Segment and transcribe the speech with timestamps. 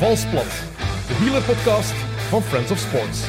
[0.00, 0.44] Valsplat,
[1.08, 1.92] de wielerpodcast
[2.28, 3.24] van Friends of Sports.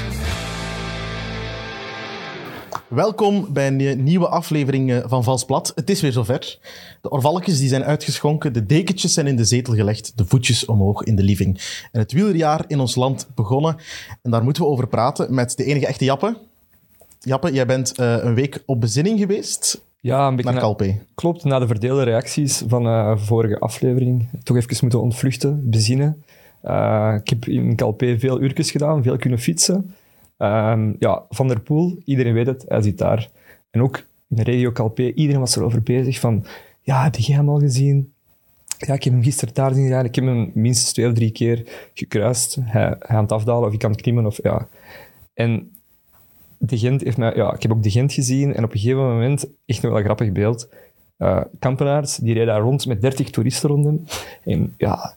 [2.88, 5.72] Welkom bij een nieuwe aflevering eh, van Valsplat.
[5.76, 6.60] Het is weer zover.
[7.02, 11.04] De orvalletjes die zijn uitgeschonken, de dekentjes zijn in de zetel gelegd, de voetjes omhoog
[11.04, 11.62] in de living.
[11.92, 13.76] En het wielerjaar in ons land begonnen.
[14.22, 16.38] En daar moeten we over praten met de enige echte Jappe.
[17.20, 19.82] Jappe, jij bent uh, een week op bezinning geweest.
[20.00, 20.98] Ja, een beetje naar Calpe.
[21.16, 24.30] klopt, na de verdeelde reacties van uh, vorige aflevering.
[24.44, 26.24] Toch even moeten ontvluchten, bezinnen.
[26.64, 29.96] Uh, ik heb in Calpe veel uurtjes gedaan, veel kunnen fietsen.
[30.38, 33.30] Um, ja, Van der Poel, iedereen weet het, hij zit daar.
[33.70, 33.98] En ook
[34.30, 36.46] in de regio Calpe, iedereen was erover bezig van,
[36.82, 38.14] ja, heb jij hem al gezien?
[38.78, 40.06] Ja, ik heb hem gisteren daar zien gaan.
[40.06, 42.58] Ik heb hem minstens twee of drie keer gekruist.
[42.62, 44.26] Hij, aan het afdalen of ik kan klimmen.
[44.26, 44.68] Of, ja.
[45.34, 45.72] En
[46.58, 47.36] de Gent heeft mij...
[47.36, 50.00] Ja, ik heb ook de Gent gezien en op een gegeven moment, echt nog wel
[50.00, 50.70] een grappig beeld,
[51.18, 54.04] uh, kampenaars, die reden daar rond met 30 toeristen rond hem.
[54.44, 55.16] En ja,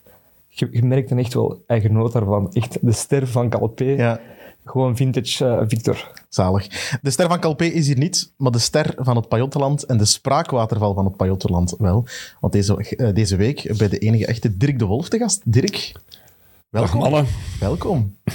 [0.59, 2.53] je, je merkt dan echt wel eigen daarvan.
[2.53, 3.85] Echt de ster van Calpe.
[3.85, 4.19] Ja.
[4.65, 6.11] Gewoon vintage uh, Victor.
[6.29, 6.67] Zalig.
[7.01, 10.05] De ster van Calpe is hier niet, maar de ster van het Pajottenland en de
[10.05, 12.07] spraakwaterval van het Pajottenland wel.
[12.39, 15.41] Want deze, uh, deze week bij de enige echte Dirk de Wolf te gast.
[15.45, 15.91] Dirk,
[16.69, 16.99] welkom.
[16.99, 17.31] Dag mannen.
[17.59, 18.17] Welkom.
[18.23, 18.33] Het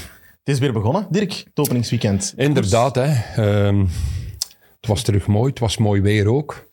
[0.55, 2.33] is weer begonnen, Dirk, het openingsweekend.
[2.37, 3.67] Inderdaad, hè.
[3.67, 3.89] Um,
[4.81, 6.69] het was terug mooi, het was mooi weer ook.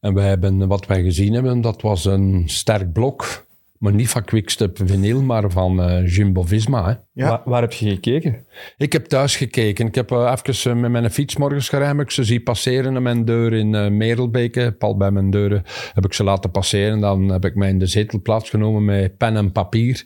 [0.00, 3.46] En wij hebben, wat wij gezien hebben, dat was een sterk blok.
[3.78, 6.84] Maar niet van Quickstep Vinyl, maar van uh, Jumbo-Visma.
[6.84, 6.94] Hè.
[7.12, 7.28] Ja.
[7.28, 8.46] Waar, waar, heb je gekeken?
[8.76, 9.86] Ik heb thuis gekeken.
[9.86, 12.00] Ik heb uh, even uh, met mijn fiets morgens gereden.
[12.00, 14.74] Ik ze zie passeren aan mijn deur in uh, Merelbeke.
[14.78, 15.62] Pal bij mijn deuren
[15.92, 17.00] heb ik ze laten passeren.
[17.00, 20.04] Dan heb ik mij in de zetel plaatsgenomen met pen en papier.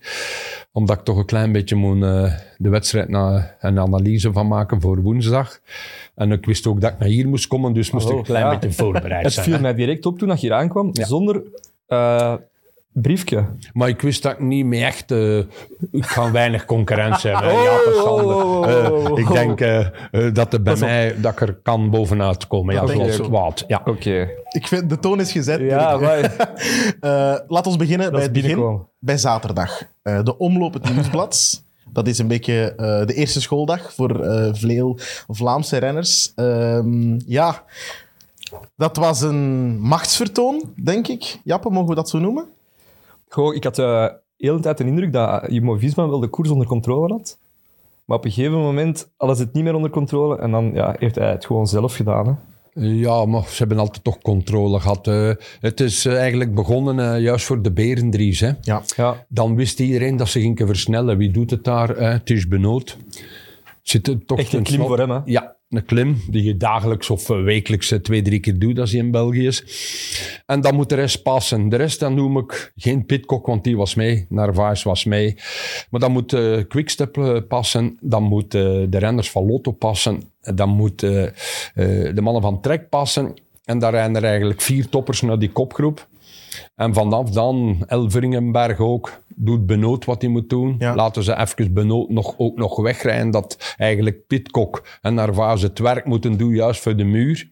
[0.73, 2.01] Omdat ik toch een klein beetje moet
[2.57, 5.61] de wedstrijd na, een analyse van maken voor woensdag.
[6.15, 8.25] En ik wist ook dat ik naar hier moest komen, dus moest oh, ik een
[8.25, 8.51] klein ja.
[8.51, 9.45] beetje voorbereid zijn.
[9.45, 11.05] Het viel mij direct op toen ik hier aankwam, ja.
[11.05, 11.43] zonder
[12.93, 13.47] briefje.
[13.73, 15.11] Maar ik wist dat ik niet meer echt...
[15.11, 15.39] Uh,
[15.91, 17.53] ik ga weinig concurrentie hebben.
[17.53, 19.87] Oh, ja, oh, uh, ik denk uh,
[20.33, 22.75] dat er bij mij dat ik er kan bovenuit komen.
[22.75, 23.65] Ja, zoals wat.
[23.67, 23.79] Ja.
[23.79, 23.91] Oké.
[23.91, 24.31] Okay.
[24.49, 25.61] Ik vind, de toon is gezet.
[25.61, 25.99] Ja,
[27.49, 28.87] laat ons beginnen dat bij het begin.
[28.99, 29.83] Bij zaterdag.
[30.03, 31.65] de omloop het nieuwsblad.
[31.93, 32.73] Dat is een beetje
[33.07, 34.21] de eerste schooldag voor
[34.53, 36.33] veel Vlaamse renners.
[36.35, 37.65] Ehm, ja,
[38.77, 41.41] dat was een machtsvertoon, denk ik.
[41.45, 42.47] Jappe, mogen we dat zo noemen?
[43.33, 46.67] Goh, ik had uh, de hele tijd de indruk dat Jumbo-Visma wel de koers onder
[46.67, 47.39] controle had.
[48.05, 50.95] Maar op een gegeven moment hadden ze het niet meer onder controle en dan ja,
[50.99, 52.27] heeft hij het gewoon zelf gedaan.
[52.27, 52.35] Hè.
[52.81, 55.07] Ja, maar ze hebben altijd toch controle gehad.
[55.07, 58.41] Uh, het is uh, eigenlijk begonnen uh, juist voor de Berendries.
[58.41, 58.51] Hè.
[58.61, 58.83] Ja.
[58.97, 59.27] Ja.
[59.29, 61.17] Dan wist iedereen dat ze gingen versnellen.
[61.17, 61.89] Wie doet het daar?
[61.89, 62.97] het is Benoot.
[63.83, 65.21] Zit het toch Echt een klim voor hem, hè?
[65.25, 69.11] Ja, een klim die je dagelijks of wekelijks twee, drie keer doet als hij in
[69.11, 69.65] België is.
[70.47, 71.69] En dan moet de rest passen.
[71.69, 74.27] De rest dan noem ik geen Pitcock, want die was mee.
[74.29, 75.35] Narvaez was mee.
[75.91, 77.99] Maar dan moet uh, Quickstep passen.
[78.01, 80.23] Dan moet uh, de renners van Lotto passen.
[80.55, 81.11] Dan moet uh,
[81.75, 83.35] de mannen van Trek passen.
[83.65, 86.09] En daar rijden er eigenlijk vier toppers naar die kopgroep.
[86.75, 90.75] En vanaf dan, Elveringenberg ook, doet Benoot wat hij moet doen.
[90.79, 90.95] Ja.
[90.95, 93.31] Laten ze even Benoot nog, ook nog wegrijden.
[93.31, 97.51] Dat eigenlijk Pitcock en Narvaez het werk moeten doen, juist voor de muur.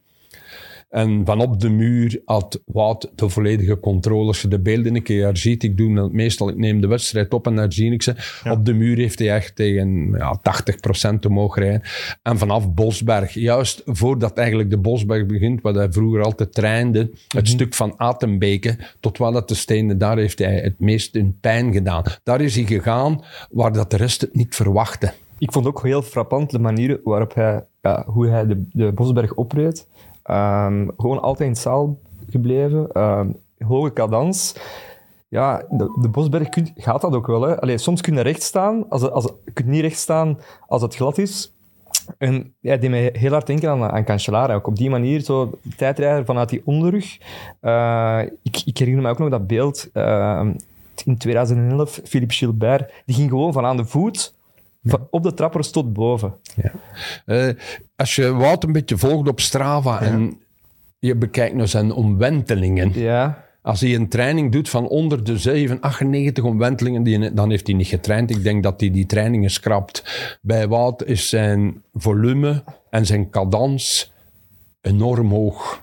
[0.91, 4.27] En vanop de muur had Wout de volledige controle.
[4.27, 7.35] Als je de beelden een keer ziet, ik doe dat meestal, ik neem de wedstrijd
[7.35, 8.15] op en daar zie ik ze.
[8.45, 8.53] Ja.
[8.53, 11.83] Op de muur heeft hij echt tegen ja, 80% omhoog rijden.
[12.23, 17.33] En vanaf Bosberg, juist voordat eigenlijk de Bosberg begint, waar hij vroeger altijd trainde, het
[17.35, 17.45] Mhm.
[17.45, 21.73] stuk van Atenbeke tot waar dat de stenen, daar heeft hij het meest in pijn
[21.73, 22.03] gedaan.
[22.23, 25.13] Daar is hij gegaan waar dat de rest het niet verwachtte.
[25.39, 29.35] Ik vond ook heel frappant de manier waarop hij, ja, hoe hij de, de Bosberg
[29.35, 29.87] opreed.
[30.31, 31.99] Um, gewoon altijd in zaal
[32.31, 33.03] gebleven.
[33.03, 34.55] Um, hoge cadans.
[35.29, 37.43] Ja, de, de Bosberg gaat dat ook wel.
[37.43, 37.61] Hè.
[37.61, 38.89] Allee, soms kun je recht staan.
[38.89, 41.53] Als, als, je kunt niet recht staan als het glad is.
[42.19, 44.55] En ja, die mij heel hard denken aan, aan Cancellara.
[44.55, 47.19] Ook op die manier, zo tijdrijder vanuit die onderrug.
[47.63, 50.49] Uh, ik, ik herinner me ook nog dat beeld uh,
[51.05, 52.01] in 2011.
[52.05, 54.35] Philippe Gilbert, die ging gewoon van aan de voet
[55.11, 56.35] op de trappers tot boven.
[56.57, 56.73] Ja.
[57.27, 57.55] Uh,
[57.97, 60.11] als je Wout een beetje volgt op Strava ja.
[60.11, 60.41] en
[60.99, 62.93] je bekijkt naar zijn omwentelingen.
[62.95, 63.45] Ja.
[63.63, 67.77] Als hij een training doet van onder de 7, 98 omwentelingen, die, dan heeft hij
[67.77, 68.31] niet getraind.
[68.31, 70.05] Ik denk dat hij die trainingen schrapt.
[70.43, 74.13] Bij Wout is zijn volume en zijn cadans
[74.81, 75.83] enorm hoog.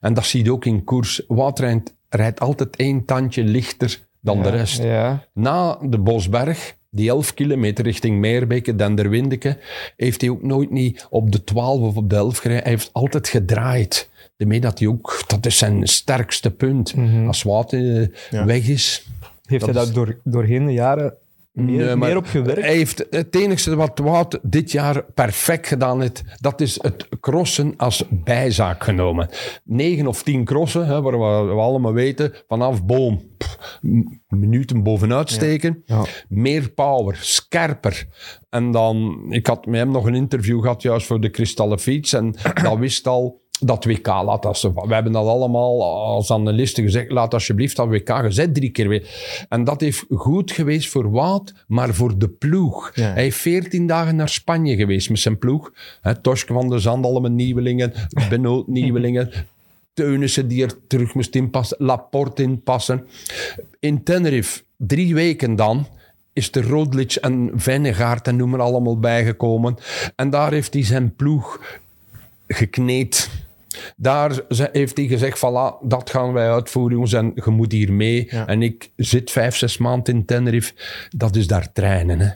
[0.00, 1.22] En dat zie je ook in koers.
[1.28, 4.42] Wout rijdt, rijdt altijd één tandje lichter dan ja.
[4.42, 4.82] de rest.
[4.82, 5.24] Ja.
[5.32, 9.58] Na de Bosberg die 11 kilometer richting Meerbeke, Denderwindeke,
[9.96, 12.62] heeft hij ook nooit niet op de 12 of op de 11 gereden.
[12.62, 14.08] Hij heeft altijd gedraaid.
[14.36, 16.94] Daarmee dat hij ook, dat is zijn sterkste punt.
[16.96, 17.26] Mhm.
[17.26, 18.44] Als Wout uh, Ja.
[18.44, 19.06] weg is.
[19.46, 21.14] Heeft Dat hij is- dat door, doorheen de jaren
[21.52, 22.60] meer, Nee, maar meer op gewerkt?
[22.60, 27.74] Hij heeft het enige wat Wout dit jaar perfect gedaan heeft, dat is het crossen
[27.76, 29.28] als bijzaak genomen.
[29.64, 33.78] Negen of tien crossen, hè, waar we, we allemaal weten, vanaf boom, pff,
[34.28, 35.82] minuten bovenuit steken.
[35.84, 36.04] Ja.
[36.28, 38.06] Meer power, scherper.
[38.50, 42.12] En dan, ik had met hem nog een interview gehad, juist voor de Kristallen Fiets,
[42.12, 47.10] en dat wist al dat WK laat als we hebben dat allemaal als analisten gezegd,
[47.10, 49.08] laat alsjeblieft dat WK gezet drie keer weer.
[49.48, 52.90] En dat heeft goed geweest voor Wout, maar voor de ploeg.
[52.94, 53.12] Ja.
[53.12, 55.72] Hij heeft veertien dagen naar Spanje geweest met zijn ploeg.
[56.22, 57.92] Toske van der Zand, allemaal nieuwelingen,
[58.30, 59.30] Benoot nieuwelingen.
[59.94, 63.06] Teunissen die er terug moest inpassen, Laporte inpassen.
[63.80, 65.86] In Tenerife, drie weken dan,
[66.32, 69.76] is de Roglic en Vennegaard en noem maar allemaal bijgekomen.
[70.16, 71.80] En daar heeft hij zijn ploeg
[72.46, 73.30] gekneed.
[73.96, 74.40] Daar
[74.72, 78.26] heeft hij gezegd, voilà, dat gaan wij uitvoeren, jongens, en je moet hier mee.
[78.30, 78.46] Ja.
[78.46, 80.72] En ik zit vijf, zes maanden in Tenerife.
[81.10, 82.18] Dat is daar trainen.
[82.18, 82.28] Hè.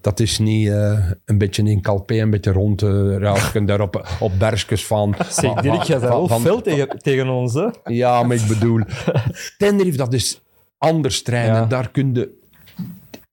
[0.00, 4.32] Dat is niet eh, een beetje in Calpe, een beetje rond uh, daar op, op
[4.38, 5.14] bergjes van...
[5.28, 7.68] Zeg, van- Dirk, jij wel fel tegen, tegen ons, hè?
[7.84, 8.80] ja, maar ik bedoel,
[9.58, 10.42] Tenerife, dat is
[10.78, 11.54] anders trainen.
[11.54, 11.66] Ja.
[11.66, 12.42] Daar kun je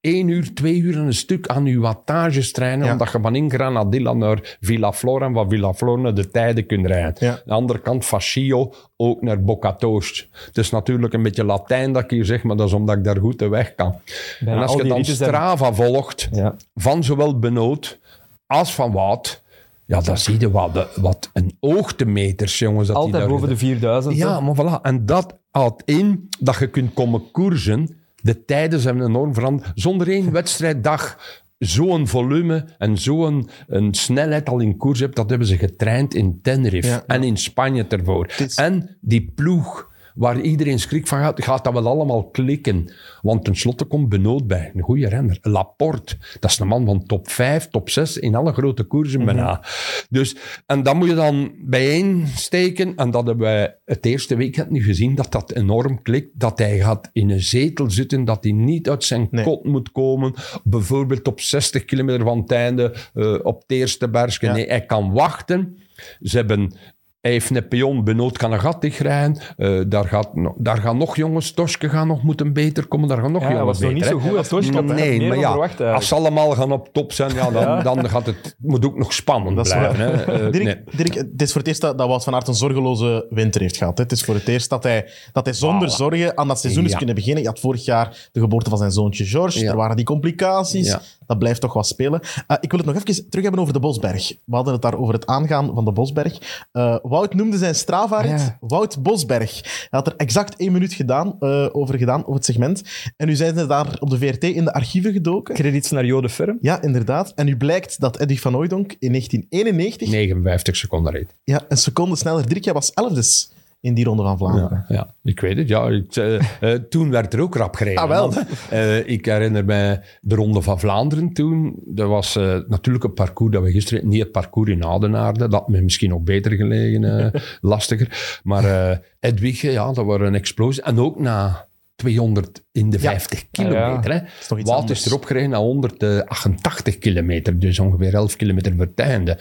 [0.02, 2.92] één uur, twee uur en een stuk aan je wattages trainen, Ja.
[2.92, 7.14] omdat je van in Granadilla naar Villaflor en van Villaflor naar de tijden kunt rijden.
[7.20, 7.32] Ja.
[7.32, 10.30] Aan de andere kant, Fascio ook naar Bocatoos.
[10.46, 13.04] Het is natuurlijk een beetje Latijn dat ik hier zeg, maar dat is omdat ik
[13.04, 13.96] daar goed de weg kan.
[14.40, 16.56] Bijna en als al je dan Strava volgt, Ja.
[16.76, 18.00] van zowel Benoot
[18.48, 19.44] als van Wout,
[19.86, 22.88] ja, dan zie je wat, de- wat een oogtemeters, jongens.
[22.88, 24.16] Dat die Altijd daar boven de 4000.
[24.16, 24.82] ja, maar voilà.
[24.82, 27.96] En dat houdt in dat je kunt komen koersen.
[28.22, 29.72] De tijden zijn enorm veranderd.
[29.76, 31.18] Zonder één wedstrijddag
[31.58, 36.40] zo'n volume en zo'n een snelheid al in koers hebt, dat hebben ze getraind in
[36.42, 37.04] Tenerife Ja.
[37.08, 38.34] en in Spanje ervoor.
[38.38, 42.94] is- En die ploeg waar iedereen schrik van gaat, gaat dat wel allemaal klikken.
[43.22, 45.38] Want tenslotte komt Benoot bij, een goede renner.
[45.42, 49.64] Laporte, dat is een man van top 5, top 6 in alle grote koersen bijna.
[50.10, 50.36] Dus,
[50.66, 52.96] en dat moet je dan bijeensteken.
[52.96, 56.40] En dat hebben wij het eerste weekend nu gezien, dat dat enorm klikt.
[56.40, 59.44] Dat hij gaat in een zetel zitten, dat hij niet uit zijn Nee.
[59.44, 60.34] kot moet komen.
[60.64, 64.48] Bijvoorbeeld op 60 kilometer van het einde, eh, op het eerste bergje.
[64.48, 64.54] Ja.
[64.54, 65.78] Nee, hij kan wachten.
[66.22, 66.74] Ze hebben...
[67.22, 69.38] Hij heeft een pion, Benoot kan een gat dichtrijden.
[69.58, 73.08] Eh, daar, gaat, daar gaan nog jongens, Toske gaan nog moeten beter komen.
[73.08, 74.74] Daar gaan nog Ja, hij jongens was nog niet beter, zo goed als Toske.
[74.74, 77.62] had Nee, meer maar ja, verwacht als ze allemaal gaan op top zijn, ja, dan,
[77.62, 77.82] Ja.
[77.82, 80.00] dan gaat het, moet ook nog spannend Dat blijven.
[80.00, 80.12] Hè.
[80.12, 80.76] Eh, Dirk, nee.
[80.96, 83.78] Dirk, het is voor het eerst dat, dat Wout van Aert een zorgeloze winter heeft
[83.78, 83.98] gehad.
[83.98, 84.04] Hè.
[84.04, 85.96] Het is voor het eerst dat hij, dat hij zonder Voilà.
[85.96, 87.44] zorgen aan dat seizoen is kunnen beginnen.
[87.44, 89.66] Hij had vorig jaar de geboorte van zijn zoontje George.
[89.68, 90.96] Er waren die complicaties.
[91.32, 92.20] Dat blijft toch wat spelen.
[92.48, 94.28] Eh, ik wil het nog even terug hebben over de Bosberg.
[94.46, 96.66] We hadden het daar over het aangaan van de Bosberg.
[96.72, 98.58] Eh, Wout noemde zijn Strava-rit Ja.
[98.60, 99.62] Wout Bosberg.
[99.64, 102.82] Hij had er exact één minuut gedaan, eh, over gedaan, over het segment.
[103.18, 105.56] En nu zijn ze daar op de VRT in de archieven gedoken.
[105.56, 106.58] Credits naar Jode Ferm.
[106.62, 107.32] Ja, inderdaad.
[107.36, 111.36] En nu blijkt dat Eddie van Hooijdonk in 1991 59 seconden reed.
[111.44, 112.48] ja, een seconde sneller.
[112.48, 113.52] Dirk, jij was elfdes
[113.82, 114.86] in die ronde van Vlaanderen.
[114.88, 115.68] Ja, ja, ik weet het.
[115.68, 116.36] Ja, ik, eh,
[116.74, 118.02] eh, toen werd er ook rap gereden.
[118.02, 118.34] Ah, wel.
[118.70, 121.76] Eh, ik herinner mij de Ronde van Vlaanderen toen.
[121.86, 122.36] Dat was
[122.68, 124.08] natuurlijk een parcours dat we gisteren...
[124.08, 125.40] Niet het parcours in Adenaarde.
[125.40, 127.32] Dat had me misschien ook beter gelegen.
[127.62, 128.40] lastiger.
[128.44, 130.84] Maar Edwige, ja, dat was een explosie.
[130.84, 131.68] En ook na
[132.02, 134.12] 200 in de 50 kilometer.
[134.12, 134.56] Hè.
[134.56, 137.60] is Wout is erop gereden naar 188 kilometer.
[137.60, 139.38] Dus ongeveer 11 kilometer voor het einde.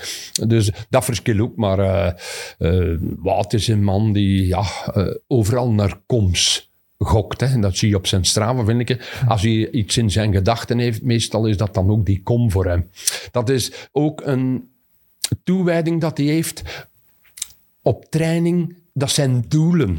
[0.47, 1.57] Dus dat verschil ook.
[1.57, 1.79] Maar
[3.19, 4.65] Wout is een man die ja,
[4.95, 7.41] eh, overal naar koms gokt.
[7.41, 7.47] Hè.
[7.47, 9.21] En dat zie je op zijn Strava, vind ik.
[9.29, 12.67] Als hij iets in zijn gedachten heeft, meestal is dat dan ook die kom voor
[12.67, 12.91] hem.
[13.31, 14.71] Dat is ook een
[15.45, 16.63] toewijding dat hij heeft
[17.83, 18.77] op training.
[18.93, 19.99] Dat zijn doelen.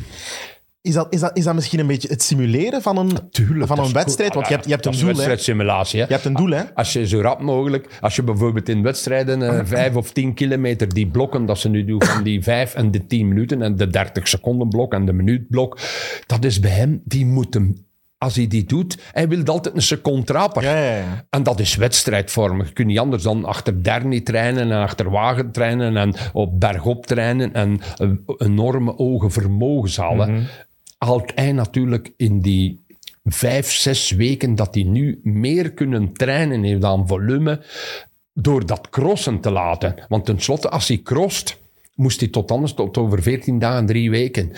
[0.84, 3.80] Is, dat, is, dat, is dat misschien een beetje het simuleren van een, Tuurlijk, van
[3.80, 4.34] een wedstrijd?
[4.34, 5.08] Want je hebt, je hebt een doel, hè?
[5.08, 6.00] wedstrijdsimulatie.
[6.00, 6.64] Je hebt een doel, hè?
[6.74, 10.94] Als je zo rap mogelijk, als je bijvoorbeeld in wedstrijden eh, vijf of tien kilometer,
[10.94, 13.88] die blokken dat ze nu doen van die vijf en de tien minuten en de
[13.88, 15.80] dertig seconden blok en de minuutblok,
[16.26, 17.76] dat is bij hem, die moet hem,
[18.18, 20.64] als hij die doet, hij wil altijd een seconde trappen.
[20.64, 21.26] Ja, ja, ja.
[21.30, 22.68] En dat is wedstrijdvormig.
[22.68, 27.06] Je kunt niet anders dan achter Derny trainen en achter Wagen trainen en op bergop
[27.06, 30.48] trainen en eh, enorme ogen vermogens halen.
[31.06, 32.86] Haalt hij natuurlijk in die
[33.24, 37.62] vijf, zes weken dat hij nu meer kunnen trainen heeft aan volume,
[38.34, 40.06] door dat crossen te laten.
[40.10, 41.60] Want tenslotte, als hij crost,
[41.96, 44.52] moest hij tot anders, tot over 14 dagen, drie weken,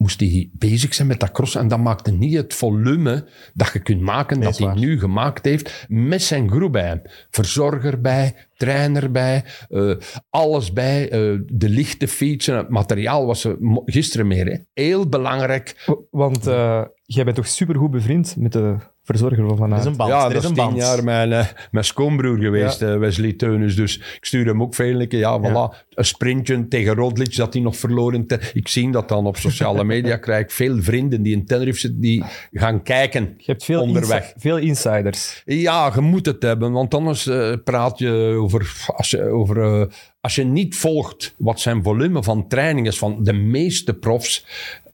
[0.00, 1.60] moest hij bezig zijn met dat crossen.
[1.60, 5.86] En dat maakte niet het volume dat je kunt maken, dat hij nu gemaakt heeft,
[5.88, 7.02] met zijn groep bij hem.
[7.30, 9.96] Verzorger bij, trainer bij, eh,
[10.30, 14.46] alles bij, eh, de lichte fietsen, het materiaal was er gisteren meer.
[14.46, 14.58] Hè.
[14.72, 15.84] Heel belangrijk.
[16.10, 20.10] Want eh, jij bent toch supergoed bevriend met de verzorger van Er is een band.
[20.10, 20.76] Ja, er dat is tien band.
[20.76, 23.76] jaar mijn, eh, mijn schoonbroer geweest, eh, Wesley Teunus.
[23.76, 25.18] Dus ik stuur hem ook veel een keer.
[25.18, 25.86] Ja, voilà.
[25.90, 28.26] Een sprintje tegen Rodlic dat hij nog verloren.
[28.26, 30.16] te- Ik zie dat dan op sociale media.
[30.16, 34.20] krijg ik veel vrienden die in Tenerife zitten, die gaan kijken Je hebt veel, onderweg.
[34.22, 35.42] insi- veel insiders.
[35.44, 38.72] Ja, je moet het hebben, want anders eh, praat je over...
[38.86, 39.86] Als je, over eh,
[40.20, 44.46] als je niet volgt wat zijn volume van training is van de meeste profs...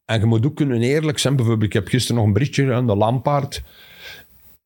[0.05, 1.37] En je moet ook kunnen eerlijk zijn.
[1.37, 3.63] Bijvoorbeeld, ik heb gisteren nog een berichtje aan de Lampaard.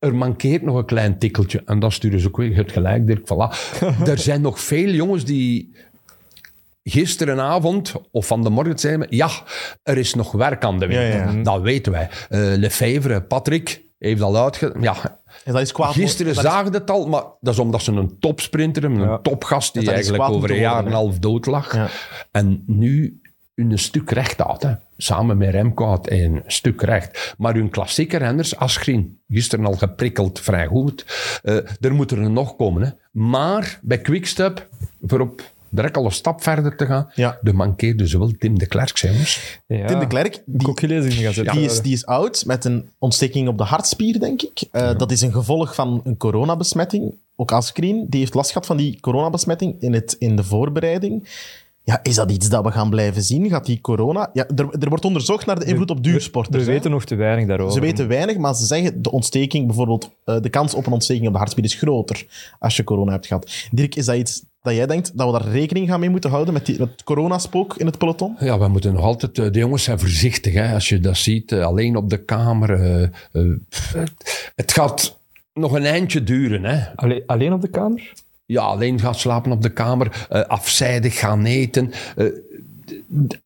[0.01, 1.61] Er mankeert nog een klein tikkeltje.
[1.65, 3.19] En dan sturen ze ook weer het gelijk, Dirk.
[3.19, 3.79] Voilà.
[4.11, 5.75] er zijn nog veel jongens die
[6.83, 9.07] gisterenavond of van de morgen zeiden...
[9.09, 9.29] Ja,
[9.83, 11.07] er is nog werk aan de winkel.
[11.19, 11.43] Ja, ja.
[11.43, 12.09] Dat weten wij.
[12.29, 14.75] Eh Lefevre, Patrick, heeft al uitge...
[14.79, 15.93] Ja, En dat is kwaad.
[15.93, 19.07] Gisteren dat is- zagen het al, maar dat is omdat ze een topsprinter hebben, een
[19.09, 19.17] Ja.
[19.19, 21.75] topgast die Dat eigenlijk over een jaar en een half dood lag.
[21.75, 21.89] Ja.
[22.31, 23.20] En nu
[23.69, 24.63] hun stuk recht had.
[24.63, 24.73] Hè.
[24.97, 27.33] Samen met Remco had hij een stuk recht.
[27.37, 31.05] Maar hun klassieke renners, Aschrin, gisteren al geprikkeld, vrij goed.
[31.43, 32.81] eh er moeten er nog komen.
[32.81, 32.89] Hè.
[33.11, 34.67] Maar bij Quickstep,
[35.01, 37.37] voor op direct al een stap verder te gaan, Ja.
[37.41, 39.15] de mankeerde zowel Tim de Klerk, zijn.
[39.67, 39.87] Ja.
[39.87, 40.73] Tim de Klerk, die,
[41.51, 44.63] die, is, die is oud met een ontsteking op de hartspier, denk ik.
[44.71, 47.13] Eh, Dat is een gevolg van een coronabesmetting.
[47.35, 51.27] Ook Askreen, die heeft last gehad van die coronabesmetting in, het, in de voorbereiding.
[51.91, 53.49] Ja, is dat iets dat we gaan blijven zien?
[53.49, 54.29] Gaat die corona...
[54.33, 56.65] Ja, er, er wordt onderzocht naar de invloed op We duursporters.
[56.65, 56.71] hè.
[56.71, 57.73] weten nog te weinig daarover.
[57.73, 61.25] Ze weten weinig, maar ze zeggen de ontsteking, bijvoorbeeld, eh, de kans op een ontsteking
[61.27, 62.25] op de hartspier is groter
[62.59, 63.51] als je corona hebt gehad.
[63.71, 66.53] Dirk, is dat iets dat jij denkt dat we daar rekening gaan mee moeten houden
[66.53, 68.35] met die, het coronaspook in het peloton?
[68.39, 69.39] Ja, we moeten nog altijd...
[69.39, 71.51] eh, De jongens zijn voorzichtig, hè, als je dat ziet.
[71.51, 72.69] eh, Alleen op de kamer.
[73.31, 75.19] het, het gaat
[75.53, 76.95] nog een eindje duren, hè.
[76.95, 78.11] Alleen, alleen op de kamer?
[78.51, 81.91] Ja, alleen gaan slapen op de kamer, eh, afzijdig gaan eten.
[82.15, 82.25] Eh,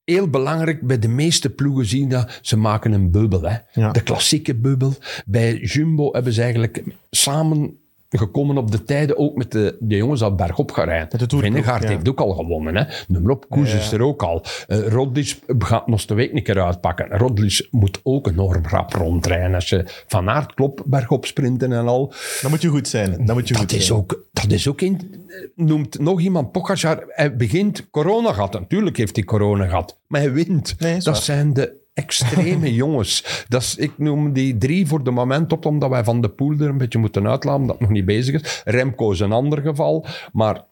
[0.03, 3.41] heel belangrijk, bij de meeste ploegen zien dat ze maken een bubbel.
[3.41, 3.57] Hè.
[3.71, 3.91] Ja.
[3.91, 4.93] De klassieke bubbel.
[5.25, 7.77] Bij Jumbo hebben ze eigenlijk samen
[8.17, 11.27] gekomen op de tijden, ook met de, de jongens dat bergop gaan rijden.
[11.27, 11.79] De ja.
[11.79, 12.75] heeft ook al gewonnen.
[12.75, 12.83] Hè.
[13.07, 14.43] Nummer op, Koes is er ook al.
[14.67, 15.13] Uh,
[15.57, 17.17] gaat nog de week een keer uitpakken.
[17.17, 19.53] Rodlic moet ook enorm rap rondrijden.
[19.53, 22.13] Als je van aard klopt, bergop sprinten en al.
[22.41, 23.25] Dan moet je goed zijn.
[23.25, 23.99] Dan moet je goed Dat is, zijn.
[23.99, 27.03] ook, dat is ook in, noemt nog iemand Pogacar.
[27.07, 28.53] Hij begint corona gehad.
[28.53, 29.99] Natuurlijk heeft hij corona gehad.
[30.07, 30.75] Maar hij wint.
[30.79, 33.45] Nee, dat zijn de extreme jongens.
[33.47, 36.53] Dat is, ik noem die drie voor de moment op, omdat wij van de pool
[36.59, 38.61] er een beetje moeten uitlaten, dat nog niet bezig is.
[38.65, 40.05] Remco is een ander geval.
[40.31, 40.63] Maar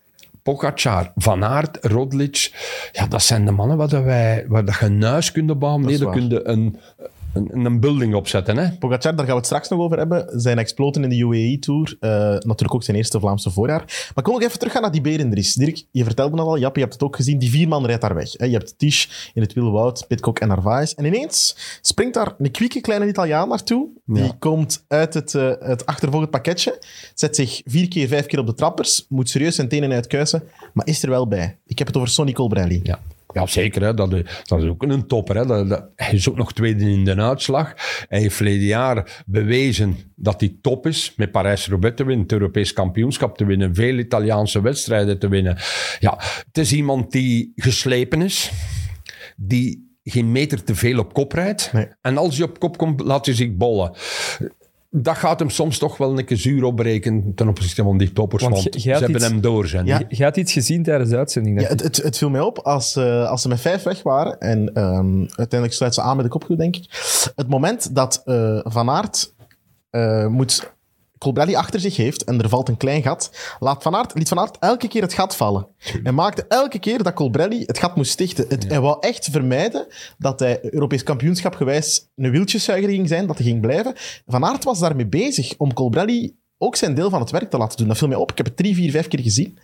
[0.44, 2.51] Pogacar, Van Aert, Rodlic,
[2.92, 5.86] ja, dat zijn de mannen waar, dat wij, waar dat je een huis kunt bouwen.
[5.86, 6.13] Nee, waar.
[6.13, 6.80] kun je een,
[7.34, 8.58] een, een building opzetten.
[8.58, 8.72] Hè?
[8.78, 10.42] Pogacar, daar gaan we het straks nog over hebben.
[10.42, 11.98] Zijn exploten in de UAE-tour.
[12.00, 13.80] eh, natuurlijk ook zijn eerste Vlaamse voorjaar.
[13.80, 15.54] Maar ik wil nog even teruggaan naar die Berendries.
[15.54, 16.58] Dirk, je vertelde het al.
[16.58, 17.40] Jap, je hebt het ook gezien.
[17.40, 18.32] Die vier man rijdt daar weg.
[18.32, 18.46] Hè.
[18.46, 20.94] Je hebt Tisch in het Wilwoud, Pitcock en Narvaez.
[20.94, 23.88] En ineens springt daar een kwieke kleine Italiaan naartoe.
[24.06, 26.82] Die komt uit het, eh, het achtervolgend pakketje.
[27.13, 29.06] Zet zich vier keer, vijf keer op de trappers.
[29.10, 30.44] Moet serieus zijn tenen uitkuisen.
[30.74, 31.58] Maar is er wel bij.
[31.66, 32.80] Ik heb het over Sonny Colbrelli.
[32.84, 33.00] Ja.
[33.34, 33.82] Ja, zeker.
[33.84, 33.94] Hè.
[33.94, 35.36] Dat, is, dat is ook een topper.
[35.36, 35.46] Hè.
[35.46, 37.74] Dat, dat- hij is ook nog tweede in de uitslag.
[38.08, 41.13] Hij heeft verleden jaar bewezen dat hij top is.
[41.18, 45.58] Met Parijs-Roubaix te winnen, het Europees kampioenschap te winnen, veel Italiaanse wedstrijden te winnen.
[46.00, 48.52] Ja, het is iemand die geslepen is,
[49.38, 51.74] die geen meter te veel op kop rijdt.
[51.74, 51.88] Nee.
[52.02, 53.92] En als hij op kop komt, laat hij zich bollen.
[54.96, 58.44] Dat gaat hem soms toch wel een keer zuur opbreken ten opzichte van die toppers.
[58.44, 59.86] Want ze hebben iets- hem door zijn.
[59.86, 60.02] Ja.
[60.10, 61.62] Je had iets gezien tijdens de uitzending.
[61.62, 64.40] Ja, het, het viel mij op als, eh, als ze met vijf weg waren.
[64.40, 66.86] En ehm, uiteindelijk sluit ze aan met de kopgroep, denk ik.
[67.36, 69.34] Het moment dat eh, Van Aert
[69.90, 70.73] eh, moet
[71.24, 74.39] Colbrelli achter zich heeft en er valt een klein gat, laat Van Aert, liet Van
[74.39, 75.68] Aert elke keer het gat vallen.
[76.03, 78.46] En maakte elke keer dat Colbrelli het gat moest stichten.
[78.50, 79.88] Het, Hij wou echt vermijden
[80.18, 83.94] dat hij Europees kampioenschap gewijs een wieltjeszuiger ging zijn, dat hij ging blijven.
[84.25, 87.77] Van Aert was daarmee bezig om Colbrelli ook zijn deel van het werk te laten
[87.77, 87.88] doen.
[87.88, 88.32] Dat viel mij op.
[88.32, 89.58] Ik heb het drie, vier, vijf keer gezien.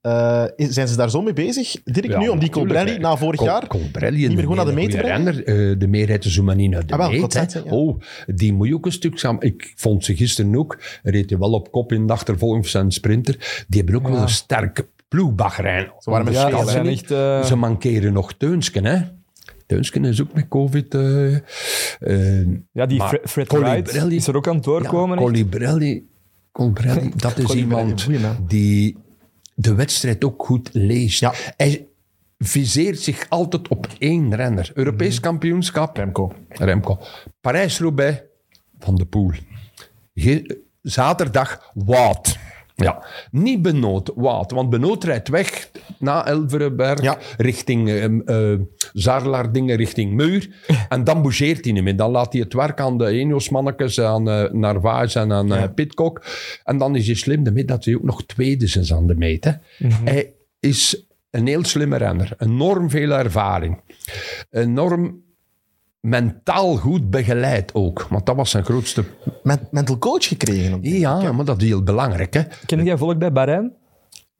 [0.00, 3.16] Eh, is- zijn ze daar zo mee bezig, Dirk, Ja, nu, om die Colbrelli na
[3.16, 3.66] vorig Col- jaar...
[3.66, 5.32] Colbrelli, niet meer gewoon naar de meet te brengen?
[5.32, 5.70] renner.
[5.72, 7.32] Eh, de meer rijdt de Zoumani naar de Ah, wel, meet.
[7.32, 7.62] ja.
[7.70, 9.42] Oh, die moet je ook een stuk samen...
[9.42, 10.78] Ik vond ze gisteren ook.
[11.02, 13.64] Reed hij wel op kop in de achtervolging van zijn sprinter.
[13.68, 15.90] Die hebben ook wel een sterke ploegbaggerijn.
[15.98, 16.72] Ze waren met Ja, veel, dat hè.
[16.72, 17.10] zijn echt...
[17.10, 18.98] eh, Ze mankeren nog Teunsken, hè.
[19.66, 20.86] Teunsken is ook met covid...
[22.72, 25.18] ja, die maar Fre- Fred Wright Colbrelli- is er ook aan het doorkomen.
[25.20, 26.02] Ja, echt.
[26.52, 28.06] Colbrelli, dat is iemand
[28.48, 28.96] die
[29.54, 31.20] de wedstrijd ook goed leest.
[31.20, 31.32] Ja.
[31.56, 31.86] Hij
[32.38, 34.70] viseert zich altijd op één renner.
[34.74, 35.22] Europees Mhm.
[35.22, 36.32] kampioenschap, Remco.
[36.48, 36.98] Remco.
[37.40, 38.20] Parijs-Roubaix,
[38.78, 39.30] Van de Poel.
[40.82, 42.38] Zaterdag, Wout.
[42.84, 44.12] Ja, niet Benoot.
[44.14, 47.18] Want Benoot rijdt weg na Elverenberg Ja.
[47.36, 50.48] richting uh, richting Muur.
[50.88, 51.96] En dan bougeert hij niet meer.
[51.96, 56.22] Dan laat hij het werk aan de Enios-mannetjes, aan uh, Narvaez en aan uh, Pitcock.
[56.64, 59.44] En dan is hij slim ermee dat hij ook nog tweede is aan de meet.
[59.44, 59.52] Hè.
[60.04, 62.34] Hij is een heel slimme renner.
[62.38, 63.80] Enorm veel ervaring.
[64.50, 65.22] Enorm
[66.00, 68.06] mentaal goed begeleid ook.
[68.10, 69.04] Want dat was zijn grootste...
[69.42, 70.74] Met, mental coach gekregen.
[70.74, 72.34] op Ja, maar dat is heel belangrijk.
[72.34, 72.42] Hè.
[72.66, 73.72] Ken jij volk bij Bahrein?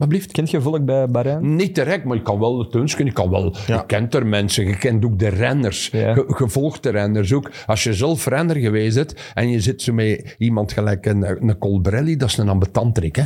[0.00, 0.33] Wat blieft?
[0.33, 1.57] Kent je volk bij Bahrein?
[1.57, 3.05] Niet direct, maar je kan wel het tunsken.
[3.05, 3.76] Je, kan wel, Ja.
[3.76, 5.88] je kent er mensen, je kent ook de renners.
[5.93, 6.14] Ja.
[6.14, 7.50] Je, je volgt de renners ook.
[7.67, 11.59] Als je zelf renner geweest bent en je zit zo met iemand gelijk een, een
[11.59, 13.17] Colbrelli, dat is een ambetanterik.
[13.17, 13.25] Hè?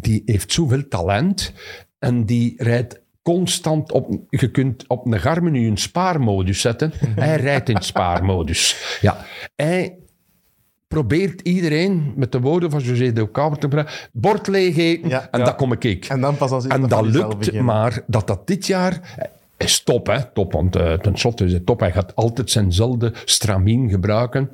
[0.00, 1.52] Die heeft zoveel talent
[1.98, 4.08] en die rijdt constant op...
[4.28, 6.92] Je kunt op een Garmin nu een spaarmodus zetten.
[7.14, 8.98] Hij rijdt in spaarmodus.
[9.00, 9.24] Ja.
[9.56, 9.96] Hij
[10.88, 15.28] probeert iedereen, met de woorden van José de Kouwer te brengen, bord leeg eten Ja.
[15.30, 15.44] en Ja.
[15.44, 16.04] dat kom ik ik.
[16.04, 19.24] En dan pas als En dat lukt, maar dat dat dit jaar eh,
[19.56, 20.24] is top, hè?
[20.32, 21.80] Top, want uh, tenslotte is het top.
[21.80, 24.50] Hij gaat altijd zijnzelfde stramien gebruiken.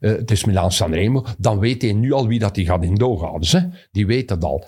[0.00, 1.24] Eh, het is Milaan Sanremo.
[1.38, 2.94] Dan weet hij nu al wie dat hij gaat in.
[3.38, 3.60] Dus, hè?
[3.92, 4.64] Die weet dat al.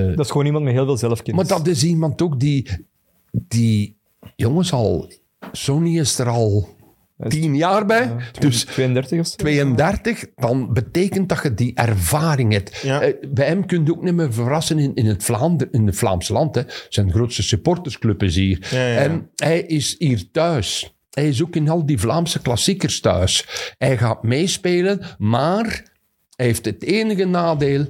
[0.00, 1.48] Dat is gewoon iemand met heel veel zelfkennis.
[1.48, 2.86] Maar dat is iemand ook die,
[3.30, 3.96] die
[4.36, 5.12] jongens al,
[5.52, 6.68] Sony is er al
[7.28, 8.16] tien jaar bij.
[8.38, 9.36] Dus 32 of zo?
[9.36, 12.76] 32, dan betekent dat je die ervaring hebt.
[12.76, 13.00] Ja.
[13.00, 15.96] Eh, bij hem kun je ook niet meer verrassen in, in, het Vlaander, in het
[15.96, 16.54] Vlaams land.
[16.54, 16.62] Hè.
[16.88, 18.66] Zijn grootste supportersclub is hier.
[18.70, 18.96] Ja, ja, ja.
[18.96, 20.94] En hij is hier thuis.
[21.10, 23.46] Hij is ook in al die Vlaamse klassiekers thuis.
[23.78, 25.92] Hij gaat meespelen, maar
[26.36, 27.86] hij heeft het enige nadeel.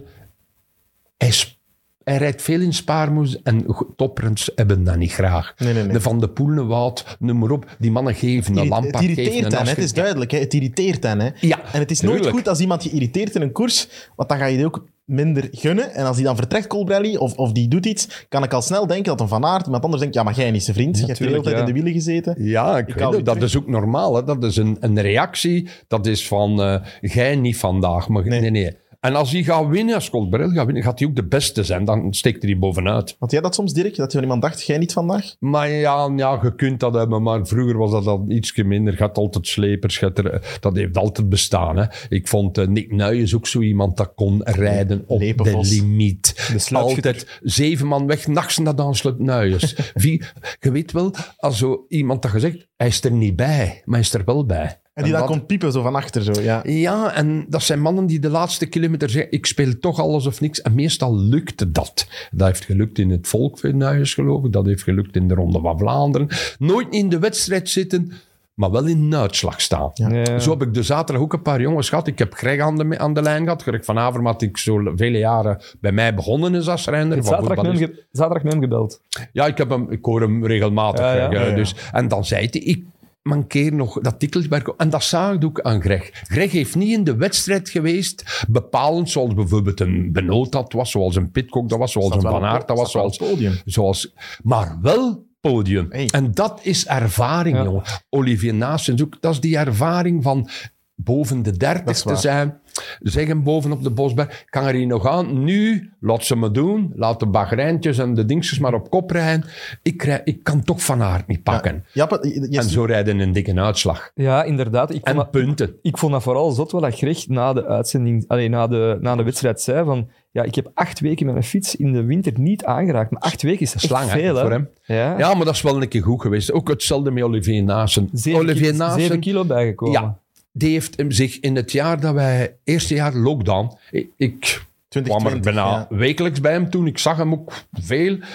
[1.17, 1.57] Hij, sp-
[2.05, 5.55] hij rijdt veel in spaarmoes en toprens hebben dat niet graag.
[5.59, 5.93] Nee, nee, nee.
[5.93, 7.77] De Van de Poelen, Wout, noem maar op.
[7.79, 10.31] Die mannen geven een Lampaard, het irriteert hen, het is duidelijk.
[10.31, 10.39] Hè.
[10.39, 11.21] Het irriteert hen.
[11.21, 11.31] Hè.
[11.41, 12.37] Ja, en het is nooit tuurlijk.
[12.37, 15.49] goed als iemand je irriteert in een koers, want dan ga je die ook minder
[15.51, 15.95] gunnen.
[15.95, 18.87] En als die dan vertrekt, Colbrelli, of, of die doet iets, kan ik al snel
[18.87, 20.99] denken dat een Van Aert, iemand anders denkt, ja, maar jij niet zijn vriend.
[20.99, 21.61] je hebt de hele tijd ja.
[21.61, 22.35] in de wielen gezeten.
[22.39, 23.25] Ja, ik, Ik weet het.
[23.25, 23.49] dat terug.
[23.49, 24.15] is ook normaal.
[24.15, 24.25] Hè.
[24.25, 25.69] Dat is een, een reactie.
[25.89, 28.09] Dat is van, eh jij niet vandaag.
[28.09, 28.41] Maar, nee.
[28.41, 28.51] Nee.
[28.51, 31.65] nee, En als hij gaat winnen, als Colbrel gaat winnen, gaat hij ook de beste
[31.65, 31.85] zijn.
[31.85, 33.17] Dan steekt hij bovenuit.
[33.19, 33.97] Had jij dat soms, Dirk?
[33.97, 35.35] Dat je van iemand dacht, jij niet vandaag?
[35.39, 37.23] Maar ja, ja, je kunt dat hebben.
[37.23, 38.99] Maar vroeger was dat dan iets minder.
[38.99, 40.01] Had altijd slepers.
[40.03, 41.77] er- dat heeft altijd bestaan.
[41.77, 41.85] Hè.
[42.09, 45.69] Ik vond eh, Nick Nuijs ook zo iemand dat kon rijden op Lepenvos.
[45.69, 46.53] de limiet.
[46.69, 49.77] De altijd zeven man weg, nachts naar dan sluit Nuijs.
[49.95, 50.23] Wie,
[50.61, 54.05] je weet wel, als zo iemand dat gezegd, hij is er niet bij, maar hij
[54.09, 54.79] is er wel bij.
[54.95, 56.23] En die dan dat- komt piepen, zo van achter.
[56.23, 56.61] Zo, ja.
[56.65, 60.41] ja, en dat zijn mannen die de laatste kilometer zeggen: ik speel toch alles of
[60.41, 60.63] niks.
[60.63, 62.07] En meestal lukte dat.
[62.31, 64.53] Dat heeft gelukt in het Volkvenhuis, geloof ik.
[64.53, 66.29] Dat heeft gelukt in de Ronde van Vlaanderen.
[66.59, 68.13] Nooit in de wedstrijd zitten,
[68.55, 69.91] maar wel in een uitslag staan.
[69.95, 70.39] Ja.
[70.39, 72.07] Zo heb ik de zaterdag ook een paar jongens gehad.
[72.07, 73.63] Ik heb Greg aan de, aan de lijn gehad.
[73.63, 77.25] Greg van Avermaat, ik zo vele jaren bij mij begonnen is als renner.
[77.25, 79.01] Zaterdag met, hem gebeld.
[79.33, 81.11] Ja, ik, heb hem, ik hoor hem regelmatig.
[81.11, 81.55] Greg, ja.
[81.55, 82.85] Dus, en dan zei hij, ik
[83.29, 84.75] mankeer nog dat tikkeltje.
[84.77, 86.11] En dat zag ik ook aan Greg.
[86.13, 91.17] Greg heeft niet in de wedstrijd geweest, bepalend, zoals bijvoorbeeld een Benoot dat was, zoals
[91.17, 93.55] een Pitcock dat was, zoals Staat een Van Aert dat was, zoals, podium.
[93.65, 94.13] zoals...
[94.43, 95.87] Maar wel podium.
[95.91, 96.09] Hey.
[96.11, 97.65] En dat is ervaring, Ja.
[97.65, 97.83] jongen.
[98.11, 100.49] Olivier Naastens ook, dat is die ervaring van
[100.95, 102.19] boven de dertig te waar.
[102.19, 102.61] zijn.
[103.01, 105.45] Zeggen boven op de bosberg, kan er hier nog aan?
[105.45, 106.93] Nu, laat ze me doen.
[106.97, 109.45] Laat de bagrijntjes en de dingetjes maar op kop rijden.
[109.83, 111.85] Ik, rij, ik kan toch Van Aert niet pakken.
[111.93, 114.11] Je- je- En zo rijden een dikke uitslag.
[114.15, 114.89] Ja, inderdaad.
[114.91, 115.75] Ik vond, En dat, punten.
[115.83, 119.17] ik vond dat vooral zot wel dat Greg na de uitzending, allee, na, de, na
[119.17, 122.33] de wedstrijd zei van ja, ik heb acht weken met mijn fiets in de winter
[122.41, 123.11] niet aangeraakt.
[123.11, 124.41] Maar acht weken is echt lang, hè, veel, hè?
[124.41, 124.69] voor hem.
[124.85, 125.19] Ja.
[125.19, 126.53] Ja, maar dat is wel een keer goed geweest.
[126.53, 128.09] Ook hetzelfde met Olivier Naassen.
[128.13, 130.01] Zeven, Olivier kilo, Naassen, zeven kilo bijgekomen.
[130.01, 130.19] Ja.
[130.57, 132.57] Die heeft hem zich in het jaar dat wij...
[132.65, 133.77] Eerste jaar lockdown.
[133.91, 135.97] Ik, ik kwam er 2020, bijna ja.
[135.97, 136.87] wekelijks bij hem toen.
[136.87, 138.19] Ik zag hem ook veel.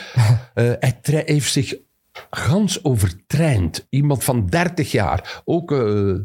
[0.53, 1.75] Eh, hij heeft zich
[2.29, 3.87] gans overtraind.
[3.89, 5.41] Iemand van 30 jaar.
[5.45, 6.23] Ook ehm,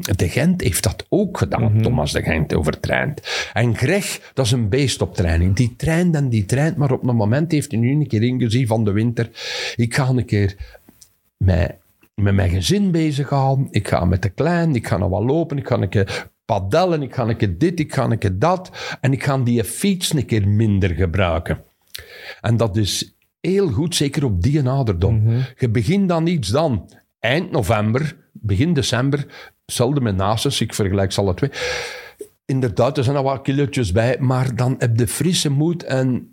[0.00, 1.82] de Gent heeft dat ook gedaan.
[1.82, 3.48] Thomas de Gent overtraind.
[3.52, 5.56] En Greg, dat is een beest op training.
[5.56, 6.76] Die traint en die traint.
[6.76, 9.30] Maar op een moment heeft hij nu een keer ingezien van de winter.
[9.76, 10.56] Ik ga een keer
[11.36, 11.76] met,
[12.14, 13.68] met mijn gezin bezig gaan.
[13.70, 14.74] Ik ga met de klein.
[14.74, 15.58] Ik ga nog wat lopen.
[15.58, 17.02] Ik ga een keer padellen.
[17.02, 17.80] Ik ga een keer dit.
[17.80, 18.96] Ik ga een keer dat.
[19.00, 21.64] En ik ga die fiets een keer minder gebruiken.
[22.40, 25.28] En dat is heel goed, zeker op die ouderdom.
[25.58, 26.90] Je begint dan iets dan.
[27.18, 29.26] Eind november, begin december,
[29.64, 31.50] hetzelfde met Nasus, ik vergelijk ze alle twee.
[32.44, 36.31] Inderdaad, er zijn al wat kilootjes bij, maar dan heb je frisse moed en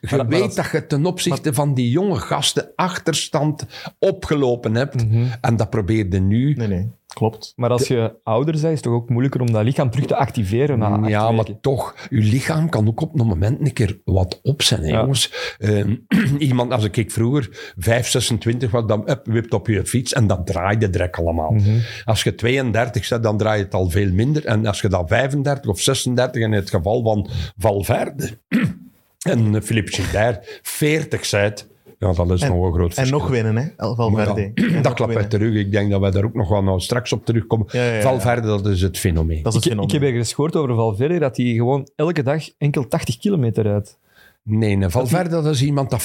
[0.00, 3.66] je Maar- maar weet dat- dat je ten opzichte van die jonge gasten achterstand
[3.98, 5.04] opgelopen hebt.
[5.40, 6.88] En dat probeerde nu Nee, nee.
[7.06, 7.52] Klopt.
[7.56, 10.16] Maar als je ouder bent, is het toch ook moeilijker om dat lichaam terug te
[10.16, 14.00] activeren na acht Ja, maar toch, uw lichaam kan ook op een moment een keer
[14.04, 15.00] wat op zijn, hè, Ja.
[15.00, 15.54] jongens.
[15.58, 15.94] Ehm,
[16.38, 20.44] iemand, als ik vroeger 5, 26 was, dan up, wipt op je fiets en dan
[20.44, 21.50] draaide direct allemaal.
[21.52, 21.78] Mhm.
[22.04, 24.44] Als je 32 bent, dan draai je het al veel minder.
[24.44, 28.38] En als je dan 35 of 36, in het geval van Valverde
[29.18, 31.66] en eh, Philippe Gilbert, 40 bent,
[31.98, 33.18] ja, dat is En- nog een groot En verschil.
[33.18, 33.64] nog winnen, hè?
[33.76, 34.50] El Valverde.
[34.54, 35.50] Ja, En dat klapt uit winnen.
[35.52, 35.54] terug.
[35.64, 37.66] Ik denk dat wij daar ook nog wel nou straks op terugkomen.
[37.70, 38.00] Ja, ja, ja.
[38.00, 39.42] Valverde, dat is het fenomeen.
[39.42, 40.00] Dat is het Ik, ik fenomeen.
[40.02, 43.98] heb ergens gehoord over Valverde dat hij gewoon elke dag enkel 80 kilometer rijdt.
[44.42, 46.02] Nee, nee Valverde dat is iemand dat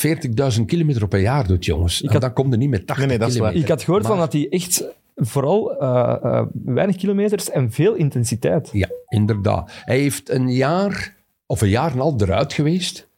[0.57, 2.01] 40.000 kilometer op een jaar doet, jongens.
[2.01, 3.51] En had- dan komt er niet met 80 Nee, nee, dat is waar.
[3.51, 3.73] kilometer.
[3.73, 4.83] Ik had gehoord van dat hij echt
[5.15, 8.69] vooral eh, eh, weinig kilometers en veel intensiteit.
[8.71, 9.71] Ja, inderdaad.
[9.85, 11.15] Hij heeft een jaar,
[11.51, 13.09] of een jaar en een half eruit geweest.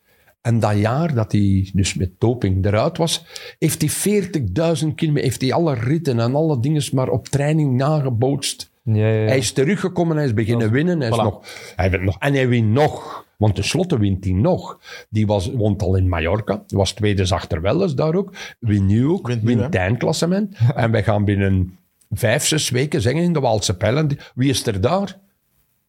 [0.41, 3.25] En dat jaar dat hij dus met doping eruit was,
[3.59, 8.71] heeft hij 40.000 kilometer, heeft hij alle ritten en alle dingen maar op training nagebootst.
[8.83, 9.27] Ja, ja, ja.
[9.27, 10.99] Hij is teruggekomen, hij is beginnen winnen.
[10.99, 13.25] Hij is nog, hij wint nog, en hij wint nog.
[13.37, 14.79] Want tenslotte wint hij nog.
[15.09, 16.63] Die was, woont al in Mallorca.
[16.67, 18.33] Was tweede achter Welles daar ook.
[18.59, 19.27] Wint nu ook.
[19.41, 20.57] Wint eindklassement.
[20.75, 21.77] en wij gaan binnen
[22.09, 24.17] vijf, zes weken zeggen in de Waalse Pijlen.
[24.35, 25.21] Wie is er daar?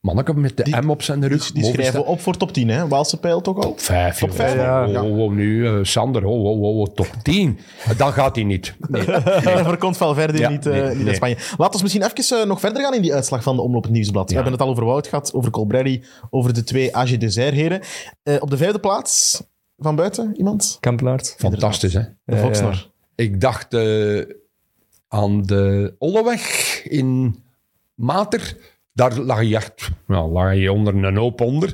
[0.04, 1.42] Manneke met de Die- M op zijn rug.
[1.44, 2.88] Die bovenste- schrijven we op voor top 10, hè?
[2.88, 3.62] Waalse pijl toch al?
[3.62, 4.18] Top 5.
[4.18, 4.88] Top vijf, ja.
[4.88, 7.58] Oh, oh, oh, nu, eh, Sander, oh, oh, oh, top 10.
[7.96, 8.74] Dan gaat hij niet.
[8.88, 9.04] Nee.
[9.44, 11.06] Daarvoor komt Valverde Ja, niet, eh, nee, niet nee.
[11.06, 11.36] uit Spanje.
[11.56, 13.92] Laten we misschien even eh, nog verder gaan in die uitslag van de Omloop het
[13.92, 14.28] Nieuwsblad.
[14.28, 17.80] We hebben het al over Wout gehad, over Colbrelli, over de twee AG Dessert-heren.
[18.22, 19.42] Eh, op de vijfde plaats,
[19.78, 20.76] van buiten, iemand?
[20.80, 21.34] Kampenaert.
[21.38, 22.02] Fantastisch, hè?
[22.24, 22.90] De Volksnor.
[23.14, 24.20] Ik dacht eh,
[25.08, 27.38] aan de Olleweg in
[27.94, 28.56] Mater.
[28.94, 31.72] Daar lag je echt, nou, lag je onder een hoop onder.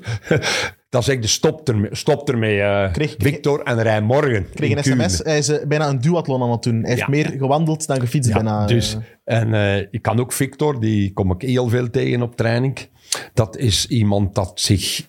[0.88, 4.46] Dan zeg ik de stop ermee, stop ermee eh, Kreeg- Victor en Rijn Morgen.
[4.54, 5.18] kreeg een sms.
[5.18, 6.82] Hij is eh, bijna een duathlon aan het doen.
[6.82, 8.28] Hij heeft meer gewandeld dan gefietst.
[8.30, 8.66] Ja, bijna, eh.
[8.66, 12.88] dus, en eh, ik kan ook Victor, die kom ik heel veel tegen op training.
[13.34, 15.06] Dat is iemand dat zich...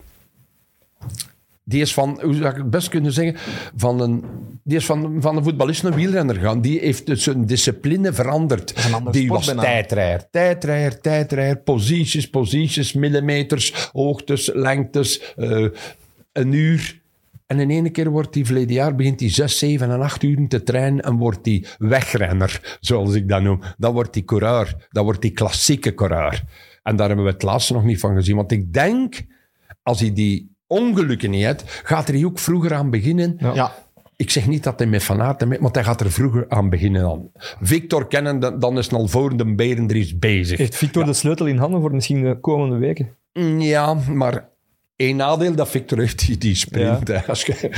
[1.71, 3.35] Die is van, hoe zou ik het best kunnen zeggen,
[3.75, 4.23] van een,
[4.63, 6.61] die is van, van een voetballist naar wielrenner gaan.
[6.61, 8.73] Die heeft dus zijn discipline veranderd.
[8.93, 15.65] een Die was tijdrijder, tijdrijder, tijdrijder, posities, posities, millimeters, hoogtes, lengtes, eh,
[16.31, 16.99] een uur.
[17.45, 20.47] En in ene keer wordt hij verleden jaar, begint hij zes, zeven en acht uur
[20.47, 23.61] te trainen en wordt hij wegrenner, zoals ik dat noem.
[23.77, 26.43] Dan wordt hij coureur, dan wordt hij klassieke coureur.
[26.83, 28.35] En daar hebben we het laatste nog niet van gezien.
[28.35, 29.25] Want ik denk,
[29.83, 31.43] als hij die ongelukken niet
[31.83, 33.35] gaat er ook vroeger aan beginnen.
[33.39, 33.53] Ja.
[33.53, 33.73] Ja,
[34.15, 36.69] Ik zeg niet dat hij met Van Aert, met- want hij gaat er vroeger aan
[36.69, 37.01] beginnen.
[37.01, 37.31] Dan.
[37.61, 40.57] Victor kennen, dan- dan is voor de Berendries bezig.
[40.57, 43.09] Heeft Victor de sleutel in handen voor misschien de komende weken?
[43.33, 44.49] Mm, Ja, maar
[44.95, 47.27] één nadeel dat Victor heeft, die, die sprint.
[47.27, 47.69] Als je,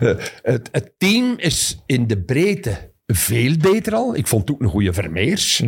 [0.42, 4.16] het, het team is in de breedte veel beter al.
[4.16, 5.62] Ik vond het ook een goede Vermeers.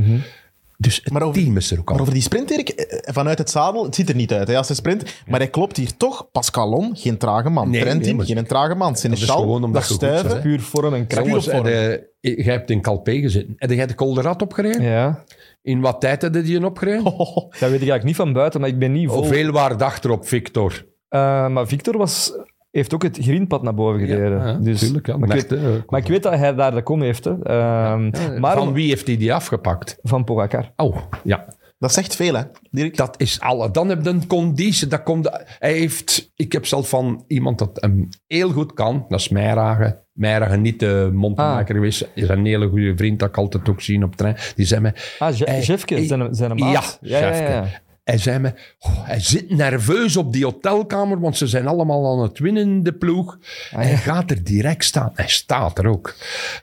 [0.80, 1.92] Dus het Maar over- team is er ook al.
[1.92, 4.56] maar over die sprint, Erik, eh, vanuit het zadel, het ziet er niet uit hè,
[4.56, 6.28] als hij sprint, maar hij klopt hier toch.
[6.32, 7.70] Pascalon, geen trage man.
[7.70, 8.92] Nee, Trentin, nee, geen trage man.
[8.92, 10.40] is Seneschal, gewoon omdat dat stuiven.
[10.40, 11.26] Puur vorm en kracht.
[11.26, 13.54] Jongens, Jongens, heb je- jij hebt in Calpe gezeten.
[13.56, 14.82] Heb jij de Colderat opgereden?
[14.82, 15.24] Ja,
[15.62, 17.04] In wat tijd heb je die opgereden?
[17.18, 19.16] Oh, dat weet ik eigenlijk niet van buiten, maar ik ben niet vol.
[19.16, 20.84] Hoeveel waren achterop, Victor?
[21.08, 22.32] Eh, maar Victor was,
[22.70, 24.38] heeft ook het greenpad naar boven gereden.
[24.46, 25.16] Ja, dus, tuurlijk, ja.
[25.16, 25.78] maar, ik weet, hè.
[25.86, 27.24] maar ik weet dat hij daar de kom heeft.
[27.24, 27.42] Hè.
[27.42, 29.98] Ehm, maar Van om- wie heeft hij die afgepakt?
[30.02, 30.72] van Pogacar.
[30.76, 31.46] Oh, ja.
[31.78, 32.96] dat zegt veel, hè, Dirk?
[32.96, 33.70] Dat is alle.
[33.70, 34.86] Dan heb je een conditie.
[34.86, 35.28] Dat komt,
[35.58, 39.04] hij heeft, ik heb zelf van iemand dat hem heel goed kan.
[39.08, 39.98] Dat is Meijragen.
[40.12, 41.80] Meijragen, niet de mondmaker Ah.
[41.80, 42.08] geweest.
[42.14, 44.36] Is een hele goede vriend dat ik altijd ook zie op trein.
[44.54, 44.92] Die zei me...
[45.18, 46.98] Ah, hij- Jefke, hij- zijn, zijn maat.
[47.00, 47.64] Ja, Jefke.
[48.04, 52.22] Hij zei me, oh, hij zit nerveus op die hotelkamer, want ze zijn allemaal aan
[52.22, 53.38] het winnen in de ploeg.
[53.72, 55.10] Ah, Hij gaat er direct staan.
[55.14, 56.14] Hij staat er ook.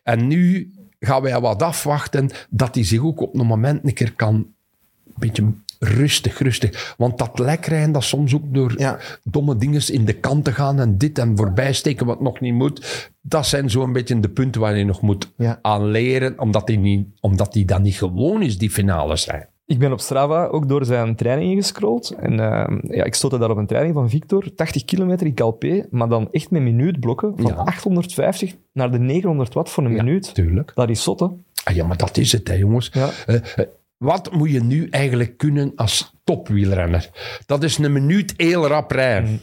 [0.04, 4.14] En nu gaan wij wat afwachten dat hij zich ook op een moment een keer
[4.14, 4.34] kan...
[4.36, 6.96] Een beetje rustig, rustig.
[6.98, 9.00] Want dat lekrijden, dat soms ook door Ja.
[9.24, 12.54] domme dingen in de kant te gaan en dit en voorbij steken wat nog niet
[12.54, 13.10] moet.
[13.22, 15.60] Dat zijn zo'n beetje de punten waar je nog moet Ja.
[15.62, 19.48] aan leren, omdat hij, niet, omdat hij dan niet gewoon is, die finales zijn.
[19.68, 22.12] Ik ben op Strava ook door zijn training ingescrolld.
[22.20, 25.88] En ehm, ja, ik stootte daar op een training van Victor, 80 kilometer in Calpe,
[25.92, 27.54] maar dan echt met minuutblokken van Ja.
[27.54, 30.34] 850 naar de 900 watt voor een minuut.
[30.34, 30.72] Tuurlijk.
[30.76, 31.26] Dat is zot, hè?
[31.64, 32.90] Ah, ja, maar dat is het, hè, jongens.
[32.94, 33.10] Ja.
[33.26, 33.66] Eh, eh,
[33.98, 37.10] wat moet je nu eigenlijk kunnen als topwielrenner?
[37.46, 39.40] Dat is een minuut heel rap rijden.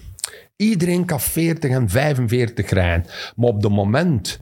[0.56, 3.06] Iedereen kan 40 en 45 rijden.
[3.36, 4.40] Maar op het moment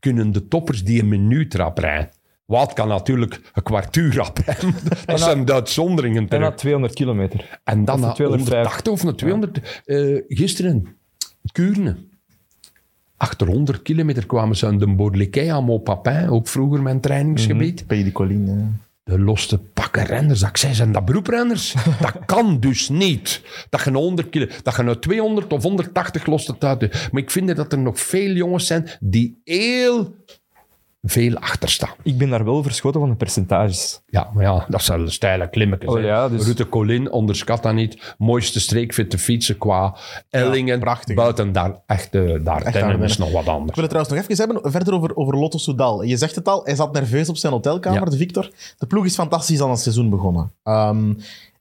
[0.00, 2.08] kunnen de toppers die een minuut rap rijden.
[2.44, 4.38] Wat kan natuurlijk een kwartuur rap.
[5.06, 7.60] Dat zijn de uitzonderingen En na 200 kilometer.
[7.64, 8.54] En dan na de 250.
[8.54, 9.82] 180 of naar 200.
[9.84, 10.96] eh, gisteren,
[11.52, 11.96] Kuurne.
[13.16, 17.86] Achter 100 kilometer kwamen ze aan de Bordelikei aan Mont Papin, ook vroeger mijn trainingsgebied.
[17.86, 18.66] Pays de Colline.
[19.04, 20.40] De loste pakken renners.
[20.40, 21.74] Dat ik zei, zijn dat beroeprenners?
[22.00, 23.42] dat kan dus niet.
[23.70, 27.08] Dat je een 100 kilo, dat je een 200 of 180 lost het uit.
[27.12, 30.14] Maar ik vind dat er nog veel jongens zijn die heel
[31.02, 31.94] veel achter staan.
[32.02, 34.00] Ik ben daar wel verschoten van de percentages.
[34.06, 35.90] Ja, maar ja, dat zijn steile klimmetjes.
[35.92, 38.14] Oh ja, dus- Rutte Colin, onderschat dat niet.
[38.18, 39.96] Mooiste streek vindt te fietsen qua
[40.30, 40.78] Ellingen.
[40.80, 41.16] prachtig.
[41.16, 43.74] Buiten daar, echt, eh, daar Echt tennen is nog wat Ik anders.
[43.74, 46.02] wil het trouwens nog even hebben verder over, over Lotto Soudal.
[46.02, 48.10] Je zegt het al, hij zat nerveus op zijn hotelkamer, Ja.
[48.10, 48.50] de Victor.
[48.78, 50.52] De ploeg is fantastisch aan het seizoen begonnen.
[50.62, 51.12] Ehm,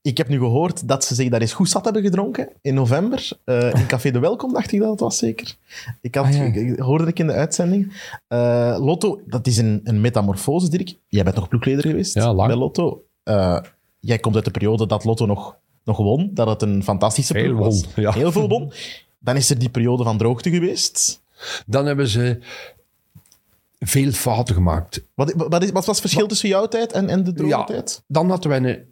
[0.02, 3.30] ik heb nu gehoord dat ze zich daar eens goed zat hebben gedronken in november.
[3.44, 5.56] eh, in Café de Welkom, dacht ik dat het was zeker.
[6.02, 6.44] Ik had, Ah, ja.
[6.44, 7.94] ik- ik- hoorde ik in de uitzending.
[8.28, 10.96] Eh, Lotto, dat is een, een metamorfose, Dirk.
[11.08, 12.48] Jij bent nog ploegleider geweest Ja, lang.
[12.48, 13.04] bij Lotto.
[13.24, 13.60] Eh,
[14.00, 17.60] jij komt uit de periode dat Lotto nog, nog won, dat het een fantastische ploeg
[17.60, 17.86] was.
[17.96, 18.12] ja.
[18.12, 18.72] Heel veel won.
[19.20, 21.22] Dan is er die periode van droogte geweest.
[21.66, 22.40] Dan hebben ze
[23.80, 25.04] veel fouten gemaakt.
[25.14, 27.64] Wat, wat, is, wat was het verschil tussen jouw tijd en, en de droge Ja.
[27.64, 28.04] tijd?
[28.08, 28.86] Dan hadden wij een,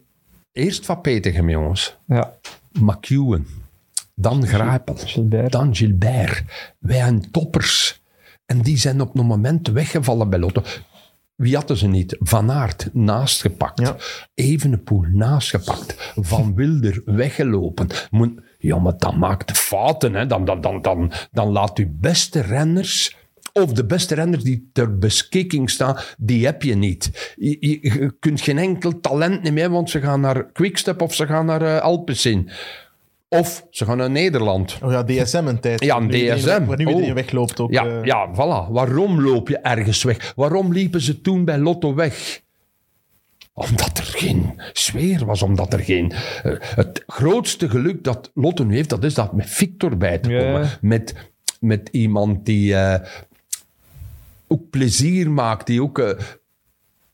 [0.52, 1.96] eerst Van Petegem, jongens.
[2.06, 2.34] Ja,
[2.72, 3.46] McEwen.
[4.14, 4.94] Dan Grijpel.
[4.96, 5.52] Gilbert.
[5.52, 6.42] Dan Gilbert.
[6.78, 8.00] Wij zijn toppers.
[8.46, 10.62] En die zijn op een moment weggevallen bij Lotto.
[11.34, 12.16] Wie hadden ze niet?
[12.18, 13.80] Van Aert naastgepakt.
[13.80, 13.96] Ja.
[14.34, 16.12] Evenepoel naastgepakt.
[16.16, 17.86] Van Wilder weggelopen.
[18.10, 20.14] Moet- ja, maar dan maakt fouten.
[20.14, 20.26] Hè.
[20.26, 23.16] Dan, dan, dan, dan, dan laat uw beste renners...
[23.52, 27.34] Of de beste renners die ter beschikking staan, die heb je niet.
[27.36, 31.26] Je, je- je kunt geen enkel talent meer want ze gaan naar Quickstep of ze
[31.26, 32.50] gaan naar uh, Alpecin.
[33.28, 34.78] Of ze gaan naar Nederland.
[34.82, 35.84] Oh ja, DSM een tijd.
[35.84, 36.64] Ja, een Waar nu iedereen- DSM.
[36.64, 36.90] Waar nu Oh.
[36.92, 37.72] iedereen wegloopt ook.
[37.72, 38.04] Ja, eh.
[38.04, 38.70] ja, voilà.
[38.72, 40.32] Waarom loop je ergens weg?
[40.36, 42.40] Waarom liepen ze toen bij Lotto weg?
[43.52, 46.12] Omdat er geen sfeer was, omdat er geen...
[46.42, 50.28] eh, het grootste geluk dat Lotto nu heeft, dat is dat met Victor bij te
[50.28, 50.70] komen.
[50.80, 51.14] Met,
[51.60, 52.74] met iemand die
[54.50, 56.18] ook plezier maakt, die ook eh,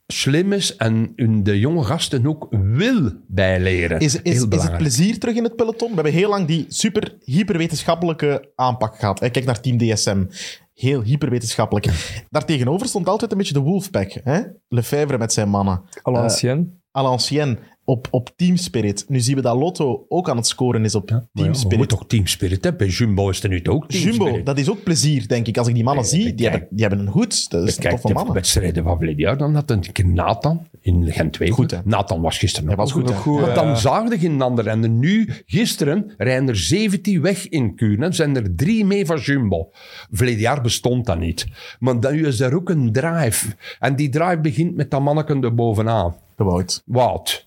[0.07, 3.99] slim is en de jonge gasten ook wil bijleren.
[3.99, 5.89] Is, is, is het plezier terug in het peloton?
[5.89, 9.19] We hebben heel lang die super hyperwetenschappelijke aanpak gehad.
[9.19, 9.29] hè.
[9.29, 10.25] Kijk naar Team DSM.
[10.73, 11.85] Heel hyperwetenschappelijk.
[12.29, 14.19] Daartegenover stond altijd een beetje de Wolfpack.
[14.23, 14.41] Hè?
[14.67, 15.83] Lefebvre met zijn mannen.
[16.07, 17.57] à Eh, à l'ancienne.
[17.89, 19.05] Op, op Team Spirit.
[19.07, 21.53] Nu zien we dat Lotto ook aan het scoren is op ja, Team maar je
[21.53, 21.77] Spirit.
[21.77, 22.87] moet toch Team Spirit hebben?
[22.87, 25.57] Bij Jumbo is er nu ook Team Jumbo, dat is ook plezier, denk ik.
[25.57, 27.49] Als ik die mannen Nee, zie, kijk, die hebben, die hebben een hoed.
[27.49, 28.33] Dat is Kijk, toffe de mannen.
[28.33, 31.51] wedstrijden van verleden jaar, dan had een keer Nathan in Gent 2.
[31.51, 31.77] Goed, hè?
[31.83, 33.15] Nathan was gisteren Hij nog was goed, hè.
[33.15, 33.53] goed, ja.
[33.53, 34.67] dan zagen er geen ander.
[34.67, 38.11] En nu, gisteren, rijden er 17 weg in Kuurne.
[38.13, 39.69] zijn er drie mee van Jumbo.
[40.11, 41.47] Verleden jaar bestond dat niet.
[41.79, 43.55] Maar dan is er ook een drive.
[43.79, 46.15] En die drive begint met dat manneken er bovenaan.
[46.35, 46.81] De Wout.
[46.85, 47.46] Wout.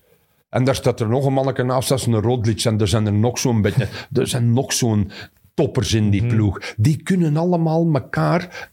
[0.51, 2.63] En daar staat er nog een manneke naast, dat is een Rodlic.
[2.63, 3.87] En er zijn er nog zo'n beetje...
[4.13, 5.11] Er zijn nog zo'n
[5.53, 6.73] toppers in die ploeg.
[6.77, 8.71] Die kunnen allemaal elkaar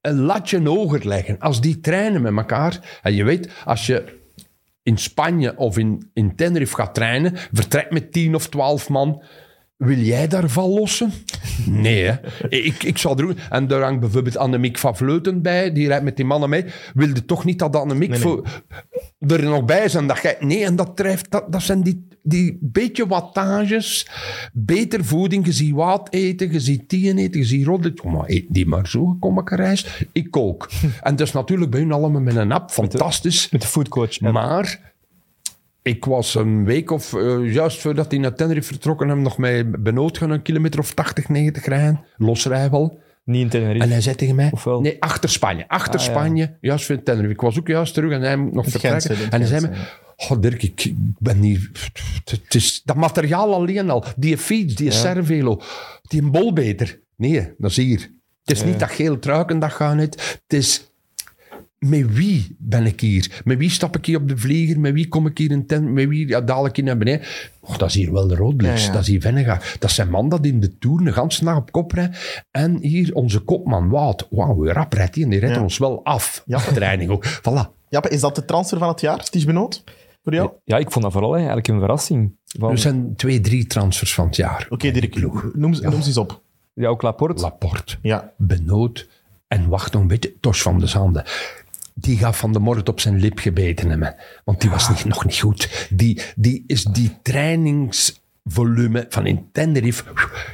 [0.00, 1.38] een latje hoger leggen.
[1.38, 3.00] Als die trainen met elkaar...
[3.02, 4.20] En je weet, als je
[4.82, 9.22] in Spanje of in, in Tenerife gaat trainen, vertrekt met 10 of 12 man...
[9.76, 11.12] Wil jij daar val lossen?
[11.66, 12.14] Nee, hè.
[12.48, 13.36] Ik, ik zou er ook...
[13.50, 16.64] En daar hangt bijvoorbeeld Annemiek van Vleuten bij, die rijdt met die mannen mee.
[16.94, 18.28] Wilde toch niet dat Annemiek Nee, nee.
[18.28, 18.62] voor-
[19.26, 20.36] er nog bij is en dat jij...
[20.40, 21.30] Nee, en dat drijft...
[21.30, 24.08] Dat, dat zijn die, die beetje wattages,
[24.52, 25.46] beter voeding.
[25.46, 27.96] Je ziet wat eten, je ziet tien eten, je ziet roddelen.
[27.96, 30.06] Kom maar, eet die maar zo, kom ik reis.
[30.12, 30.70] Ik ook.
[31.02, 33.50] en dat is natuurlijk bij hun allemaal met een app, fantastisch.
[33.50, 34.20] Met de foodcoach.
[34.20, 34.93] Maar
[35.84, 39.82] ik was een week of eh, juist voordat hij naar Tenerife vertrokken, hem nog met
[39.82, 42.04] Benoot gaan een kilometer of 80, 90 rijden.
[42.16, 42.98] Losrijwel.
[43.24, 43.84] Niet in Tenerife.
[43.84, 44.80] En hij zei tegen mij, Ofwel?
[44.80, 45.68] nee, achter Spanje.
[45.68, 46.12] Achter Ah, ja.
[46.12, 47.32] Spanje, juist voor Tenerife.
[47.32, 49.16] Ik was ook juist terug en hij moet nog vertrekken.
[49.30, 49.70] En hij zei me,
[50.16, 51.70] oh Dirk, ik, ik ben niet...
[52.24, 54.04] Het is dat materiaal alleen al.
[54.16, 55.60] Die fiets, die Cervelo,
[56.02, 57.00] die een bol beter.
[57.16, 58.10] Nee, dat is hier.
[58.44, 60.38] Het is niet dat geel truiken, dat gaat niet.
[60.46, 60.92] Het is...
[61.88, 63.40] Met wie ben ik hier?
[63.44, 64.80] Met wie stap ik hier op de vlieger?
[64.80, 65.88] Met wie kom ik hier in tent?
[65.92, 67.26] Met wie ja, daal ik hier naar beneden?
[67.60, 68.80] Och, dat is hier wel de Roodblitz.
[68.80, 68.92] Ja, ja.
[68.92, 69.76] Dat is hier Vennegaard.
[69.78, 72.44] Dat zijn man dat in de Tour de ganse dag op kop rijdt.
[72.50, 74.26] En hier onze kopman Wout.
[74.30, 75.24] Wauw, hoe rap rijdt hij.
[75.24, 75.62] En die rijdt Ja.
[75.62, 76.42] ons wel af.
[76.46, 76.58] Ja.
[76.58, 77.26] Training ook.
[77.40, 77.72] Voilà.
[77.88, 79.84] Jappe, is dat de transfer van het jaar, Ties Benoot?
[80.22, 80.46] Voor jou?
[80.46, 82.36] Oké, Ja, ik vond dat vooral hè, eigenlijk een verrassing.
[82.58, 84.66] Van, Er zijn twee, drie transfers van het jaar.
[84.78, 85.14] Dirk,
[85.54, 86.42] noem, ze- noem ze eens op.
[86.74, 87.42] ja, ook Laporte.
[87.42, 88.32] Laporte, Ja.
[88.36, 89.08] Benoot
[89.48, 91.24] en wacht nog een beetje, Tos van de Zanden.
[91.94, 94.14] Die gaat Van de Mort op zijn lip gebeten hebben.
[94.44, 95.86] Want die was niet, nog niet goed.
[95.90, 100.04] Die, die is die trainingsvolume van in Tenerife.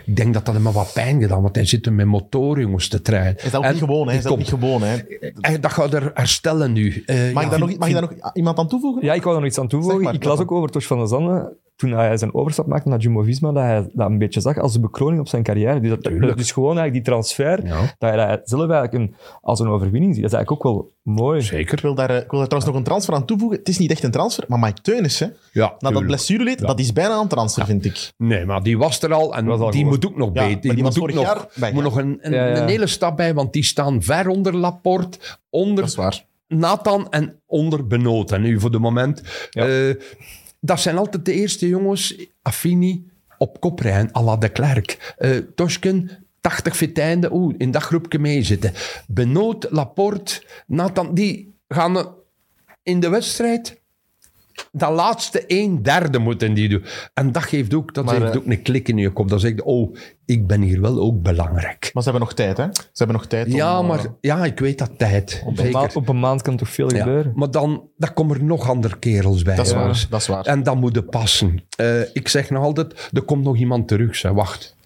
[0.06, 1.42] Ik denk dat dat hem wat pijn gedaan.
[1.42, 3.36] Want hij zit er met motoren, jongens, te trainen.
[3.36, 4.16] Is dat ook En niet gewoon, hè?
[4.16, 4.96] Is dat ook niet gewoon, hè?
[4.96, 7.02] Eh, Dat gaat er herstellen nu.
[7.06, 9.04] Eh, Mag, ja, ik daar nog, mag ik daar nog iemand aan toevoegen?
[9.04, 10.02] Ja, ik wou er nog iets aan Zeg toevoegen.
[10.04, 11.56] maar, ik las ook over Tosh van der Zanden.
[11.80, 14.80] Toen hij zijn overstap maakte naar Jumbo-Visma, dat hij dat een beetje zag als de
[14.80, 15.80] bekroning op zijn carrière.
[15.80, 17.80] Dus, dat, dus gewoon eigenlijk die transfer, Ja.
[17.98, 20.22] dat hij dat zelf eigenlijk een, als een overwinning ziet.
[20.22, 21.38] Dat is eigenlijk ook wel mooi.
[21.40, 21.78] Ik Zeker.
[21.82, 23.58] wil, daar, eh, ik wil daar trouwens nog een transfer aan toevoegen.
[23.58, 26.66] Het is niet echt een transfer, maar Mike Teunissen, Ja, na dat blessureleed, Ja.
[26.66, 28.12] dat is bijna een transfer, vind ik.
[28.16, 29.90] Nee, maar die was er al en Was al die goed.
[29.90, 30.74] moet ook nog Ja, beter.
[30.74, 32.62] Die, moet ook nog, moet nog een, een, Ja, ja.
[32.62, 35.18] een hele stap bij, want die staan ver onder Laporte,
[35.50, 36.24] onder Dat is waar.
[36.48, 38.38] Nathan en onder Benoot.
[38.38, 39.22] Nu voor de moment.
[39.50, 39.66] Ja.
[39.66, 39.94] Eh,
[40.60, 45.14] dat zijn altijd de eerste jongens, Affini, op kop rijden, à la de Klerk.
[45.18, 48.72] Eh Tosken, 80 fitijnden, in dat groepje meezitten.
[49.06, 52.06] Benoot, Laporte, Nathan, die gaan eh,
[52.82, 53.79] in de wedstrijd
[54.72, 56.84] dat laatste een derde moeten die doen.
[57.14, 59.28] En dat geeft ook, dat Maar, geeft eh, ook een klik in je kop.
[59.28, 59.94] Dan zeg je, oh,
[60.24, 61.90] ik ben hier wel ook belangrijk.
[61.92, 62.66] Maar ze hebben nog tijd, hè?
[62.72, 63.90] Ze hebben nog tijd Ja, om...
[63.90, 65.42] eh, maar ja, ik weet dat tijd.
[65.46, 67.32] Op een, maand, op een maand kan toch veel Ja, gebeuren.
[67.34, 69.56] maar dan, dan komen er nog andere kerels bij.
[69.56, 70.44] Dat is waar, dat is waar.
[70.44, 71.62] En dat moet passen.
[71.76, 74.16] Eh, ik zeg nog altijd, er komt nog iemand terug.
[74.16, 74.32] Zeg.
[74.32, 74.76] Wacht.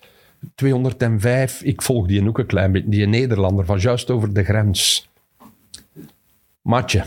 [0.54, 2.88] 205, ik volg die ook een klein beetje.
[2.88, 5.08] Die Nederlander van juist over de grens.
[6.62, 7.04] Matje.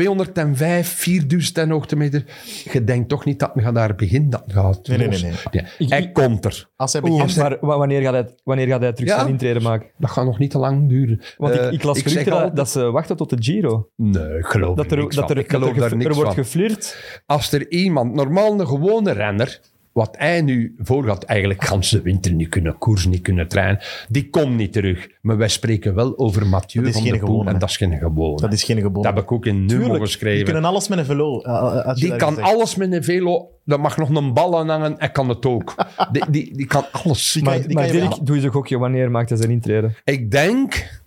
[0.00, 2.24] 205, 4000 hoogtemeter.
[2.72, 4.30] Je denkt toch niet dat men gaat daar beginnen?
[4.30, 5.32] Dat gaat Nee, nee, nee,
[5.78, 6.68] Ik- Hij ik- komt er.
[6.76, 7.36] Als hij Oeh, begint...
[7.36, 9.16] maar wa- wanneer gaat, hij, wanneer gaat hij terug Ja.
[9.18, 9.88] zijn intreden maken?
[9.98, 11.20] Dat gaat nog niet te lang duren.
[11.36, 13.88] Want Eh, ik, ik las dat, altijd- dat ze wachten tot de Giro.
[13.96, 15.36] Nee, ik geloof Dat er niks dat van.
[15.36, 16.44] er, Ik geloof dat er, daar gef- niks er wordt van.
[16.44, 17.20] geflirt.
[17.26, 19.60] als er iemand, normaal een gewone renner,
[19.96, 23.80] wat hij nu voor had, eigenlijk gans de winter niet kunnen koersen, niet kunnen trainen,
[24.08, 25.08] die komt niet terug.
[25.20, 27.50] Maar wij spreken wel over Mathieu Dat is van geen der Poel gewone.
[27.52, 28.40] en dat is geen gewone.
[28.40, 29.14] Dat is geen Dat geboren.
[29.14, 30.44] heb ik ook in Die geschreven.
[30.44, 31.40] kunnen alles met een velo.
[31.40, 32.46] eh, eh, je Die dat kan zegt.
[32.48, 33.50] alles met een velo.
[33.64, 34.94] Dat mag nog een bal aan hangen.
[34.98, 35.74] Hij kan het ook.
[36.12, 37.32] Die, die, die kan alles.
[37.32, 39.94] Die Maar, die maar Dirk, wel- doe je een gokje, wanneer maakt hij zijn intreden?
[40.04, 41.00] Ik denk...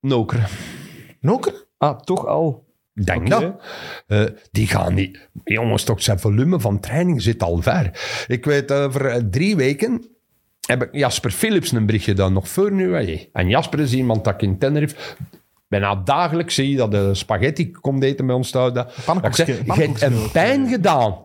[0.00, 0.50] Noker.
[1.20, 1.64] Noker?
[1.78, 2.64] Ah, toch al.
[2.94, 3.28] Ik denk Oké.
[3.28, 3.62] dat.
[4.06, 5.28] Eh, die gaan niet...
[5.44, 7.90] Jongens, toch zijn volume van training zit al ver.
[8.26, 10.04] Ik weet, over eh, drie weken
[10.66, 12.96] heb ik Jasper Philips een bericht gedaan, nog voor nu.
[13.32, 14.96] En Jasper is iemand dat ik in Tenerife...
[15.68, 18.72] Bijna dagelijks zie je dat de spaghetti komt eten bij ons thuis.
[18.72, 21.16] Dat, ik zeg, je hebt een pijn gedaan.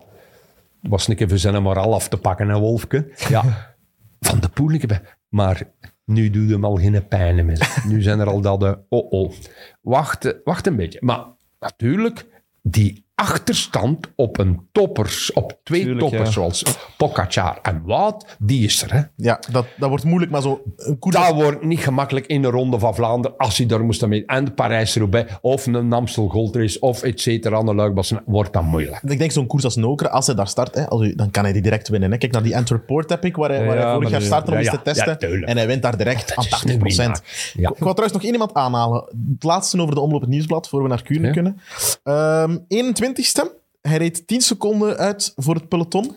[0.82, 3.12] was een keer voor zijn moraal af te pakken, hè, Wolfke.
[3.30, 3.44] Ja,
[4.20, 4.72] van de poel.
[4.72, 5.62] ik heb- Maar
[6.06, 7.82] nu doet hem al geen pijn meer.
[7.88, 8.64] Nu zijn er al dat...
[8.64, 9.34] eh, oh, oh.
[9.82, 11.00] Wacht, eh, wacht een beetje.
[11.02, 11.26] Maar
[11.60, 16.64] natuurlijk, die achterstand op een toppers, op twee toppers zoals
[16.98, 18.94] Pogacar en wat die is er.
[18.94, 19.02] Hè?
[19.16, 20.62] Ja, dat, dat wordt moeilijk, maar zo...
[20.78, 20.98] Een.
[21.00, 24.26] Dat wordt niet gemakkelijk in de Ronde van Vlaanderen als hij daar moest mee.
[24.26, 28.66] En de Parijs-Roubaix of een Amstel Gold Race of et cetera, de Luikbassen, wordt dan
[28.66, 29.02] moeilijk.
[29.04, 31.44] Ik denk zo'n koers als Nokere, als hij daar start, hè, als u, dan kan
[31.44, 32.12] hij die direct winnen.
[32.12, 32.18] Hè.
[32.18, 34.72] Kijk naar die Antwerp Port heb ik, waar hij, waar vorig jaar startte om ja,
[34.72, 35.44] te testen.
[35.44, 36.78] en hij wint daar direct aan 80%.
[36.78, 37.22] procent.
[37.54, 39.04] Ik wil trouwens nog één iemand aanhalen.
[39.34, 41.60] Het laatste over de omloop het nieuwsblad, voor we naar Kuren kunnen.
[42.04, 43.58] Um, 21 twintigste.
[43.82, 46.16] Hij reed 10 seconden uit voor het peloton.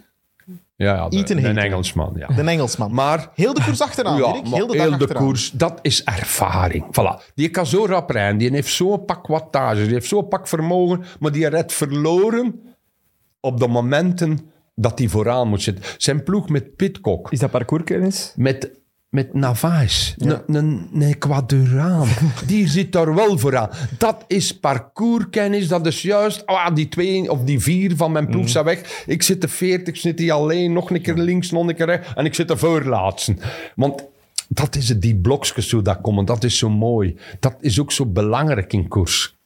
[0.77, 2.13] Ja, de, Engelsman.
[2.17, 2.27] Ja.
[2.27, 2.95] De Engelsman.
[2.95, 4.47] Maar, heel de koers achteraan, Dirk.
[4.47, 6.85] Heel de, koers, dat is ervaring.
[6.87, 7.33] Voilà.
[7.35, 11.05] Die kan zo rap rijden, die heeft zo'n pak wattage, die heeft zo'n pak vermogen,
[11.21, 12.61] maar die redt verloren
[13.41, 15.85] op de momenten dat hij vooraan moet zitten.
[15.97, 17.33] Zijn ploeg met Pitcock.
[17.33, 18.33] Is dat parcourskennis?
[18.37, 18.71] Met
[19.13, 22.09] met Navas, een een- een Ecuadoraan,
[22.47, 23.71] die zit daar wel vooraan.
[23.99, 28.49] Dat is parcourskennis, dat is juist, ah, die twee of die vier van mijn ploeg
[28.49, 29.03] zijn weg.
[29.07, 32.13] Ik zit de veertig, zit die alleen, nog een keer links, nog een keer rechts,
[32.15, 33.37] en ik zit de voorlaatste.
[33.75, 34.05] Want
[34.49, 37.17] dat is het, die blokjes zo dat komen, dat is zo mooi.
[37.41, 39.37] Dat is ook zo belangrijk in koers.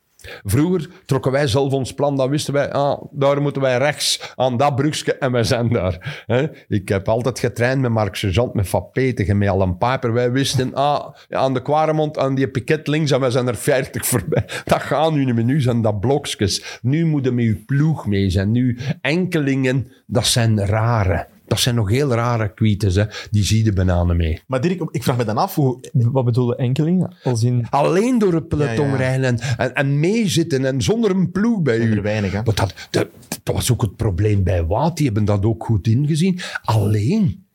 [0.45, 4.57] Vroeger trokken wij zelf ons plan, dan wisten wij, ah, daar moeten wij rechts aan
[4.57, 6.25] dat brugje en wij zijn daar.
[6.69, 10.13] Ik heb altijd getraind met Mark Sergeant, met Van Petegen, met Alan Piper.
[10.13, 14.07] Wij wisten, ah, aan de Quaremont, aan die piket links en wij zijn er 40
[14.07, 14.45] voorbij.
[14.65, 16.79] Dat gaat nu niet meer, nu zijn dat blokjes.
[16.83, 18.51] Nu moeten met uw ploeg mee zijn.
[18.51, 21.27] Nu, enkelingen, dat zijn rare.
[21.57, 23.05] Dat zijn nog heel rare kwites, hè.
[23.31, 24.41] die zie je bananen mee.
[24.47, 25.57] Maar Dirk, ik vraag me dan af...
[25.93, 27.17] Wat bedoelde enkeling?
[27.23, 27.67] Als in...
[27.71, 28.97] Alleen door het peloton Ja, ja.
[28.97, 31.97] rijden en, en, en meezitten en zonder een ploeg bij zijn u.
[31.97, 32.43] er weinig, hè?
[32.43, 33.09] Dat, dat,
[33.43, 34.97] dat was ook het probleem bij Wout.
[34.97, 36.41] Die hebben dat ook goed ingezien.
[36.63, 37.46] Alleen,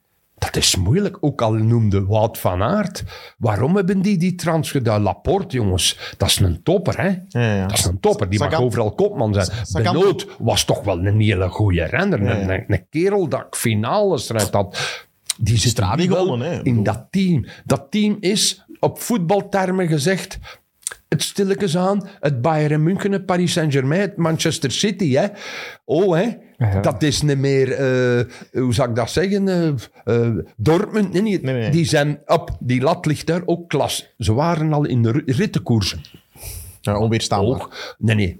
[0.45, 1.17] dat is moeilijk.
[1.19, 3.03] Ook al noemde Wout van Aert.
[3.37, 5.01] Waarom hebben die die trans gedaan?
[5.01, 6.13] Laporte, jongens.
[6.17, 7.07] Dat is een topper, hè?
[7.27, 7.67] Ja, ja.
[7.67, 8.29] Dat is een topper.
[8.29, 9.47] Die mag overal kopman zijn.
[9.63, 12.23] Sagan- Benoot was toch wel een hele goede renner.
[12.23, 14.51] Ja, Een, een, kerel dat finales rijdt.
[14.51, 14.97] Dat,
[15.39, 17.45] die zit nu wel in dat team.
[17.65, 20.39] Dat team is, op voetbaltermen gezegd,
[21.09, 25.13] het stilletjes aan, het Bayern München, het Paris Saint-Germain, het Manchester City.
[25.13, 25.27] Hè.
[25.85, 26.27] Oh, hè.
[26.69, 26.79] Ja.
[26.81, 28.25] Dat is niet meer, eh,
[28.61, 29.67] hoe zou ik dat zeggen, eh,
[30.27, 31.13] eh, Dortmund.
[31.13, 31.41] Nee, niet.
[31.41, 31.69] Nee, nee.
[31.71, 34.13] Die zijn op, die lat ligt daar ook klas.
[34.17, 35.95] Ze waren al in de ri- rittenkoers.
[36.81, 37.95] Ja, onweerstaanbaar.
[37.97, 38.39] Nee, nee.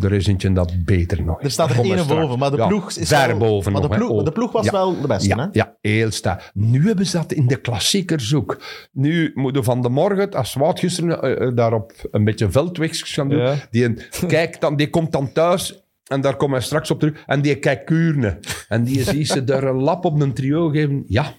[0.00, 2.06] Er is eentje dat beter nog Er staat er straks.
[2.06, 4.04] boven, maar de Ja, ploeg is ver wel- boven maar de nog, hè.
[4.04, 4.72] ploeg- de ploeg was Ja.
[4.72, 5.46] wel de beste, ja, hè?
[5.52, 6.50] Ja, heel sterk.
[6.54, 8.62] Nu hebben ze dat in de klassiekers ook.
[8.92, 13.54] Nu moeten van de morgen, als Wout gisteren daarop een beetje veldwegs gaan doen, Ja.
[13.70, 17.22] die, een- kijkt dan, die komt dan thuis en daar komt hij straks op terug
[17.26, 18.38] en die kijkt kuurne.
[18.68, 21.04] En die ziet ze daar een lap op een trio geven.
[21.06, 21.32] Ja.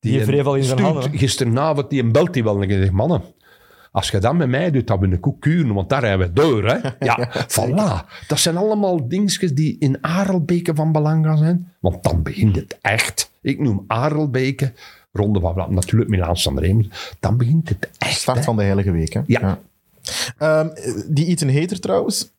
[0.00, 1.18] Die al in zijn handen.
[1.18, 3.22] Gisteravond, die een belt die wel en die zegt, mannen,
[3.94, 6.32] als je dat met mij doet, dan ben ik ook kuren, want daar hebben we
[6.32, 6.64] door.
[6.64, 6.78] Hè?
[7.06, 8.26] Ja, voilà.
[8.26, 11.72] Dat zijn allemaal dingetjes die in Arelbeke van belang gaan zijn.
[11.80, 13.30] Want dan begint het echt.
[13.40, 14.72] Ik noem Arelbeke,
[15.12, 16.82] Ronde van Vlaanderen, natuurlijk Milaan San Remo.
[17.20, 18.20] Dan begint het echt.
[18.20, 18.44] Start hè.
[18.44, 19.20] van de hele week, hè?
[19.26, 19.58] Ja.
[20.38, 20.68] Ehm,
[21.08, 22.33] die Ethan Hater trouwens,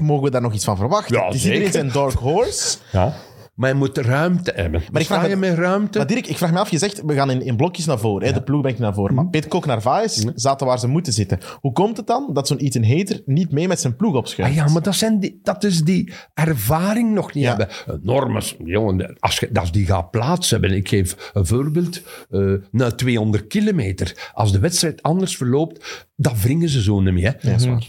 [0.00, 1.16] mogen we daar nog iets van verwachten?
[1.16, 1.72] Ja, er in zeker.
[1.72, 2.78] zijn dark horse.
[2.92, 3.14] Ja.
[3.54, 4.82] Maar je moet ruimte hebben.
[4.92, 5.98] Maar ik vraag je me- met ruimte.
[5.98, 8.26] Maar Dirk, ik vraag me af, je zegt, we gaan in, in blokjes naar voren.
[8.26, 8.32] Hè?
[8.32, 9.14] De ploeg brengt naar voren.
[9.14, 9.22] Mhm.
[9.22, 11.38] Maar Pitcock naar Vaes zaten waar ze moeten zitten.
[11.60, 14.54] Hoe komt het dan dat zo'n Ethan Hater niet mee met zijn ploeg Ah opschuift?
[14.54, 17.48] ja, maar dat, zijn die, dat is die ervaring nog niet Ja.
[17.56, 17.68] hebben.
[18.02, 20.72] Enorme, jongen, als, je, als die gaat plaats hebben.
[20.72, 22.00] Ik geef een voorbeeld.
[22.30, 24.30] eh na 200 kilometer.
[24.34, 27.36] Als de wedstrijd anders verloopt, dan wringen ze zo niet meer.
[27.38, 27.48] hè.
[27.50, 27.86] Ja, is waar.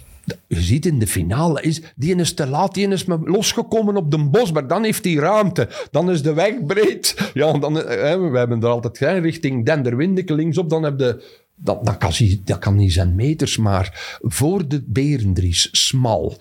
[0.47, 4.11] Je ziet in de finale, is, die is te laat, die is maar losgekomen op
[4.11, 4.65] de bosberg.
[4.65, 5.69] Dan heeft hij ruimte.
[5.91, 7.31] Dan is de weg breed.
[7.33, 10.69] Ja, dan, hè, we hebben er altijd geen richting Denderwindeke linksop.
[10.69, 11.23] Dan heb je...
[11.61, 12.11] Dat, dat, kan,
[12.43, 16.37] dat kan niet zijn meters, maar voor de Berendries, smal.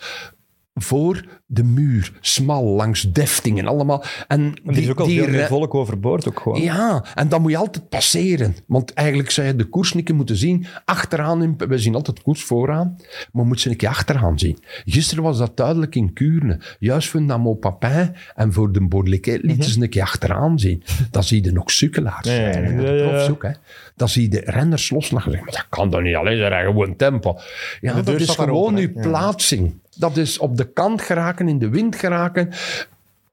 [0.79, 4.05] Voor de muur, smal, langs Deftingen, allemaal.
[4.29, 6.61] En, er is ook al die veel volk overboord ook gewoon.
[6.61, 8.57] ja, en dan moet je altijd passeren.
[8.66, 10.66] Want eigenlijk zou je de koers niet moeten zien.
[10.85, 12.97] Achteraan, we zien altijd koers vooraan,
[13.33, 14.59] maar moet ze een keer achteraan zien.
[14.85, 16.61] Gisteren was dat duidelijk in Kuurne.
[16.79, 20.83] Juist voor Namo Papin en voor de Bordelicke lieten ze een keer achteraan zien.
[21.11, 22.29] Dan zie je nog sukkelaars.
[22.29, 22.59] Ja, ja.
[22.59, 23.51] Ja, hè.
[23.97, 25.33] Dan zie je de renners loslachen.
[25.33, 27.39] Maar dat kan toch niet alleen zijn, gewoon tempo.
[27.81, 29.74] Ja, dat is gewoon open, uw plaatsing.
[29.99, 32.49] Dat is op de kant geraken, in de wind geraken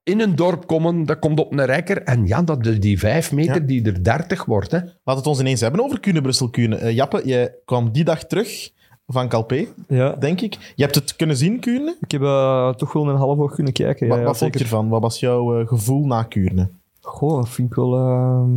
[0.03, 2.01] in een dorp komen, dat komt op een rekker.
[2.03, 3.59] En ja, dat is die vijf meter Ja.
[3.67, 4.71] die er dertig wordt.
[4.71, 4.79] Hè.
[5.03, 6.75] Laat het ons ineens hebben over Kuurne, Brussel, Kuurne.
[6.75, 8.71] Eh, Jappe, je kwam die dag terug
[9.07, 10.11] van Calpe, Ja.
[10.15, 10.57] denk ik.
[10.75, 11.95] Je hebt het kunnen zien, Kuurne.
[12.01, 14.07] Ik heb eh, toch wel een half oog kunnen kijken.
[14.07, 14.89] wat ja, wat vond je ervan?
[14.89, 16.67] Wat was jouw eh, gevoel na Kuurne?
[17.01, 17.95] Goh, dat vind ik wel...
[17.95, 18.49] ehm,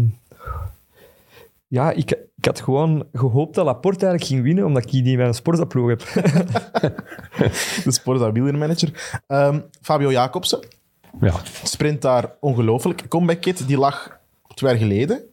[1.68, 5.26] Ja, ik, ik had gewoon gehoopt dat Laporte eigenlijk ging winnen, omdat ik die bij
[5.26, 6.01] een sportaploeg heb.
[7.84, 9.20] De Sporza wielermanager.
[9.26, 10.59] Ehm Fabio Jacobsen
[11.20, 13.09] Ja, sprint daar ongelooflijk.
[13.09, 14.18] Comeback kit, die lag
[14.55, 15.16] twee jaar geleden.
[15.18, 15.24] In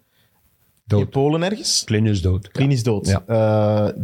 [0.97, 1.09] dood.
[1.09, 1.83] Polen ergens.
[1.85, 2.51] Klin is dood.
[2.51, 3.07] Klinisch dood.
[3.07, 3.23] Ja.
[3.27, 4.01] Eh,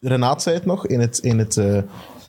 [0.00, 1.76] Renaat zei het nog in het, in het, eh,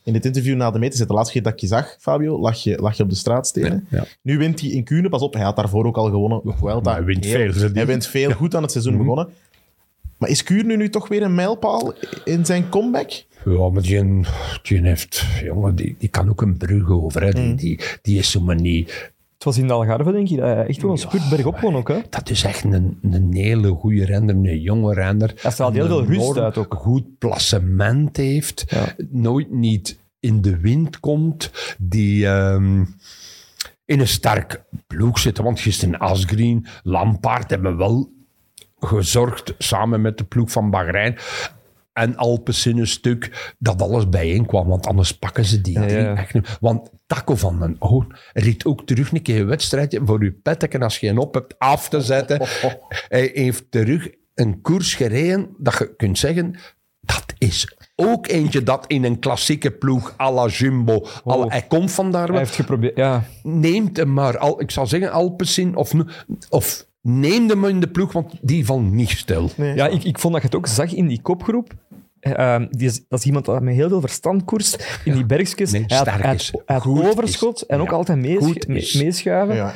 [0.04, 2.64] in het interview na de zei, De laatste keer dat ik je zag, Fabio, lag
[2.64, 3.88] je, lag je op de straatstenen.
[3.90, 4.06] Ja, ja.
[4.22, 5.10] Nu wint hij in Kuurne.
[5.10, 6.42] Pas op, hij had daarvoor ook al gewonnen.
[6.46, 6.92] Vuelta.
[6.94, 7.70] hij wint Heel- veel.
[7.74, 9.30] Hij wint veel goed aan het seizoen begonnen.
[10.18, 11.94] Maar is Kuurne nu toch weer een mijlpaal
[12.24, 13.12] in zijn comeback?
[13.46, 14.26] Ja, maar die,
[14.64, 15.26] die heeft...
[15.44, 17.24] Jongen, die, die kan ook een brug over.
[17.24, 17.32] Hè.
[17.32, 19.14] Die, die, die is zomaar niet...
[19.34, 21.76] Het was in de Algarve, denk ik, dat hij echt wel een spurt bergop won
[21.76, 21.88] ook.
[21.88, 22.00] Hè?
[22.10, 25.34] Dat is echt een, een hele goede renner, een jonge renner.
[25.42, 26.74] Hij straalt heel veel rust uit ook.
[26.74, 28.66] goed placement heeft.
[29.10, 31.52] Nooit niet in de wind komt.
[31.78, 32.84] Die ehm,
[33.86, 35.38] in een sterk ploeg zit.
[35.38, 38.10] Want gisteren Asgreen, Lampaard hebben wel
[38.80, 41.18] gezorgd, samen met de ploeg van Bahrein
[41.94, 44.68] en Alpes in een stuk, dat alles bijeenkwam.
[44.68, 46.16] Want anders pakken ze die Ja, drie ja.
[46.16, 46.58] echt niet.
[46.60, 50.82] Want Taco van den Oon riet ook terug een keer een wedstrijdje voor uw petteken
[50.82, 52.42] als je een op hebt af te zetten.
[53.08, 56.56] Hij heeft terug een koers gereden dat je kunt zeggen,
[57.02, 61.50] dat is ook eentje dat in een klassieke ploeg à la Jumbo, la- Oh.
[61.52, 63.24] hij komt vandaar Hij heeft geprobeerd, ja.
[63.44, 65.92] neemt hem maar, al, ik zal zeggen Alpecin, of,
[66.50, 69.50] of neem hem in de ploeg, want die valt niet stil.
[69.58, 71.74] Ja, ik, ik vond dat je het ook zag in die kopgroep.
[72.20, 75.72] Ehm, die is, dat is iemand dat met heel veel verstand koerst in die bergjes.
[75.72, 77.66] Nee, hij had, hij had- hij overschot is.
[77.66, 79.56] en ook altijd mees, meeschuiven.
[79.56, 79.74] Ja,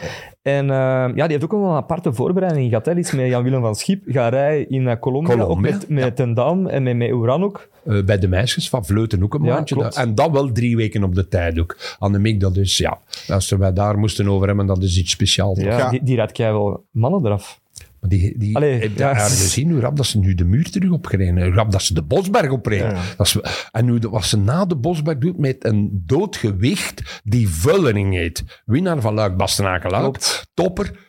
[0.50, 2.86] En ehm, ja, die heeft ook wel een aparte voorbereiding gehad.
[2.86, 2.94] Hè.
[2.94, 6.16] Die is met Jan-Willem van Schip gaan rijden in eh, Colombia, Colombia, ook met, met
[6.16, 7.70] Ten Dam en met, met Oeran ook.
[7.86, 9.76] Eh, bij de meisjes van Vleuten ook een Ja, maandje.
[9.76, 9.96] klopt.
[9.96, 11.78] En dat wel drie weken op de tijd ook.
[12.00, 12.98] Annemiek, dat is, ja,
[13.28, 15.60] als we daar moesten over hebben, dat is iets speciaals.
[15.60, 15.90] Ja, Ja.
[15.90, 17.60] Die, die rijdt jij wel mannen eraf.
[18.00, 19.14] Maar die, die Allee, heb je ja.
[19.14, 22.04] gezien hoe rap dat ze nu de muur terug opgereden Hoe rap dat ze de
[22.04, 22.90] Bosberg opreden.
[22.90, 23.02] Ja.
[23.18, 23.38] Dat is,
[23.72, 28.44] en nu wat ze na de Bosberg doet met een doodgewicht die Vullering heet.
[28.66, 30.46] Winnaar van Luik, Bastenaken Luik.
[30.54, 31.08] Topper.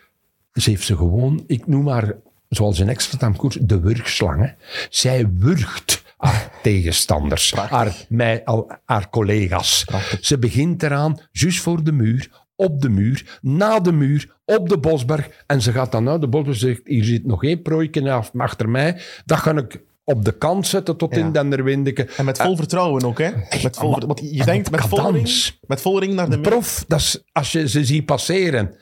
[0.53, 2.15] Ze heeft ze gewoon, ik noem haar,
[2.49, 4.41] zoals in extra koers, de wurgslang.
[4.41, 4.53] Hè.
[4.89, 9.85] Zij wurgt haar tegenstanders, haar, mij, al, haar collega's.
[10.21, 14.79] Ze begint eraan, juist voor de muur, op de muur, na de muur, op de
[14.79, 15.29] Bosberg.
[15.47, 18.31] En ze gaat dan naar de Bosberg en zegt, hier zit nog één prooitje af,
[18.37, 19.01] achter mij.
[19.25, 21.21] Dat ga ik op de kant zetten tot Ja.
[21.21, 22.09] in Denderwindeke.
[22.17, 23.31] En met vol vertrouwen ook, hè?
[23.63, 25.59] Met vol, maar- want je denkt met volle ring, cadans.
[25.67, 28.75] met volle ring naar de De prof, dat is, als je ze ziet passeren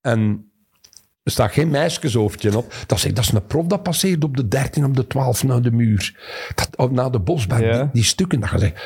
[0.00, 0.46] en
[1.22, 4.36] er staat geen meisjeshoofdje op, dan zeg ik, dat is een prof dat passeert op
[4.36, 6.16] de 13, op de 12 naar de muur.
[6.54, 7.78] Dat, naar de bosberg, Ja.
[7.82, 8.82] die, die stukken, dat je zegt,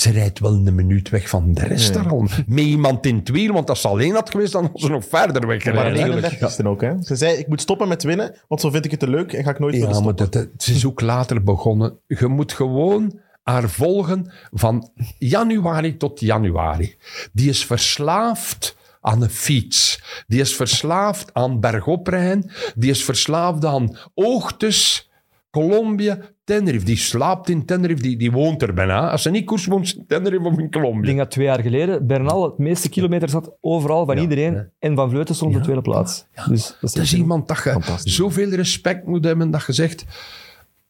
[0.00, 2.26] ze rijdt wel een minuut weg van de rest daar al.
[2.46, 5.04] Met iemand in het wiel, want als ze alleen had geweest, dan was ze nog
[5.08, 5.64] verder weg.
[5.64, 6.52] Maar Ja, een natuurlijk.
[6.56, 6.92] 31ste ook, hè?
[7.02, 9.44] Ze zei, ik moet stoppen met winnen, want zo vind ik het te leuk en
[9.44, 10.16] ga ik nooit Ja, maar stoppen.
[10.16, 11.98] dat, dat- ze is ook later begonnen.
[12.06, 16.96] Je moet gewoon haar volgen van januari tot januari.
[17.32, 20.02] Die is verslaafd aan een fiets.
[20.26, 22.50] Die is verslaafd aan bergoprijden.
[22.74, 25.10] Die is verslaafd aan oogtes,
[25.50, 26.84] Colombia, Tenerife.
[26.84, 29.10] Die slaapt in Tenerife, die, die woont er bijna.
[29.10, 31.02] Als ze niet koers woont, ze in Tenerife of in Ik Colombia.
[31.06, 34.70] denk dat twee jaar geleden Bernal het meeste kilometers had overal van iedereen.
[34.78, 36.26] En Van Vleuten stond op de tweede plaats.
[36.34, 40.04] Dus dat is, Dat is iemand dat je zoveel respect moet hebben dat je zegt...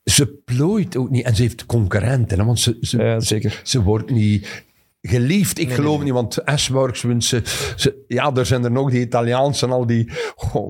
[0.04, 1.24] Ze plooit ook niet.
[1.24, 2.38] En ze heeft concurrenten.
[2.38, 3.60] Hè, want ze, ze, zeker.
[3.64, 4.64] Ze wordt niet
[5.08, 5.58] geliefd.
[5.58, 8.04] Ik geloof niet, want Ashworks ze...
[8.06, 10.12] Ja, er zijn er nog die Italiaanse en al die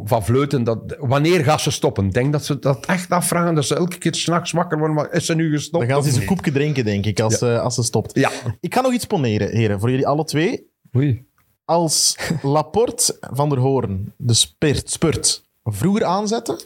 [0.05, 0.65] van Vleuten.
[0.65, 2.05] Dat, wanneer gaat ze stoppen?
[2.05, 3.55] Ik denk dat ze dat echt afvragen.
[3.55, 4.97] Dat ze elke keer s'nachts wakker worden.
[4.97, 5.87] Maar is ze nu gestopt?
[5.87, 8.15] Dan gaan ze eens een koepje drinken, denk ik, als, als ze stopt.
[8.15, 8.31] Ja.
[8.61, 10.71] Ik ga nog iets poneren, heren, voor jullie alle twee.
[10.97, 11.27] Oei.
[11.65, 16.61] Als Laporte van der Hoorn de spurt, spurt vroeger aanzetten,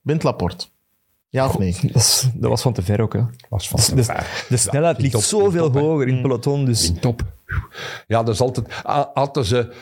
[0.00, 0.66] wint Laporte.
[1.32, 1.76] Ja of nee?
[1.92, 3.12] Dat, is- dat was van te ver ook.
[3.12, 3.22] Hè.
[3.48, 4.44] Was van te De, ver.
[4.48, 6.64] de snelheid in ligt top, zoveel top, hoger in het peloton.
[6.64, 7.22] Dus In top.
[8.06, 8.66] Ja, dat is altijd...
[9.14, 9.72] Hadden ze...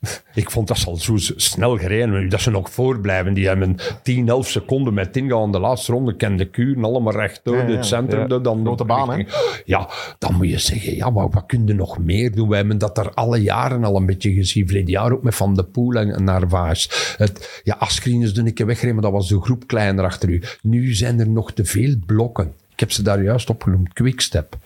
[0.34, 2.28] Ik vond dat ze al zo snel gereden.
[2.28, 3.34] Dat ze nog voorblijven.
[3.34, 5.52] Die hebben 10, 11 seconden met ingaan.
[5.52, 6.84] De laatste ronde kende kuren.
[6.84, 7.56] Allemaal rechtdoor.
[7.56, 7.76] Ja, ja.
[7.76, 8.28] Het centrum.
[8.28, 8.38] Ja.
[8.38, 9.24] Dan Grote baan, hè?
[9.64, 9.88] Ja,
[10.18, 10.96] dan moet je zeggen.
[10.96, 12.48] Ja, maar wat kun je nog meer doen?
[12.48, 14.66] We hebben dat er alle jaren al een beetje gezien.
[14.66, 17.14] Verleden jaar ook met Van de Poel en, Narvaez.
[17.16, 18.94] Het, ja, een keer weggereden.
[18.94, 20.42] Maar dat was de groep kleiner achter u.
[20.62, 22.52] Nu zijn er nog te veel blokken.
[22.72, 23.92] Ik heb ze daar juist opgenoemd.
[23.92, 24.56] Quickstep.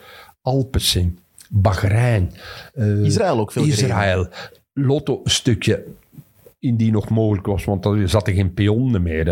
[0.42, 1.18] Alpecin.
[1.48, 2.32] Bahrein.
[2.74, 3.64] eh, Israël ook veel.
[3.64, 4.28] Israël.
[5.24, 5.84] Een stukje
[6.58, 9.28] indien nog mogelijk was, want er zat geen pionnen meer.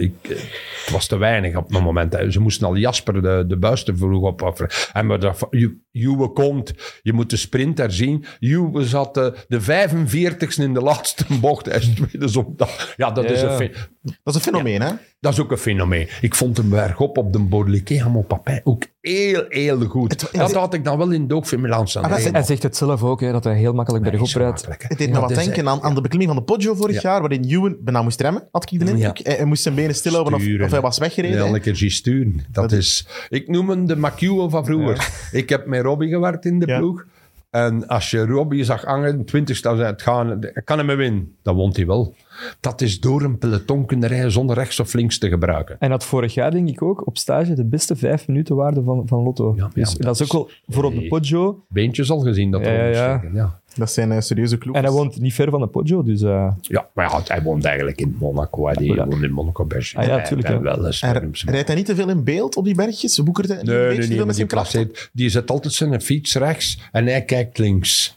[0.00, 2.16] ik, het was te weinig op het moment.
[2.28, 4.70] Ze moesten al Jasper de, de buis te vroeg opofferen.
[4.92, 5.48] En dat,
[5.96, 6.72] Juwe komt,
[7.02, 8.24] je moet de sprinter zien.
[8.38, 11.66] Juwe zat eh, de 45ste in de laatste bocht.
[11.66, 12.94] Hij is tweede zondag.
[12.96, 13.60] Ja, dat, is Ja.
[13.60, 13.72] een,
[14.02, 14.90] Dat is een fenomeen, hè?
[15.20, 16.08] dat is ook een fenomeen.
[16.20, 20.10] Ik vond hem bergop op de Bordelike helemaal papij ook heel, heel goed.
[20.20, 22.02] Het- dat had ik dan wel in de van Milaan staan.
[22.04, 24.66] Ah, dat hij zegt het zelf ook, hè, dat hij heel makkelijk bergop rijdt.
[24.66, 27.02] Het deed me Ja, wat dus, denken aan, aan de beklimming van de Poggio vorig
[27.02, 27.10] Ja.
[27.10, 29.16] jaar, waarin Ewan bijna moest remmen, had ik de indruk.
[29.16, 29.24] Ja.
[29.24, 31.62] Hij, hij moest zijn benen stilhouden of, hij was weggereden.
[31.64, 32.44] Ja, zien sturen.
[32.50, 35.08] Dat is, ik noem hem de McEwen van vroeger.
[35.32, 36.78] Ik heb met Robbie gewerkt in de Ja.
[36.78, 37.04] ploeg.
[37.50, 41.34] En als je Robbie zag hangen, 20 dan zei het gaan, kan hem winnen.
[41.42, 42.14] Dan won hij wel.
[42.60, 45.76] Dat is door een peloton kunnen rijden zonder rechts of links te gebruiken.
[45.78, 49.02] En had vorig jaar, denk ik ook, op stage de beste vijf minuten waarde van,
[49.06, 49.52] van Lotto.
[49.56, 51.06] Ja, ja, dus dat is ook wel voor op de.
[51.06, 51.64] Poggio.
[51.68, 54.78] Beentjes al gezien dat Ja, ja, Dat zijn eh, serieuze kloeks.
[54.78, 56.22] En hij woont niet ver van de Poggio, dus...
[56.22, 58.66] eh, Ja, maar ja, hij woont eigenlijk in Monaco.
[58.66, 59.06] Hij die Ja.
[59.06, 59.96] woont in Monaco Berge.
[59.96, 60.60] Ah ja, tuurlijk, ja.
[60.60, 63.22] Wel eens En rijdt hij niet te veel in beeld op die bergjes?
[63.22, 65.72] Boekert hij Nee, beetje nee, te veel nee, met die, zijn placeert, die zet altijd
[65.74, 68.16] zijn fiets rechts en hij kijkt links.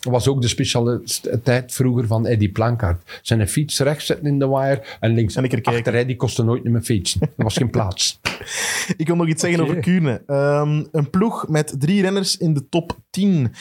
[0.00, 3.20] Dat was ook de specialiteit vroeger van Eddie Plankaart.
[3.22, 5.36] Zijn fiets rechts zetten in de wire en links.
[5.36, 5.62] En.
[5.62, 7.20] Achter Eddie kostte nooit meer fietsen.
[7.20, 8.20] Er was geen plaats.
[8.96, 10.22] Ik wil nog iets zeggen over Kuurne.
[10.26, 13.52] Ehm, een ploeg met drie renners in de top 10.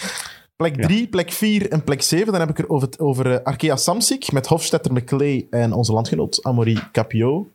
[0.62, 2.32] Plek 3, plek 4 en plek 7.
[2.32, 5.94] Dan heb ik er over, het, over eh, Arkea Samsic met Hofstetter McClay en onze
[5.94, 7.48] landgenoot Amaury Capio.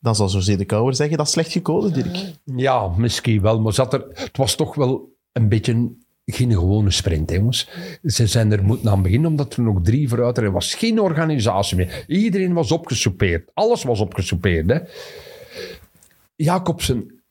[0.00, 2.16] Dan zal José de Kouwer zeggen, dat is slecht gekozen, Dirk.
[2.56, 3.60] Ja, misschien wel.
[3.60, 7.68] Maar zat er, het was toch wel een beetje een- geen gewone sprint, hè, jongens.
[8.02, 11.76] Ze zijn er moeten aan beginnen, omdat er nog drie vooruit Er was geen organisatie
[11.76, 12.04] meer.
[12.06, 13.50] Iedereen was opgesoupeerd.
[13.54, 14.70] Alles was opgesoupeerd.
[14.70, 14.78] Hè.
[16.36, 17.21] Jacobsen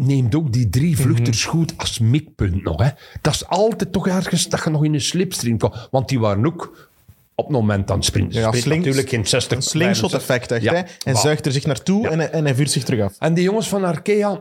[0.00, 2.82] neemt ook die drie vluchters goed als mikpunt nog.
[2.82, 2.88] Hè.
[3.20, 5.88] Dat is altijd toch ergens dat je nog in een slipstream komt.
[5.90, 6.88] Want die waren ook
[7.34, 8.40] op het moment aan het sprinten.
[8.40, 9.56] Ja, natuurlijk geen 60.
[9.56, 10.62] Een slingshot-effect, echt.
[10.62, 10.72] Ja.
[10.72, 10.78] Hè?
[10.98, 11.22] Hij Bah.
[11.22, 13.14] zuigt er zich naartoe en, hij- en hij vuurt zich terug af.
[13.18, 14.40] En die jongens van Arkea,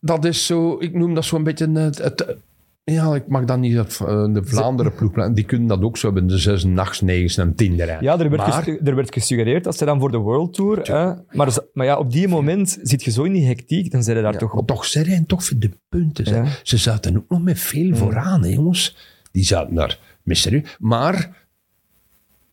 [0.00, 2.36] dat is zo, ik noem dat zo'n beetje het, het-
[2.84, 6.06] ja, ik mag dat niet het, eh, de Vlaanderen ploeg, die kunnen dat ook zo
[6.06, 8.02] hebben, de zes, nachts, negen en tien rijden.
[8.02, 10.78] ja, er werd, maar, er werd gesuggereerd dat ze dan voor de World Tour...
[10.82, 14.02] Hè, maar, z- maar ja, op die moment zit je zo in die hectiek, dan
[14.02, 14.66] zijn je daar ja, toch op.
[14.66, 16.24] toch, ze rijden toch voor de punten.
[16.34, 16.46] Ja.
[16.62, 18.96] Ze zaten ook nog met veel vooraan, hè, jongens.
[19.32, 20.64] Die zaten daar, mysterie.
[20.78, 21.46] Maar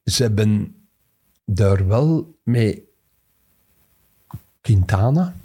[0.04, 0.76] ze hebben
[1.46, 2.80] daar wel met
[4.62, 5.36] Quintana,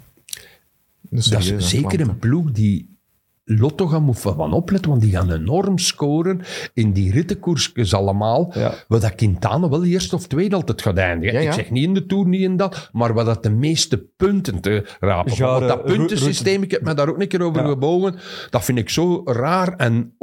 [1.01, 2.96] dat is zeker een ploeg die
[3.49, 6.41] Lotto gaan moet van opletten, want die gaan enorm scoren
[6.73, 8.51] in die rittenkoersjes allemaal.
[8.53, 8.73] Ja.
[8.87, 11.33] Wat dat Quintana wel eerst of tweede altijd gaat eindigen.
[11.35, 11.47] Ja, ja.
[11.47, 14.59] Ik zeg niet in de Tour, niet in dat, maar wat dat de meeste punten
[14.61, 15.37] te rapen.
[15.39, 17.67] Want dat puntensysteem, ik heb me daar ook een keer over Ja.
[17.67, 18.15] gebogen,
[18.49, 20.13] dat vind ik zo raar en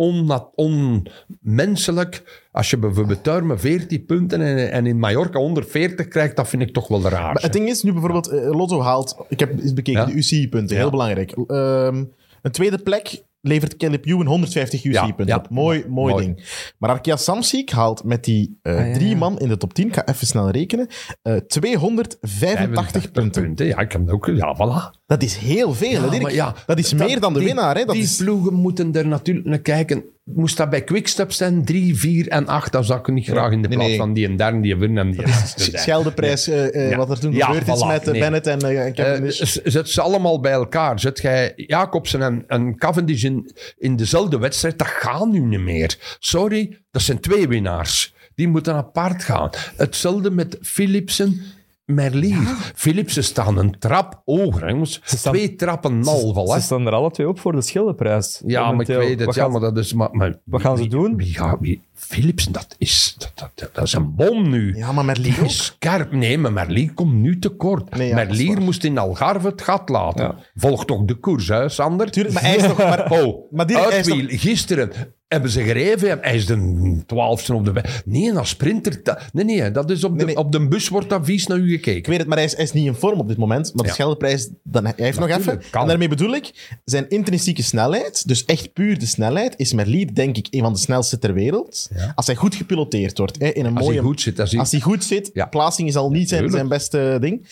[1.42, 2.42] onmenselijk.
[2.52, 6.62] Als je bijvoorbeeld daar met 14 punten en, en in Mallorca 140 krijgt, dat vind
[6.62, 7.32] ik toch wel raar.
[7.32, 10.06] Maar het ding is, nu bijvoorbeeld, eh, Lotto haalt, ik heb eens bekeken, Ja.
[10.06, 10.90] de UCI-punten, heel Ja.
[10.90, 11.30] belangrijk.
[11.46, 12.04] Ehm,
[12.44, 15.36] een tweede plek levert Caleb Ewan 150 UCI-punten ja.
[15.36, 15.50] op.
[15.50, 16.24] Mooi, mooi, Mooi.
[16.24, 16.72] ding.
[16.78, 19.86] Maar Arkia Samsic haalt met die eh, Ah, ja, drie man in de top 10,
[19.86, 20.86] ik ga even snel rekenen,
[21.22, 23.66] eh 285 punten.
[23.66, 24.26] Ja, ik heb dat ook.
[24.26, 25.02] Ja, voilà.
[25.14, 26.22] Dat is heel veel, hè, Dirk?
[26.22, 27.76] maar ja, dat is meer dan de die- winnaar.
[27.76, 27.84] Hè?
[27.84, 28.16] Dat die is...
[28.16, 30.04] ploegen moeten er natuurlijk naar kijken.
[30.24, 33.62] Moest dat bij Quickstep zijn, 3, 4 en 8, dan zou ik niet graag in
[33.62, 33.98] de nee, plaats nee.
[33.98, 35.22] van die en derde, die winnen en die.
[35.78, 36.96] Scheldeprijs, eh, eh, Ja.
[36.96, 38.20] wat er toen Ja, gebeurd is voilà, met eh, nee.
[38.20, 39.56] Bennett en, eh, en Eh, Cavendish.
[39.64, 41.00] zet ze allemaal bij elkaar.
[41.00, 46.16] Zet jij Jacobsen en, en Cavendish in, in dezelfde wedstrijd, dat gaat nu niet meer.
[46.18, 48.12] Sorry, dat zijn twee winnaars.
[48.34, 49.50] Die moeten apart gaan.
[49.76, 51.40] Hetzelfde met Philipsen,
[51.84, 52.46] Merlier.
[52.74, 54.62] Philipsen staan een trap hoger.
[54.62, 55.00] hè, jongens.
[55.04, 56.58] staan- Twee trappen en een half al, hè.
[56.58, 58.42] Ze staan er alle twee op voor de schilderprijs.
[58.46, 59.24] Ja, maar ik weet het.
[59.24, 59.92] Wat Ja, gaan maar dat is...
[59.92, 61.16] Maar, maar Wat gaan ze doen?
[61.60, 63.14] Wie Philipsen, dat is...
[63.18, 64.76] Dat, dat, dat, dat is een bom nu.
[64.76, 65.46] Ja, maar Merlier Die ook.
[65.48, 66.12] is scherp.
[66.12, 67.96] Nee, maar Merlier komt nu tekort.
[67.96, 70.24] Nee, ja, Merlier moest in Algarve het gat laten.
[70.24, 70.34] Ja.
[70.54, 72.10] Volg toch de koers, hè, Sander?
[72.10, 73.10] Tuurlijk, maar hij is nog maar...
[73.10, 74.26] Oh, Maar die- hij is uitwiel.
[74.28, 74.92] Gisteren
[75.34, 76.18] hebben ze gereven.
[76.20, 77.72] Hij is de twaalfste op de...
[77.72, 78.02] weg.
[78.04, 79.00] Nee, als sprinter...
[79.32, 80.36] Nee, nee, dat is op, de, Nee, nee.
[80.44, 82.10] op de bus wordt dat vies naar u Ik gekeken.
[82.10, 83.74] weet het, maar hij is, hij is niet in vorm op dit moment.
[83.74, 83.94] Maar de Ja.
[83.94, 85.62] Scheldeprijs, dan, hij heeft nog even.
[85.70, 85.82] kan.
[85.82, 90.36] En daarmee bedoel ik, zijn intrinsieke snelheid, dus echt puur de snelheid, is Merlier denk
[90.36, 91.88] ik een van de snelste ter wereld.
[92.14, 93.96] Als hij goed gepiloteerd wordt, hè, in een Als mooie...
[93.98, 95.46] hij goed zit, als hij- Als hij goed zit, Ja.
[95.46, 97.46] plaatsing is al niet zijn, zijn beste ding.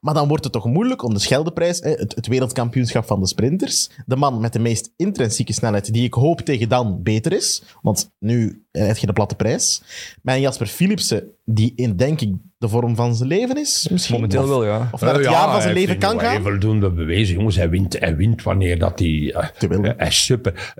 [0.00, 3.26] Maar dan wordt het toch moeilijk om de Scheldeprijs, hè, het, het wereldkampioenschap van de
[3.26, 7.62] sprinters, de man met de meest intrinsieke snelheid, die ik hoop tegen dan beter is,
[7.82, 9.82] want nu eh, heb je de platte prijs.
[10.22, 14.14] Mijn Jasper Philipsen, die in, denk ik, de vorm van zijn leven is, misschien.
[14.14, 14.88] Momenteel Of- wel, ja.
[14.92, 16.32] Of naar het jaar ja, van zijn leven kan gaan.
[16.32, 17.56] Hij voldoende bewezen, jongens.
[17.56, 19.34] Hij wint, hij wint wanneer dat hij...
[19.58, 19.82] Te wil.
[19.84, 20.74] eh, hij is super.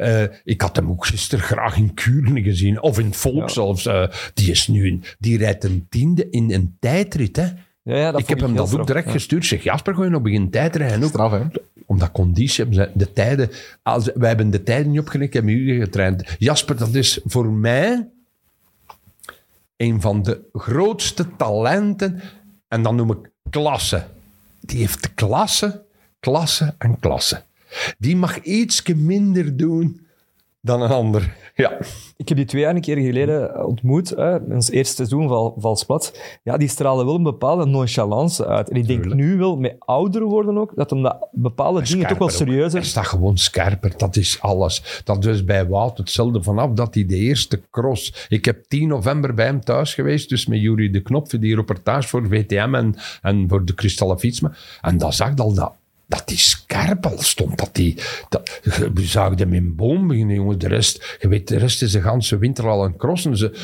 [0.44, 2.82] Ik had hem ook gisteren graag in Kuurne gezien.
[2.82, 3.48] Of in het Volk Ja.
[3.48, 3.88] zelfs.
[4.34, 4.86] Die is nu...
[4.86, 7.46] in- die rijdt een tiende in een tijdrit, hè.
[7.86, 9.12] Ja, ja, dat ik heb hem dat ook direct Ja.
[9.12, 9.44] gestuurd.
[9.46, 11.02] Zeg, Jasper, je nog beginnen tijdrijden?
[11.02, 11.42] Ook Straf, hè?
[11.86, 13.50] omdat conditie de tijden.
[13.82, 16.36] Als, wij hebben de tijden niet opgelegd, hebben jullie getraind.
[16.38, 18.08] Jasper, dat is voor mij
[19.76, 22.20] een van de grootste talenten.
[22.68, 24.04] En dan noem ik klasse.
[24.60, 25.84] Die heeft klasse,
[26.20, 27.42] klasse en klasse.
[27.98, 30.06] Die mag iets minder doen
[30.60, 31.34] dan een ander.
[31.56, 31.78] Ja.
[32.16, 35.54] Ik heb die twee jaar een keer geleden ontmoet, hè, in ons eerste seizoen van
[35.56, 36.20] Valsplat.
[36.42, 38.70] Ja, die stralen wel een bepaalde nonchalance uit.
[38.70, 39.20] En ik denk Tuurlijk.
[39.20, 42.80] nu wel, met ouder worden ook, dat hem dat bepaalde dingen toch wel serieuzer...
[42.80, 45.02] Hij staat gewoon scherper, dat is alles.
[45.04, 48.26] Dat is bij Wout hetzelfde vanaf dat hij de eerste cross...
[48.28, 51.54] Ik heb 10 november bij hem thuis geweest, dus met Jury de Knop voor die
[51.54, 54.52] reportage voor VTM en, en voor de Kristallen Fietsma.
[54.80, 55.72] En dan zag ik al dat,
[56.06, 57.58] dat die scherp al stond.
[57.58, 57.98] Dat die,
[58.28, 58.60] dat,
[58.94, 60.58] we zagen hem in boom beginnen, jongen.
[60.58, 63.36] De rest, je weet, de rest is de ganse winter al aan crossen.
[63.36, 63.54] Ze,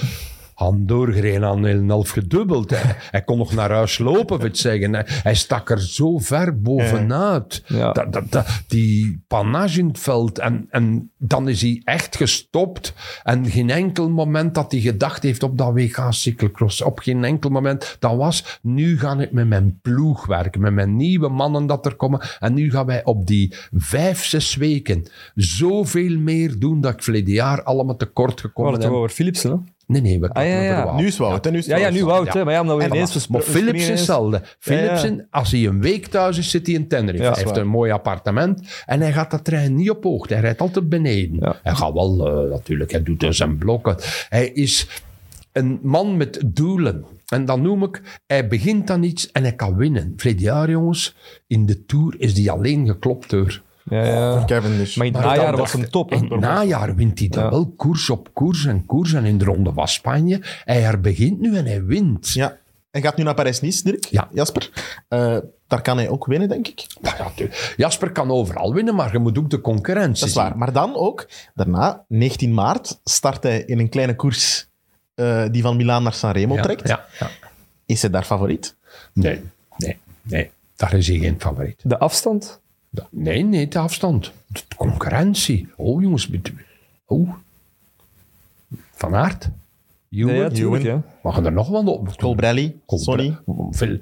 [0.54, 2.70] Han doorgereden aan een half gedubbeld.
[2.70, 4.94] Hij, hij kon nog naar huis lopen, wil zeggen.
[4.94, 7.62] Hij, hij stak er zo ver bovenuit.
[7.66, 7.92] Ja.
[7.92, 10.38] Dat, dat, dat, die panache in het veld.
[10.38, 12.94] En, en dan is hij echt gestopt.
[13.22, 16.82] En geen enkel moment dat hij gedacht heeft op dat WK cyclocross.
[16.82, 17.96] Op geen enkel moment.
[17.98, 20.60] Dat was, nu ga ik met mijn ploeg werken.
[20.60, 22.20] Met mijn nieuwe mannen dat er komen.
[22.38, 27.34] En nu gaan wij op die vijf, zes weken zoveel meer doen dat ik verleden
[27.34, 29.56] jaar allemaal tekort gekomen toch over Philipsen, hè?
[29.86, 30.84] Nee, nee, we Ah, ja, ja.
[30.84, 30.96] Wout.
[31.00, 31.50] Nu is Wout, hè?
[31.50, 32.32] Nu is Ja, ja, nu Wout, Ja.
[32.32, 32.44] hè.
[32.44, 33.26] Maar ja, omdat we En ineens...
[33.26, 33.30] voilà.
[33.30, 34.42] Maar Philips is hetzelfde.
[34.58, 35.26] Philips, Ja, ja.
[35.30, 37.22] als hij een week thuis is, zit hij in Tenerife.
[37.22, 37.60] Ja, hij heeft waar.
[37.60, 40.32] een mooi appartement en hij gaat dat trein niet op hoogte.
[40.34, 41.36] Hij rijdt altijd beneden.
[41.40, 41.56] Ja.
[41.62, 43.96] Hij gaat wel, eh, natuurlijk, hij doet er zijn blokken.
[44.28, 44.86] Hij is
[45.52, 47.04] een man met doelen.
[47.26, 50.12] En dan noem ik, hij begint aan iets en hij kan winnen.
[50.16, 51.16] Verleden jaar, jongens,
[51.46, 53.62] in de Tour is hij alleen geklopt door...
[53.84, 54.44] Ja, ja.
[54.46, 54.96] Cavendish.
[54.96, 56.16] Maar in het najaar was hem top, hè.
[56.16, 57.50] In het najaar wint hij dan Ja.
[57.50, 59.12] wel koers op koers en koers.
[59.12, 62.30] En in de Ronde van Spanje, hij herbegint nu en hij wint.
[62.32, 62.56] Ja.
[62.90, 64.04] Hij gaat nu naar Parijs-Nice, Dirk.
[64.04, 64.28] Ja.
[64.32, 64.70] Jasper.
[65.08, 66.86] Eh, daar kan hij ook winnen, denk ik.
[67.02, 67.30] Ja,
[67.76, 70.42] Jasper kan overal winnen, maar je moet ook de concurrentie Dat is zien.
[70.42, 70.58] waar.
[70.58, 74.68] Maar dan ook, daarna, 19 maart, start hij in een kleine koers
[75.14, 76.88] eh, die van Milaan naar Sanremo Ja, trekt.
[76.88, 77.30] ja, ja.
[77.86, 78.76] Is hij daar favoriet?
[79.12, 79.42] Nee,
[79.76, 80.50] nee, nee.
[80.76, 81.80] Daar is hij geen favoriet.
[81.82, 82.60] De afstand?
[83.10, 84.32] Nee, nee, de afstand.
[84.46, 85.68] De concurrentie.
[85.76, 86.30] Oh, jongens.
[87.06, 87.30] Oh.
[88.94, 89.48] Van Aert.
[90.10, 90.34] Ewan.
[90.34, 91.02] ja, tuurlijk, ja.
[91.22, 92.16] Mag er nog wel op?
[92.16, 93.36] Colbrelli, Colbre- Sonny.
[93.70, 93.98] Veel,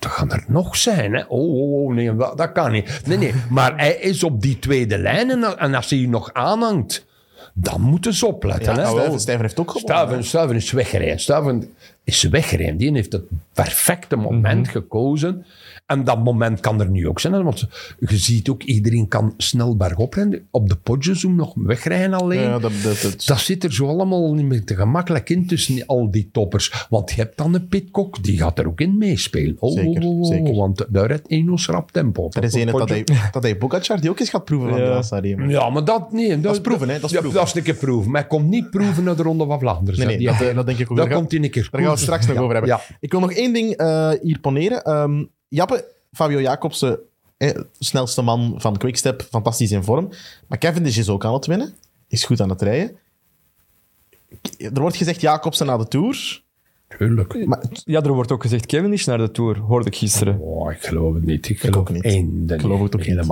[0.00, 1.14] gaan er nog zijn.
[1.14, 1.22] Hè?
[1.28, 3.00] Oh, oh, oh, nee, dat, dat kan niet.
[3.06, 6.32] Nee, nee, maar hij is op die tweede lijn en, en als hij je nog
[6.32, 7.06] aanhangt,
[7.54, 8.74] dan moeten ze opletten.
[8.74, 8.86] Ja, hè?
[8.88, 9.94] Stuyven, Stuyven heeft ook gewonnen.
[9.96, 11.20] Stuiven, Stuiven is weggereden.
[11.20, 11.72] Stuiven
[12.04, 12.76] is weggereden.
[12.76, 15.44] Die heeft het perfecte moment gekozen.
[15.88, 17.42] En dat moment kan er nu ook zijn.
[17.44, 17.66] Want
[17.98, 20.46] je ziet ook, iedereen kan snel bergop rennen.
[20.50, 22.40] Op de podjes om nog wegrijden alleen.
[22.40, 25.86] Ja, dat, dat, dat- Dat zit er zo allemaal niet meer te gemakkelijk in tussen
[25.86, 26.86] al die toppers.
[26.90, 29.56] Want je hebt dan een Pitcock, die gaat er ook in meespelen.
[29.58, 30.54] Oh, Zeker, oh, oh, oh, zeker.
[30.54, 32.28] Want daar rijdt Enos rap tempo.
[32.30, 33.56] er is een dat hij, dat hij
[34.00, 35.20] die ook eens gaat proeven van Ja.
[35.20, 35.44] de.
[35.48, 36.40] Ja, maar dat nee.
[36.40, 37.38] Dat, is proeven, hè, dat is ja, proeven.
[37.40, 38.10] dat is een keer proeven.
[38.10, 39.98] Maar hij komt niet proeven naar de Ronde van Vlaanderen.
[39.98, 40.18] Nee, nee.
[40.18, 40.96] Die- dat, eh, dat denk ik ook.
[40.96, 42.72] Daar gaan- komt hij een keer Daar gaan we het straks nog Ja, over hebben.
[42.72, 42.80] Ja.
[43.00, 44.82] Ik wil nog één ding eh, hier poneren.
[44.82, 46.98] Ehm, Jappe, Fabio Jacobsen,
[47.36, 50.10] eh, snelste man van Quickstep, fantastisch in vorm.
[50.46, 51.74] Maar Cavendish is ook aan het winnen.
[52.08, 52.96] Is goed aan het rijden.
[54.58, 56.42] Er wordt gezegd Jacobsen na de Tour.
[56.98, 57.46] Tuurlijk.
[57.46, 60.38] Maar Ja, er wordt ook gezegd Cavendish naar de Tour, hoorde ik gisteren.
[60.38, 61.48] Oh, ik geloof het niet.
[61.48, 62.02] Ik geloof ook niet.
[62.04, 63.26] Één, Ik geloof het ook niet.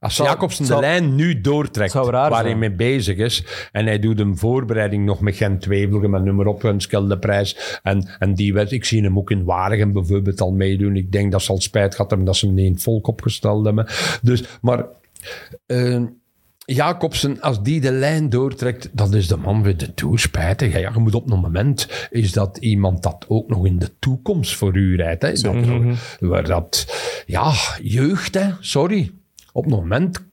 [0.00, 3.98] Als Zou- Jacobsen zou- de lijn nu doortrekt, waar hij mee bezig is, en hij
[3.98, 8.52] doet een voorbereiding nog met Gent Wevelgem met nummer op een Scheldeprijs, en, en die
[8.52, 10.96] wet, ik zie hem ook in Waregem bijvoorbeeld al meedoen.
[10.96, 13.06] Ik denk dat ze al spijt gehad hebben dat ze hem niet in het volk
[13.06, 13.86] opgesteld hebben.
[14.22, 14.84] Dus, maar...
[15.66, 16.02] eh,
[16.64, 20.18] Jacobsen, als die de lijn doortrekt, dat is de man weer de Tour.
[20.18, 20.72] Spijtig.
[20.72, 20.78] hè.
[20.78, 24.56] Ja, je moet op een moment is dat iemand dat ook nog in de toekomst
[24.56, 25.22] voor u rijdt.
[25.22, 25.32] Hè.
[25.32, 25.54] Dat,
[26.20, 26.86] waar dat,
[27.26, 28.48] ja, jeugd, hè.
[28.60, 29.10] sorry.
[29.52, 30.29] Op een moment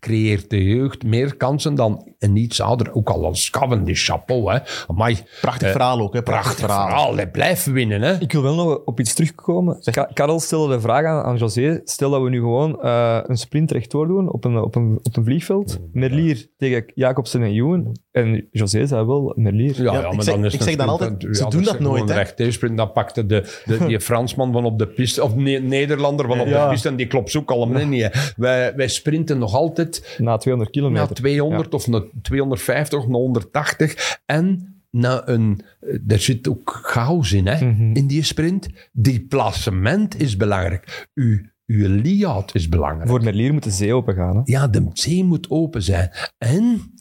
[0.00, 2.94] creëert de jeugd meer kansen dan een iets ouder.
[2.94, 4.52] Ook al als Cavendish, chapeau.
[4.52, 4.58] Hè.
[4.86, 6.14] Amai, prachtig eh, verhaal ook.
[6.14, 6.22] Hè?
[6.22, 6.86] Prachtig, prachtig verhaal.
[6.88, 7.14] verhaal.
[7.16, 8.02] Hij blijft winnen.
[8.02, 8.20] Hè.
[8.20, 9.78] Ik wil wel nog op iets terugkomen.
[9.90, 11.80] Ka- Karel stelde de vraag aan, aan José.
[11.84, 15.16] Stel dat we nu gewoon eh, een sprint rechtdoor doen op een, op een, op
[15.16, 15.78] een vliegveld.
[15.92, 17.96] Merlier tegen Jacobsen en Ewan.
[18.10, 19.82] En José zei wel Merlier.
[19.82, 21.62] Ja, Ja, ja, ik maar zeg- dan is ik zeg dan een altijd, ze doen
[21.62, 22.14] dat nooit, hè.
[22.14, 26.26] recht sprint, dan pakte de, de, die Fransman van op de piste, of ne- Nederlander
[26.26, 26.64] van op Ja.
[26.64, 28.02] de piste, en die klopt ook allemaal niet.
[28.02, 28.08] hè.
[28.36, 31.14] Wij, wij sprinten nog altijd Na 200 naar kilometer.
[31.16, 34.18] 200 of naar 250 of naar 180.
[34.26, 37.94] En na een, eh, er zit ook chaos in, hè, Mhm.
[37.96, 38.68] in die sprint.
[38.92, 41.08] Die placement is belangrijk.
[41.14, 43.08] Uw, uw layout is belangrijk.
[43.08, 44.36] Voor Merlier moet de zee open gaan.
[44.36, 44.40] Hè?
[44.44, 46.10] Ja, de zee moet open zijn.
[46.38, 46.92] En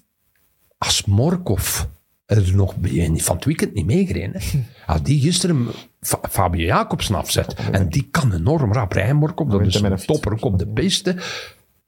[0.78, 1.84] als Morkov
[2.26, 2.74] er nog
[3.16, 4.60] van het weekend niet meegereden, hè.
[4.94, 5.68] als die gisteren
[6.02, 10.32] Fa- Fabio Jacobsen afzet, en die kan enorm rap rijden, Morkov, dat is een topper
[10.32, 11.16] ook op de piste.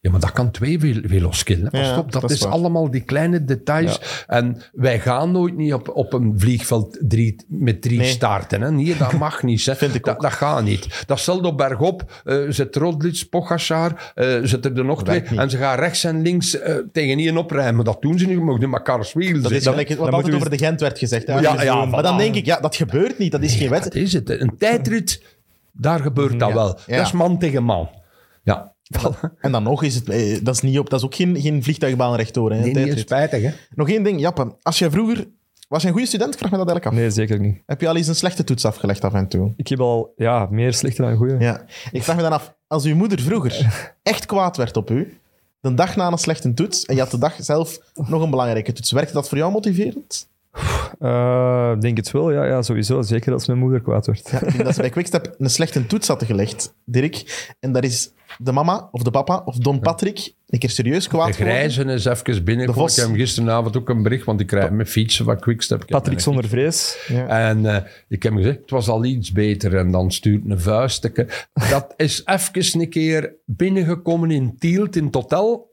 [0.04, 0.78] Ja, maar dat kan twee.
[0.78, 4.24] Pas Ja, op, dat, dat is allemaal die kleine details.
[4.28, 8.08] En wij gaan nooit niet op, op een vliegveld drie, met drie Nee.
[8.08, 8.62] starten.
[8.62, 8.72] Hè.
[8.72, 9.66] Nee, dat mag niet.
[9.66, 9.76] Hè.
[9.82, 11.04] Vind ik dat, dat gaat niet.
[11.06, 12.22] Dat stelt op bergop.
[12.24, 15.22] eh zet Rodlitz, Pogacar, eh zet er nog twee.
[15.22, 17.76] En ze gaan rechts en links eh, tegen één oprijden.
[17.76, 18.62] Maar dat doen ze niet.
[18.62, 21.28] In elkaars wiel Dat is dan wat Dan altijd over de Gent werd gezegd.
[21.28, 21.40] Hè?
[21.40, 23.32] Ja, ja, maar dan denk ik, ja, dat gebeurt niet.
[23.32, 24.06] Dat is geen Dat wedstrijd.
[24.06, 24.30] is het.
[24.30, 25.24] Een tijdrit,
[25.72, 26.56] daar gebeurt dat Ja.
[26.56, 26.80] wel.
[26.88, 27.90] Dat is man tegen man.
[28.44, 28.74] Ja.
[29.40, 31.64] En dan nog is het, eh, dat is, niet op, dat is ook geen, geen
[31.64, 32.52] vliegtuigbaan rechtdoor.
[32.52, 33.52] Hè, Nee, spijtig, hè.
[33.76, 34.56] Nog één ding, Jappe.
[34.62, 35.28] Als jij vroeger...
[35.68, 36.34] Was je een goede student?
[36.34, 37.02] Ik vraag me dat eigenlijk af.
[37.04, 37.62] Nee, zeker niet.
[37.66, 39.54] Heb je al eens een slechte toets afgelegd af en toe?
[39.56, 41.36] Ik heb al ja, meer slechte dan goede.
[41.40, 41.66] Ja.
[41.92, 43.68] Ik vraag me dan af, als uw moeder vroeger
[44.04, 45.18] echt kwaad werd op u,
[45.60, 48.74] de dag na een slechte toets, en je had de dag zelf nog een belangrijke
[48.74, 50.30] toets, werkte dat voor jou motiverend?
[51.00, 53.02] Eh, denk het wel, ja, ja, sowieso.
[53.02, 54.30] Zeker als mijn moeder kwaad werd.
[54.30, 57.48] Ja, ik denk dat ze bij Quickstep een slechte toets hadden gelegd, Dirk.
[57.60, 58.12] En daar is
[58.44, 62.06] de mama, of de papa, of Don Patrick een keer serieus kwaad De grijze is
[62.06, 62.90] even binnengekomen.
[62.90, 65.86] Ik heb hem gisteravond ook een bericht, want ik krijg mijn fietsen van Quickstep.
[65.88, 67.06] Patrick zonder vrees.
[67.08, 67.28] Ja.
[67.28, 67.76] En eh,
[68.08, 69.78] ik heb hem gezegd, het was al iets beter.
[69.78, 71.28] En dan stuurt een vuistje.
[71.70, 75.70] Dat is even een keer binnengekomen in Tielt, in het hotel.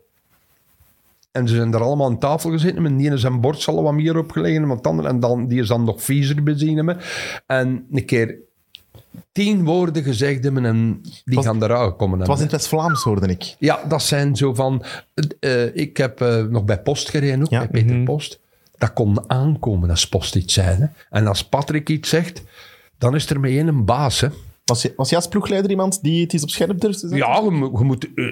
[1.33, 2.83] En ze zijn er allemaal aan tafel gezeten.
[2.83, 4.81] Met die zijn bord zal wat meer opgelegen.
[4.83, 6.85] Andere, en dan, die is dan nog viezer bezien.
[6.85, 6.97] me.
[7.47, 8.39] En een keer
[9.33, 12.19] tien woorden gezegd hebben en die was- gaan eruit komen.
[12.19, 13.55] Het was in het West-Vlaams, hoorde ik.
[13.59, 14.83] Ja, dat zijn zo van...
[15.41, 17.59] eh, ik heb eh, nog bij Post gereden ook, Ja.
[17.59, 18.05] bij Peter Mhm.
[18.05, 18.39] Post.
[18.79, 20.77] Dat kon aankomen als Post iets zei.
[20.77, 20.87] Hè.
[21.11, 22.43] En als Patrick iets zegt,
[22.99, 24.21] dan is er mee een baas.
[24.21, 24.29] Hè.
[24.69, 27.27] Was, je, was jij als ploegleider iemand die het eens op scherp durft te zetten?
[27.29, 28.09] Ja, je, moet- je moet...
[28.15, 28.25] eh,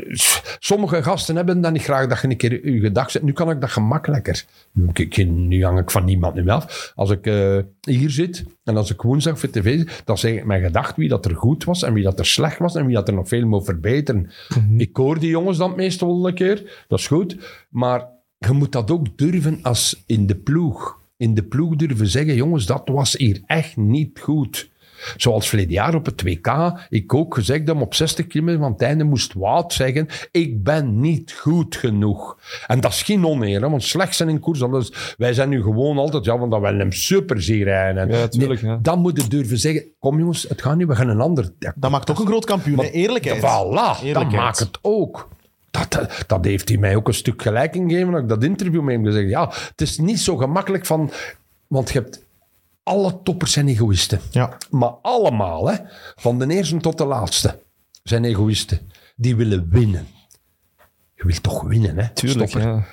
[0.58, 3.22] sommige gasten hebben dan niet graag dat je een keer je gedag zet.
[3.22, 4.44] Nu kan ik dat gemakkelijker.
[4.72, 6.92] Nu, ik- nu hang ik van niemand meer af.
[6.94, 10.44] Als ik eh, hier zit en als ik woensdag voor tv zit, dan zeg ik
[10.44, 12.94] mijn gedacht wie dat er goed was en wie dat er slecht was en wie
[12.94, 14.30] dat er nog veel moet verbeteren.
[14.76, 16.84] Ik hoor die jongens dan meestal wel een keer.
[16.88, 17.36] Dat is goed.
[17.68, 18.06] Maar
[18.38, 20.98] je moet dat ook durven als in de ploeg.
[21.16, 24.70] In de ploeg durven zeggen, jongens, dat was hier echt niet goed.
[25.16, 28.82] Zoals verleden jaar op het WK, ik ook gezegd heb, op 60 kilometer van het
[28.82, 32.38] einde moest Wout zeggen, ik ben niet goed genoeg.
[32.66, 34.62] En dat is geen oneer, hè, want slecht zijn in koers,
[35.16, 38.02] wij zijn nu gewoon altijd, ja, want dat wij hem super zien rijden.
[38.02, 38.78] En- Ja, tuurlijk, ja.
[38.82, 41.50] Dan moet je durven zeggen, kom jongens, het gaat niet, we gaan een ander...
[41.58, 42.90] Ja, Dat maakt ook een groot kampioen, hè.
[42.90, 43.38] eerlijkheid.
[43.40, 45.28] Voilà, dat maakt het ook.
[45.70, 48.12] Dat, dat, dat heeft hij mij ook een stuk gelijk in gegeven.
[48.12, 49.28] Dat ik dat interview met hem gezegd.
[49.28, 51.10] Ja, het is niet zo gemakkelijk van...
[51.66, 52.24] Want je hebt...
[52.86, 54.20] Alle toppers zijn egoïsten.
[54.30, 54.56] Ja.
[54.70, 55.76] Maar allemaal, hè,
[56.16, 57.62] van de eerste tot de laatste,
[58.02, 58.90] zijn egoïsten.
[59.16, 60.06] Die willen winnen.
[61.14, 62.08] Je wilt toch winnen, hè?
[62.08, 62.84] Tuurlijk, ja.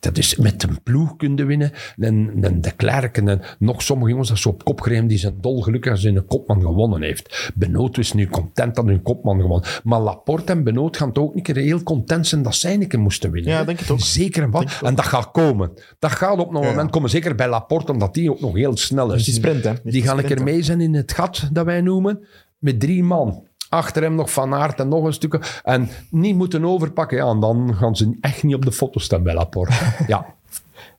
[0.00, 1.72] Dat is met een ploeg kunnen winnen.
[1.96, 5.18] En, en de Klerk en en nog sommige jongens dat ze op kop gereden, die
[5.18, 7.50] zijn dolgelukkig als een kopman gewonnen heeft.
[7.54, 9.68] Benoot is nu content dat hun kopman gewonnen.
[9.84, 12.88] Maar Laporte en Benoot gaan toch ook een keer heel content zijn dat zij een
[12.88, 13.52] keer moesten winnen.
[13.52, 14.00] Ja, denk het ook.
[14.00, 14.80] Zeker en wat.
[14.82, 15.70] En dat gaat komen.
[15.98, 17.10] Dat gaat op een Ja, moment komen.
[17.10, 19.12] Zeker bij Laporte, omdat die ook nog heel snel is.
[19.12, 19.72] Dus die sprint, hè.
[19.84, 22.26] Die gaan een keer mee zijn in het gat dat wij noemen.
[22.58, 23.47] Met drie man.
[23.68, 25.60] Achter hem nog Van Aert en nog een stuk.
[25.64, 27.16] En niet moeten overpakken.
[27.16, 29.72] Ja, en dan gaan ze echt niet op de foto staan bij Laporte.
[30.06, 30.26] ja.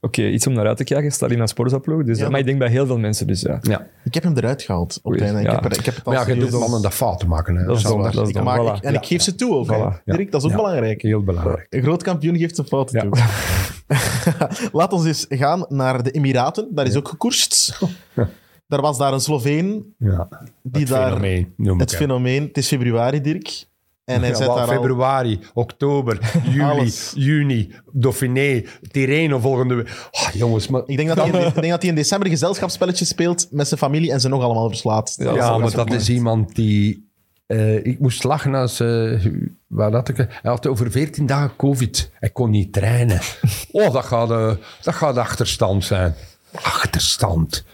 [0.02, 1.12] Oké, iets om naar uit te kijken.
[1.12, 2.04] Stalina Sporza-ploeg.
[2.04, 3.28] Dus, Ja, maar dat- ik denk bij heel veel mensen.
[3.28, 3.60] Dus ja.
[3.62, 3.88] ja.
[4.04, 5.22] Ik heb hem eruit gehaald op het.
[5.22, 5.52] Ik, ja.
[5.56, 7.56] heb er, ik heb het al Maar ja, je doet mannen dat fouten maken.
[7.56, 7.66] Hè.
[7.66, 8.78] Dat is dat is ik maak, Voilà.
[8.78, 9.66] ik- en ik geef ze toe ook.
[9.68, 10.04] Voilà.
[10.06, 10.64] Dirk, dat is ook Ja.
[10.64, 11.02] belangrijk.
[11.02, 11.68] Heel belangrijk.
[11.70, 13.10] Een groot kampioen geeft zijn fouten Ja.
[13.10, 14.70] toe.
[14.80, 16.68] Laat ons eens gaan naar de Emiraten.
[16.72, 17.80] Daar is ook gekoerst.
[18.70, 20.28] Daar was daar een Sloveen Ja.
[20.64, 21.08] die Het daar...
[21.08, 22.00] fenomeen, noem Het hem.
[22.00, 22.44] fenomeen.
[22.44, 23.68] Het is februari, Dirk.
[24.06, 24.74] En hij Ja, zet wel, daar al...
[24.74, 30.10] februari, oktober, juli, juni, Dauphiné, Tirreno volgende week.
[30.12, 30.82] Ah, jongens, maar...
[30.86, 33.68] Ik denk, dat hij in, ik denk dat hij in december een gezelschapsspelletje speelt met
[33.68, 35.16] zijn familie en ze nog allemaal verslaat.
[35.18, 37.10] Ja, maar dat is iemand die...
[37.46, 38.80] eh, ik moest lachen als...
[38.80, 39.26] eh
[39.68, 42.12] waar had ik, hij had over 14 dagen covid.
[42.14, 43.20] Hij kon niet trainen.
[43.72, 44.52] Oh, dat gaat, eh,
[44.82, 46.14] dat gaat achterstand zijn.
[46.52, 47.66] Achterstand.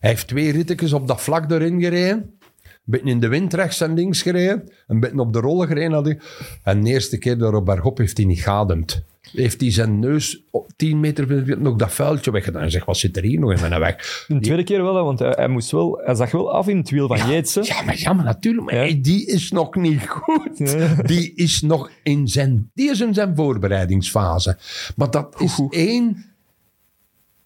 [0.00, 2.16] Hij heeft twee rittekjes op dat vlak erin gereden.
[2.62, 4.68] Een beetje in de wind rechts en links gereden.
[4.86, 5.92] Een beetje op de rollen gereden.
[5.92, 6.18] had hij.
[6.62, 9.02] En de eerste keer daar op bergop heeft hij niet geademd.
[9.32, 12.60] Heeft hij zijn neus op 10 meter nog dat vuiltje weggedaan.
[12.60, 14.24] Hij zegt, wat zit er hier nog in mijn weg?
[14.28, 17.06] De tweede keer wel, want hij, moest wel, hij zag wel af in het wiel
[17.06, 17.42] van hè.
[17.62, 18.64] Ja, maar, ja, maar natuurlijk.
[18.66, 18.80] Maar Ja.
[18.80, 20.50] hey, die is nog niet goed.
[20.58, 20.94] Ja.
[21.02, 24.58] Die is nog in zijn, die is in zijn voorbereidingsfase.
[24.96, 26.24] Maar dat is één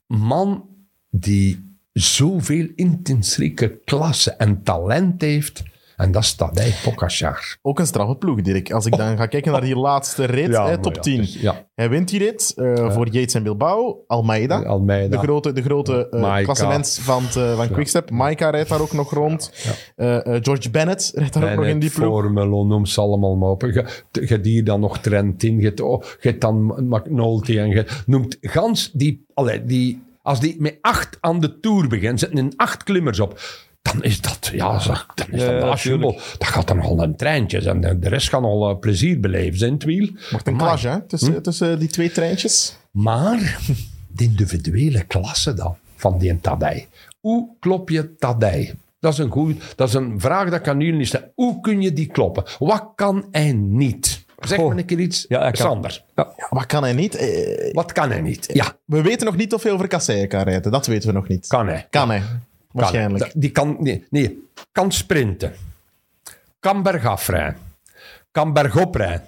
[0.07, 0.69] man
[1.11, 1.64] die
[1.95, 5.63] zoveel intrinsieke klasse en talent heeft.
[5.97, 7.57] En dat is Tadej Pogacar.
[7.63, 8.73] Ook een straffe ploeg, Dirk.
[8.73, 11.17] Als ik dan ga kijken naar die laatste rit, Ja, hè, top ja, 10.
[11.17, 11.67] dus, ja.
[11.75, 14.05] Hij wint die rit eh, voor Yates en Bilbao.
[14.07, 15.17] Almeida, Almeida.
[15.17, 18.11] de grote, de grote eh klassement van, het, eh, van Quickstep.
[18.11, 19.53] Maika rijdt daar ook nog rond.
[19.97, 22.21] Eh, eh, George Bennett rijdt daar ook nog in die ploeg.
[22.21, 23.63] Formelo, noem ze allemaal maar op.
[24.11, 26.03] Je, hier dan nog Trentin, je hebt, oh,
[26.39, 30.03] dan McNulty en je noemt gans die, allee, die...
[30.25, 33.41] Als die met acht aan de Tour begint, zitten in acht klimmers op,
[33.83, 35.97] dan is dat, ja, zeg, dan is Ja, dat ja.
[36.39, 37.81] Dat gaat dan al een treintje zijn.
[37.81, 40.09] De rest gaan al eh, plezier beleven zijn het wiel.
[40.31, 42.77] Wordt een clash, hè, tussen, tussen die twee treintjes.
[42.91, 43.59] Maar
[44.07, 46.89] de individuele klasse dan, van die Tadij.
[47.21, 48.75] Hoe klop je Tadij?
[49.01, 51.31] Dat is, een goed, dat is een vraag dat ik aan jullie stellen.
[51.35, 52.45] Hoe kun je die kloppen?
[52.59, 54.24] Wat kan hij niet?
[54.47, 54.69] Zeg Goh.
[54.69, 56.05] maar een keer iets, Ja, hij kan- Sander.
[56.15, 57.15] Ja, wat kan hij niet?
[57.15, 58.47] Eh, Wat kan hij niet?
[58.53, 60.73] Ja, we weten nog niet of hij over kasseien kan rijden.
[60.73, 61.47] Dat weten we nog niet.
[61.47, 61.87] kan hij.
[61.91, 62.19] Kan hij.
[62.19, 62.29] Kan
[62.71, 63.23] Waarschijnlijk.
[63.25, 63.33] hij.
[63.37, 65.53] Die kan, nee, nee, kan sprinten.
[66.61, 67.57] Kan bergaf rijden.
[68.31, 69.23] Kan bergop rijden.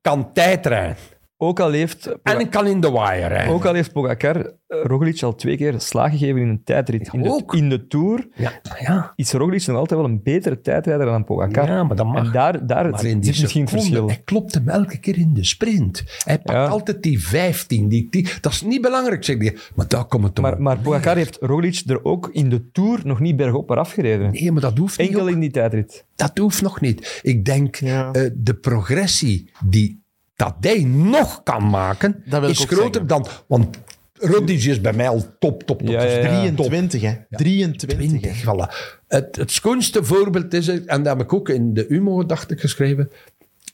[0.00, 0.96] Kan tijdrijden.
[1.44, 3.54] Ook al heeft, En ik kan in de wire rijden.
[3.54, 4.50] ook al heeft Pogacar eh,
[4.82, 7.08] Roglic al twee keer slaag gegeven in een tijdrit.
[7.12, 7.54] In de, ook.
[7.54, 9.12] in de Tour Ja, ja.
[9.16, 11.66] is Roglic nog altijd wel een betere tijdrijder dan Pogacar.
[11.68, 12.24] Ja, maar dat mag.
[12.26, 14.06] En daar, daar Maar zit misschien seconde, verschil.
[14.06, 16.02] Hij klopt hem elke keer in de sprint.
[16.24, 16.66] Hij pakt Ja.
[16.66, 17.88] altijd die 15.
[17.88, 19.58] Die, die, dat is niet belangrijk, zeg je.
[19.74, 20.44] Maar daar komt het om.
[20.44, 24.30] Maar, maar Pogacar heeft Roglic er ook in de Tour nog niet bergop maar afgereden.
[24.32, 25.08] Nee, maar dat hoeft niet.
[25.08, 26.04] Enkel in die tijdrit.
[26.16, 27.20] Dat hoeft nog niet.
[27.22, 28.12] Ik denk, Ja.
[28.12, 30.00] eh, de progressie die
[30.34, 33.06] Tadej nog kan maken, Dat is groter zeggen.
[33.06, 33.26] dan...
[33.46, 33.78] Want
[34.12, 35.88] Roglic is bij mij al top, top, top.
[35.88, 36.54] Ja, Dat ja, ja.
[36.54, 37.14] 23, hè.
[37.30, 38.06] 23, hè.
[38.06, 38.98] 20, voilà.
[39.08, 42.60] Het, het schoonste voorbeeld is, en dat heb ik ook in de Humo, dacht ik,
[42.60, 43.10] geschreven.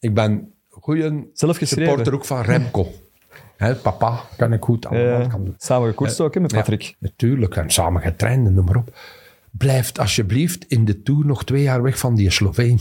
[0.01, 0.53] Ik ben
[1.59, 1.67] geschreven.
[1.69, 2.93] supporter ook van Remco.
[3.83, 5.29] Papa, kan ik goed allemaal.
[5.29, 6.83] Kan, samen gekoerst ook hè, met Patrick.
[6.83, 8.97] ja, natuurlijk, en samen getraind, noem maar op.
[9.51, 12.79] Blijft alsjeblieft in de Tour nog twee jaar weg van die Sloveen.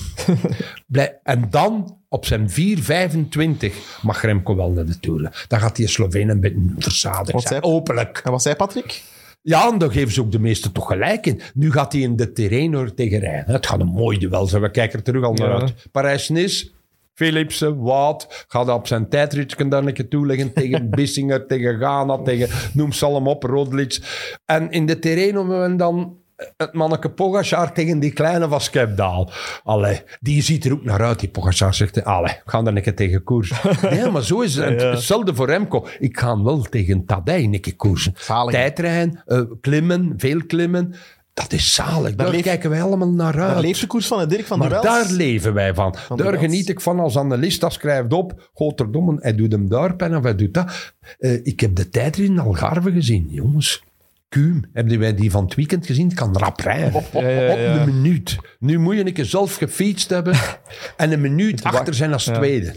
[1.23, 5.45] En dan, op zijn 4,25, mag Remco wel naar de Tour.
[5.47, 7.61] Dan gaat die Sloveen een beetje verzadigd Wat zijn.
[7.61, 8.21] zei- Openlijk.
[8.23, 9.03] En wat zei Patrick?
[9.41, 11.41] Ja, en daar geven ze ook de meesten toch gelijk in.
[11.53, 13.53] Nu gaat hij in de terrein tegen rijden.
[13.53, 14.61] Het gaat een mooi duel zijn.
[14.61, 15.59] We kijken er terug al naar Ja.
[15.59, 15.73] uit.
[15.91, 16.69] Parijs-Nice,
[17.13, 18.45] Philipsen, Wout.
[18.47, 23.05] Gaat op zijn tijdritje daar een keer toeleggen tegen Bissinger, tegen Ghana, tegen noem ze
[23.05, 23.99] allemaal op, Rodlic.
[24.45, 26.17] En in de terrein hebben we dan
[26.57, 29.31] het manneke Pogacar tegen die kleine van Skepdaal.
[29.63, 31.73] Allee, die ziet er ook naar uit, die Pogacar.
[31.73, 33.53] Zegt, hij, allee, we gaan daar een keer tegen koers.
[33.81, 34.81] Nee, maar zo is het.
[34.81, 35.87] Hetzelfde voor Remco.
[35.99, 38.13] Ik ga wel tegen Tadij een keer koersen.
[38.17, 38.53] Zalig.
[38.53, 40.95] Tijdrijden, eh, klimmen, veel klimmen.
[41.33, 42.15] Dat is zalig.
[42.15, 43.53] Daar, kijken wij allemaal naar uit.
[43.53, 44.83] Daar leeft de koers van de Dirk van der Wels.
[44.83, 45.95] daar leven wij van.
[46.15, 47.61] daar geniet ik van als analist.
[47.61, 48.49] Dat schrijft op.
[48.53, 50.93] Godverdomme, hij doet hem daar pen of hij doet dat.
[51.19, 53.83] Eh, ik heb de tijd in Algarve gezien, jongens.
[54.29, 56.07] Kuum, hebben wij die van het weekend gezien?
[56.07, 57.03] Het kan rap rijden.
[57.13, 57.51] ja, ja.
[57.51, 58.37] Op een minuut.
[58.59, 60.35] Nu moet je een keer zelf gefietst hebben
[60.97, 62.73] en een minuut achter zijn als tweede.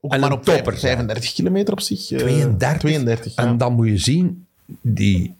[0.00, 2.10] Ook en maar een op topper 35 kilometer op zich.
[2.10, 2.78] eh, 32.
[2.78, 3.42] 32, ja.
[3.44, 4.46] En dan moet je zien,
[4.80, 5.34] die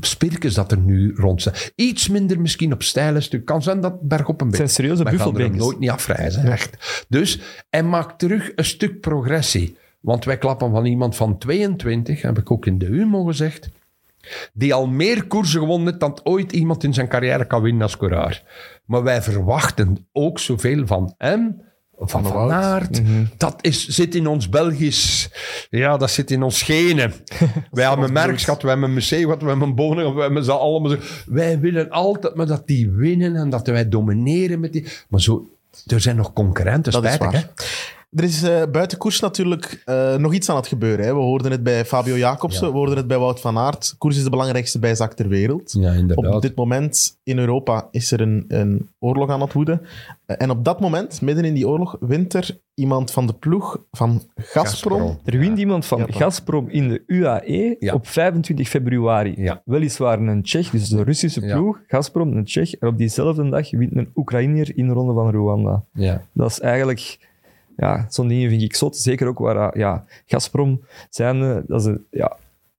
[0.00, 1.54] spirkes dat er nu rond zijn.
[1.74, 3.44] Iets minder misschien op steile stuk.
[3.44, 4.68] Kan zijn dat bergop een beetje.
[4.68, 7.04] zijn serieuze er nooit niet afreizen, echt.
[7.08, 9.76] Dus hij maakt terug een stuk progressie.
[10.00, 13.68] Want wij klappen van iemand van 22, heb ik ook in de Humo gezegd,
[14.52, 17.96] die al meer koersen gewonnen heeft dan ooit iemand in zijn carrière kan winnen als
[17.96, 18.42] coureur.
[18.84, 21.66] Maar wij verwachten ook zoveel van hem,
[22.00, 22.52] van Van.
[22.52, 23.00] Aert.
[23.36, 25.30] Dat is, zit in ons Belgisch...
[25.70, 27.12] Ja, dat zit in ons genen.
[27.70, 30.90] wij hebben een merkschat, wij hebben gehad, we hebben een bonen, we hebben ze allemaal...
[30.90, 30.98] Zo.
[31.26, 34.86] Wij willen altijd maar dat die winnen en dat wij domineren met die...
[35.08, 35.48] Maar zo...
[35.86, 37.32] Er zijn nog concurrenten, Dat is waar.
[37.32, 37.40] hè?
[38.10, 41.04] Er is eh, buiten koers natuurlijk eh, nog iets aan het gebeuren.
[41.04, 41.14] Hè.
[41.14, 43.94] We hoorden het bij Fabio Jacobsen, we hoorden het bij Wout van Aert.
[43.98, 45.72] Koers is de belangrijkste bijzak ter wereld.
[45.80, 46.34] Ja, inderdaad.
[46.34, 49.80] Op dit moment in Europa is er een, een oorlog aan het woeden.
[50.26, 53.80] Eh, En op dat moment, midden in die oorlog, wint er iemand van de ploeg
[53.90, 54.98] van Gazprom.
[55.00, 55.18] Gazprom.
[55.24, 56.12] Er wint iemand van.
[56.12, 57.94] Gazprom in de UAE Ja.
[57.94, 59.34] op 25 februari.
[59.36, 59.62] Ja.
[59.64, 61.56] Weliswaar een Tsjech, dus de Russische Ja.
[61.56, 62.74] ploeg, Gazprom, een Tsjech.
[62.74, 65.84] En op diezelfde dag wint een Oekraïner in de ronde van Rwanda.
[65.92, 66.22] Ja.
[66.32, 67.26] Dat is eigenlijk...
[67.80, 68.96] Ja, zo'n dingen vind ik zot.
[68.96, 71.42] Zeker ook waar uh, ja, Gazprom zijn...
[71.42, 72.36] eh, dat is een, ja,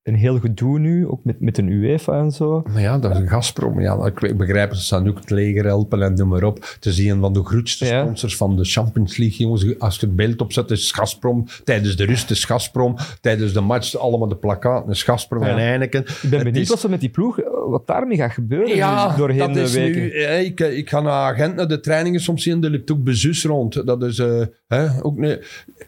[0.10, 2.64] een heel gedoe nu, ook met, met een UEFA en zo.
[2.74, 3.82] Maar ja, dat is een Gazprom.
[3.82, 6.70] Ja, ik begrijp, ze staan ook het leger helpen en noem maar op.
[6.76, 8.01] Het is een van de grootste Ja.
[8.01, 9.80] sponsors van de Champions League, jongens.
[9.80, 11.45] Als je het beeld opzet, is Gazprom.
[11.64, 12.95] Tijdens de rust is Gazprom.
[13.22, 16.01] Tijdens de match, allemaal de plakkaten is Gazprom en Heineken.
[16.22, 17.39] Ik ben benieuwd wat er met die ploeg,
[17.70, 20.01] wat daarmee gaat gebeuren Ja, doorheen dat de is weken.
[20.01, 20.10] nu...
[20.12, 22.64] eh, Ik, ik ga naar agent naar de trainingen soms zien.
[22.64, 23.86] Er loopt ook bezus rond.
[23.86, 25.18] Dat is eh, hè, ook...
[25.18, 25.38] Nee,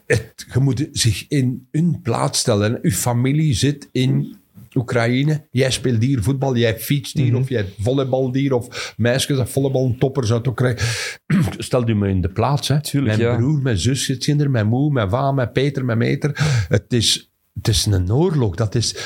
[0.06, 2.78] het, je moet zich in hun plaats stellen.
[2.82, 4.36] Uw familie zit in
[4.74, 5.46] Oekraïne.
[5.50, 9.94] Jij speelt hier voetbal, jij fietst hier, of jij volleybal hier, of meisjes dat volleybal
[9.98, 10.78] toppers uit Oekraïne.
[11.58, 12.68] Stel je me in de plaats.
[12.68, 12.80] Hè.
[12.80, 13.36] Tuurlijk, mijn ja.
[13.36, 16.30] broer, mijn zus zit er, mijn moe, mijn va, mijn Peter, mijn meter.
[16.68, 17.26] Het is...
[17.52, 18.54] Het is een oorlog.
[18.54, 18.96] Dat is,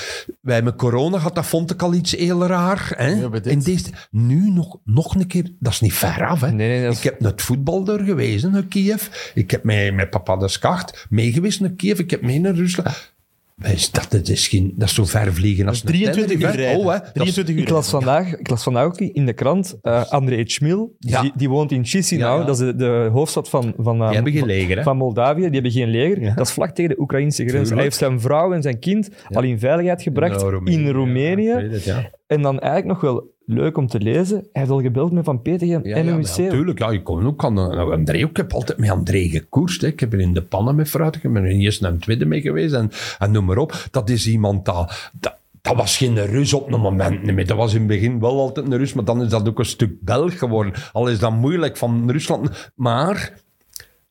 [0.40, 2.92] wij hebben corona gehad, dat vond ik al iets heel raar.
[2.96, 3.08] Hè?
[3.08, 3.30] Ja.
[3.42, 6.40] In deze, nu nog, nog een keer, dat is niet ver af.
[6.40, 6.52] Hè?
[6.52, 9.30] Nee, nee, dat is- Ik heb naar het voetbal door geweest, naar Kiev.
[9.34, 11.98] Ik heb met, met papa de Skacht meegeweest naar Kiev.
[11.98, 13.14] Ik heb mee naar Rusland.
[13.62, 16.80] Wees, dat, dat, is geen, dat is zo ver vliegen als een 23 uur rijden.
[16.80, 16.98] Oh, hè.
[16.98, 20.04] Dat is- 23 uur Ik las, vandaag, ik las vandaag ook in de krant, eh
[20.10, 21.20] André Schmil, Ja.
[21.20, 22.46] die, die woont in Chisinau, Ja, ja.
[22.46, 24.82] dat is de, de hoofdstad van, van, eh, Die hebben geen leger, hè.
[24.82, 25.42] van Moldavië.
[25.42, 26.22] Die hebben geen leger.
[26.22, 26.34] Ja.
[26.34, 27.70] Dat is vlak tegen de Oekraïnse grens.
[27.70, 31.50] Hij heeft zijn vrouw en zijn kind al in veiligheid gebracht in Roemenië.
[31.50, 32.10] Het, ja.
[32.26, 35.40] En dan eigenlijk nog wel leuk om te lezen, hij heeft al gebeld met Van
[35.42, 36.78] Ja, en ja, maar natuurlijk.
[36.78, 38.18] Ja, ik kon ook aan nou, André.
[38.18, 39.80] Ik heb altijd met André gekoerst.
[39.80, 39.86] Hè.
[39.86, 41.16] Ik heb er in de pannen met fruit.
[41.16, 42.74] Ik ben er eerste en de tweede mee geweest.
[42.74, 43.86] En, en noem maar op.
[43.90, 45.10] Dat is iemand dat...
[45.20, 47.46] dat dat was geen Rus op een moment meer.
[47.46, 49.64] Dat was in het begin wel altijd een Rus, maar dan is dat ook een
[49.64, 50.72] stuk Belg geworden.
[50.92, 52.70] Al is dat moeilijk van Rusland.
[52.74, 53.32] Maar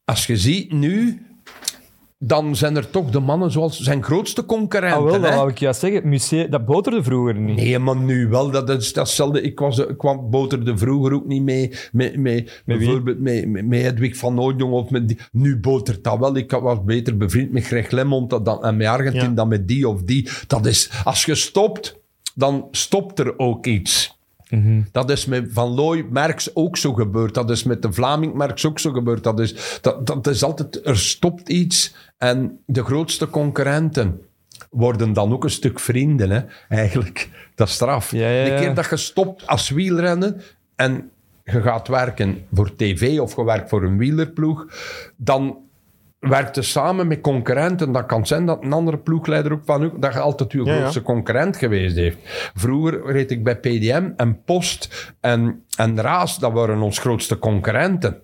[0.06, 1.26] als je ziet nu,
[2.18, 4.98] dan zijn er toch de mannen zoals zijn grootste concurrenten.
[4.98, 5.36] Ah, wel, dat hè.
[5.36, 6.10] wou ik juist zeggen.
[6.10, 7.56] Museum, dat boterde vroeger niet.
[7.56, 8.52] Nee, maar nu wel.
[8.52, 9.42] Dat is datzelfde.
[9.42, 11.72] Ik, was, ik kwam boterde vroeger ook niet mee.
[11.92, 14.74] Met, met, bijvoorbeeld met, met, Hedwig van Oudjong.
[14.74, 15.20] Of met die.
[15.32, 16.36] Nu botert dat wel.
[16.36, 19.36] Ik was beter bevriend met Greg Lemond dan, en met Argentin Ja.
[19.36, 20.30] dan met die of die.
[20.48, 22.00] Dat is, als je stopt,
[22.36, 24.15] dan stopt er ook iets.
[24.92, 27.34] Dat is met Van Looy Merks ook zo gebeurd.
[27.34, 29.24] Dat is met de Vlaming Merks ook zo gebeurd.
[29.24, 31.96] Dat is, dat, dat is altijd, er stopt iets.
[32.18, 34.22] En de grootste concurrenten
[34.70, 36.42] worden dan ook een stuk vrienden, hè?
[36.70, 37.30] eigenlijk.
[37.56, 38.12] Dat is straf.
[38.12, 40.42] Ja, ja, De keer dat je stopt als wielrennen
[40.76, 41.12] en
[41.44, 44.68] je gaat werken voor tv of je werkt voor een wielerploeg,
[45.16, 45.58] dan
[46.30, 47.92] werkt je samen met concurrenten.
[47.92, 50.78] Dat kan zijn dat een andere ploegleider ook van u, dat je altijd Ja, ja.
[50.78, 52.18] grootste concurrent geweest heeft.
[52.54, 58.22] Vroeger reed ik bij PDM en Post en, en Raas, dat waren ons grootste concurrenten.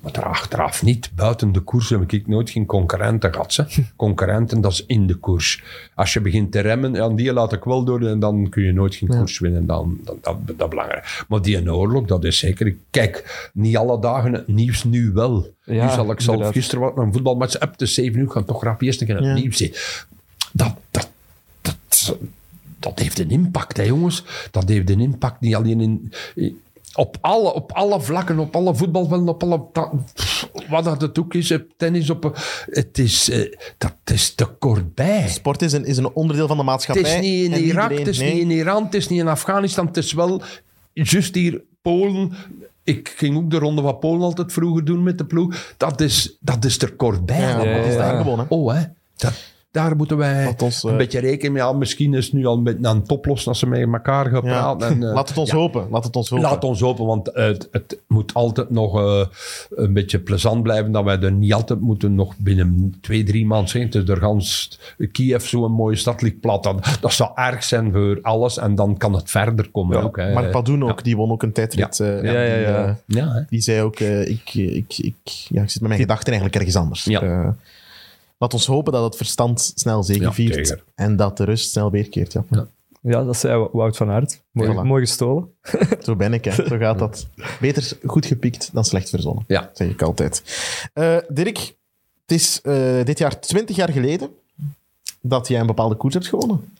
[0.00, 1.10] Maar daar achteraf niet.
[1.14, 3.56] Buiten de koers heb ik nooit geen concurrenten gehad.
[3.56, 3.64] Hè.
[3.96, 5.62] Concurrenten, dat is in de koers.
[5.94, 8.72] Als je begint te remmen, ja, die laat ik wel door en dan kun je
[8.72, 9.66] nooit geen koers winnen.
[9.66, 11.24] Dan, dat, dat, dat is belangrijk.
[11.28, 12.74] Maar die een oorlog, dat is zeker.
[12.90, 15.54] Kijk, niet alle dagen het nieuws nu wel.
[15.64, 16.52] Ja, nu zal ik zelf inderdaad.
[16.52, 19.34] gisteren wat een voetbalmatch heb, de 7 uur, gaan toch rap eerst keer het Ja.
[19.34, 19.74] nieuws zien.
[20.52, 21.10] Dat, dat,
[21.60, 22.16] dat,
[22.78, 24.24] dat heeft een impact, hè, jongens.
[24.50, 26.12] Dat heeft een impact niet alleen in,
[26.94, 29.60] op, alle, op alle vlakken, op alle voetbalvelden, op alle...
[30.14, 32.38] pff, wat dat het ook is, tennis, op...
[32.66, 35.28] Het is, eh, dat is te kort bij.
[35.28, 37.10] Sport is een, is een onderdeel van de maatschappij.
[37.10, 38.32] Het is niet in Irak, iedereen- het is nee.
[38.32, 39.86] niet in Iran, het is niet in Afghanistan.
[39.86, 40.42] Het is wel
[40.92, 42.32] juist hier Polen.
[42.84, 45.74] Ik ging ook de ronde van Polen altijd vroeger doen met de ploeg.
[45.76, 47.40] Dat is, dat is er kort bij.
[47.40, 48.44] Ja, dat is daar gewoon, hè.
[48.48, 48.82] Oh, hè.
[49.16, 49.32] Dat,
[49.70, 51.62] daar moeten wij ons, eh, een beetje rekenen mee.
[51.62, 54.26] Ja, misschien is het nu al een beetje aan het oplossen als ze met elkaar
[54.26, 54.50] gaan Ja.
[54.74, 54.88] praten.
[54.88, 55.56] En, eh, Laat het ons ja.
[55.56, 55.86] hopen.
[55.90, 56.44] Laat het ons hopen.
[56.48, 59.26] Laat ons hopen, want eh, het, het moet altijd nog eh,
[59.70, 60.92] een beetje plezant blijven.
[60.92, 63.90] Dat wij er niet altijd moeten nog binnen twee, drie maanden zijn.
[63.90, 64.78] Is door gans
[65.12, 66.62] Kiev zo'n mooie stad ligt plat.
[66.62, 68.56] Dat, dat zou erg zijn voor alles.
[68.58, 70.16] En dan kan het verder komen ook.
[70.16, 70.32] Hè.
[70.32, 72.00] Mark Padoen ook, die won ook een tijdrit.
[72.00, 72.96] eh, Ja, ja, die, ja.
[73.06, 73.40] Ja, hè.
[73.48, 76.76] Die zei ook, eh, ik, ik, ik, ja, ik zit met mijn gedachten eigenlijk ergens
[76.76, 77.04] anders.
[77.04, 77.56] Ja.
[78.40, 82.32] Laat ons hopen dat het verstand snel zegeviert Ja, en dat de rust snel weerkeert.
[82.32, 82.44] Ja.
[82.50, 82.66] Ja.
[83.02, 84.42] Ja, dat zei Wout van Aert.
[84.50, 84.82] Mooi, Voilà.
[84.86, 85.48] mooi gestolen.
[86.04, 86.50] Zo ben ik, hè.
[86.52, 87.26] zo gaat dat.
[87.60, 89.70] Beter goed gepikt dan slecht verzonnen, Ja.
[89.74, 90.42] zeg ik altijd.
[90.92, 91.58] Eh, Dirk,
[92.26, 94.30] het is eh, dit jaar 20 jaar geleden
[95.20, 96.74] dat jij een bepaalde koers hebt gewonnen.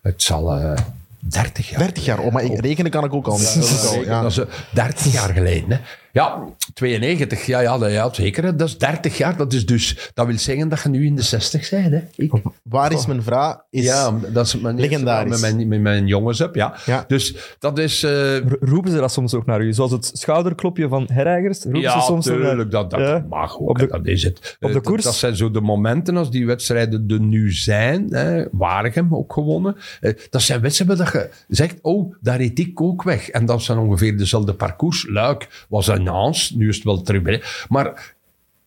[0.00, 0.78] Het zal eh
[1.18, 3.54] 30 jaar 30 jaar, oh, maar ik, rekenen kan ik ook al niet.
[3.54, 4.22] Dat is al, ja.
[4.22, 5.70] Dat is eh, 30 jaar geleden.
[5.70, 5.78] Hè.
[6.16, 6.44] Ja,
[6.74, 8.44] 92, ja, ja, dat, ja zeker.
[8.44, 8.56] hè.
[8.56, 9.36] Dat is 30 jaar.
[9.36, 11.90] Dat, is dus, dat wil zeggen dat je nu in de 60 bent.
[11.92, 12.00] Hè.
[12.16, 12.32] Ik.
[12.62, 13.56] Waar is mijn vraag?
[13.70, 15.40] Is, Ja, dat is mijn, legendarisch.
[15.40, 16.74] Met mijn, met mijn jongens heb, ja.
[16.86, 17.04] Ja.
[17.08, 18.02] Dus dat is...
[18.02, 19.72] eh, Roepen ze dat soms ook naar u?
[19.72, 21.62] Zoals het schouderklopje van Herreigers?
[21.62, 23.24] Roepen ja, ze soms naar- tuurlijk, dat, dat Ja.
[23.28, 23.68] mag ook.
[23.68, 24.38] Op de- dat is het.
[24.38, 25.02] op Eh, de dat- koers?
[25.02, 28.06] Dat, zijn zo de momenten als die wedstrijden er nu zijn.
[28.10, 29.76] Hè, Waregem ook gewonnen.
[30.00, 33.28] Eh, dat zijn wedstrijden dat je zegt, oh, daar reed ik ook weg.
[33.30, 35.06] En dat zijn ongeveer dezelfde parcours.
[35.08, 36.04] Luik was een
[36.54, 37.66] Nu is het wel terug.
[37.68, 38.14] Maar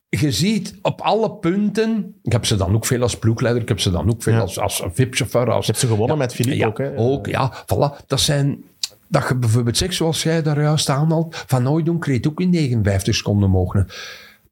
[0.09, 2.15] je ziet op alle punten...
[2.23, 3.61] Ik heb ze dan ook veel als ploegleider.
[3.61, 4.39] Ik heb ze dan ook veel Ja.
[4.39, 5.51] als, als VIP-chauffeur.
[5.51, 6.77] Als, Je hebt ze gewonnen met Philippe ja, ook.
[6.77, 6.97] Hè.
[6.97, 7.53] ook, ja.
[7.63, 8.05] Voilà.
[8.07, 8.63] Dat zijn...
[9.07, 13.15] Dat je bijvoorbeeld zegt, zoals jij daar juist aanhaalt, Van Hooydonk reed ook in 59
[13.15, 13.87] seconden mogen.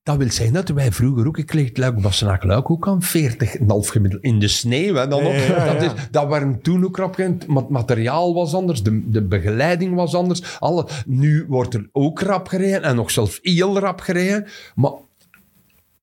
[0.08, 3.10] Dat wil zeggen dat wij vroeger ook, ik leed Luik Bastenaak Luik ook aan 40,5
[3.68, 4.24] gemiddeld.
[4.24, 5.24] In de sneeuw, hè, dan.
[5.24, 7.18] Ja, ja, Dat, is, dat waren toen ook rap.
[7.18, 10.60] Maar het materiaal was anders, de, de begeleiding was anders.
[10.60, 14.46] Alle, nu wordt er ook rap gereden en nog zelfs heel rap gereden.
[14.76, 14.92] Maar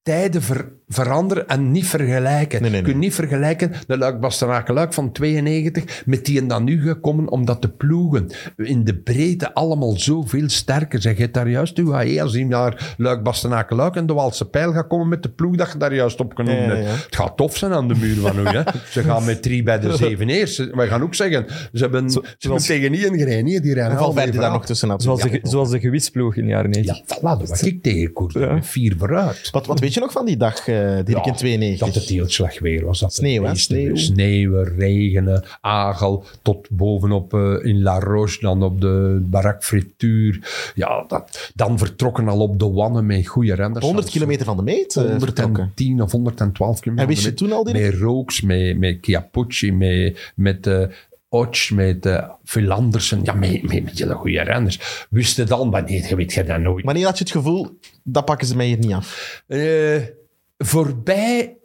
[0.03, 2.63] tijden ver- veranderen en niet vergelijken.
[2.63, 6.49] Nee, nee, Je kunt niet vergelijken de Luik Bastenaken Luik van 92 met die en
[6.49, 11.15] dan nu gekomen, omdat de ploegen in de breedte allemaal zoveel sterker zijn.
[11.15, 14.73] Je hebt daar juist UAE, als die naar Luik Bastenaken Luik en de Waalse Pijl
[14.73, 16.85] gaat komen met de ploeg dat je daar juist op Ja, ja, ja.
[16.85, 18.45] Het gaat tof zijn aan de muur van nu.
[18.47, 18.63] Hè.
[18.91, 20.71] Ze gaan met drie bij de zeven eerst.
[20.71, 23.45] Wij gaan ook zeggen, ze hebben, ze hebben tegen niet gereden.
[23.45, 23.63] niet?
[23.63, 25.45] Die rijden En Valverde half daar nog tussen Zoals natuurlijk.
[25.45, 26.97] de, zoals de gewisploeg in de jaren 90.
[26.97, 28.13] Ja, voilà, dat was ik.
[28.35, 29.51] Met vier vooruit.
[29.51, 31.87] Wat, wat weet je nog van die dag, eh Dirk, Ja, in 92?
[31.87, 33.01] Dat het heel slecht weer was.
[33.01, 33.49] Dat Sneeuw, hè?
[33.49, 33.97] meeste- Sneeuw.
[33.97, 40.73] Sneeuwen, regenen, agel, tot bovenop eh, in La Roche, dan op de barak frituur.
[40.75, 43.85] Ja, dat, dan vertrokken al op de wannen met goede renners.
[43.85, 45.55] 100 Zelfs kilometer van de meet eh, vertrokken.
[45.63, 47.09] 110 of 112 kilometer.
[47.09, 47.77] En wist je toen al, Dirk?
[47.93, 49.01] Met Rooks, met, met
[49.73, 50.83] met, met eh
[51.35, 53.21] Och, met uh, Phil Andersen.
[53.23, 55.07] Ja, met, met, met hele goede renners.
[55.11, 55.69] Wist dan?
[55.69, 56.85] Maar nee, je weet je dat nooit.
[56.85, 59.43] Wanneer had je het gevoel, dat pakken ze mij hier niet af?
[59.47, 59.97] Eh,
[60.59, 61.57] voorbij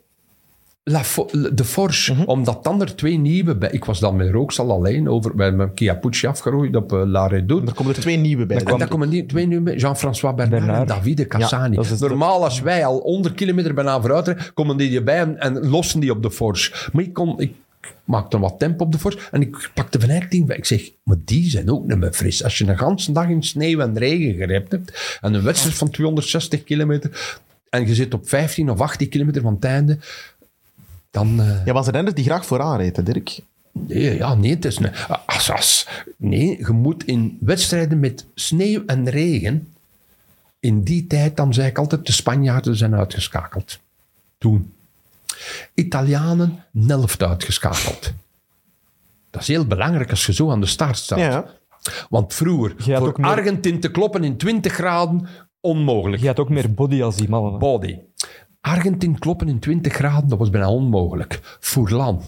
[0.83, 3.69] La Fo- de Forge, omdat dan er twee nieuwe bij...
[3.71, 5.35] Ik was dan met Rooks al alleen over...
[5.35, 7.67] bij mijn Chiappucci afgerooid op uh, La Redoute.
[7.67, 8.57] Er komen er twee nieuwe bij.
[8.57, 9.75] En daar komen die twee nieuwe bij.
[9.75, 10.89] Jean-François Bernard, Bernard.
[10.89, 11.77] en Davide Cassani.
[11.99, 15.99] Normaal, als wij al 100 kilometer bijna vooruit rijden, komen die erbij en, en lossen
[15.99, 16.89] die op de Forge.
[16.91, 17.53] Maar ik, kon, ik
[18.03, 20.49] maakte wat tempo op de Forge en ik pakte van tien.
[20.49, 22.43] Ik zeg, maar die zijn ook niet meer fris.
[22.43, 25.89] Als je een ganse dag in sneeuw en regen gerept hebt en een wedstrijd van
[25.89, 29.97] 260 kilometer en je zit op 15 of 18 kilometer van het einde,
[31.11, 31.39] dan...
[31.41, 33.39] eh, Jij was een renner die graag vooraan reed, Dirk.
[33.71, 34.91] Nee, ja, nee, het is een,
[35.25, 39.73] als, nee, je moet in wedstrijden met sneeuw en regen,
[40.59, 43.79] in die tijd, dan zei ik altijd, de Spanjaarden zijn uitgeschakeld.
[44.37, 44.73] Toen.
[45.73, 48.11] Italianen, Nelft uitgeschakeld.
[49.29, 51.19] Dat is heel belangrijk als je zo aan de start staat.
[51.19, 51.45] Ja.
[52.09, 55.27] Want vroeger, voor meer- Argentin te kloppen in 20 graden,
[55.61, 57.59] onmogelijk Je had ook meer body als die mannen.
[57.59, 57.97] body.
[58.61, 61.57] Argentin kloppen in 20 graden, dat was bijna onmogelijk.
[61.59, 62.21] Furlan,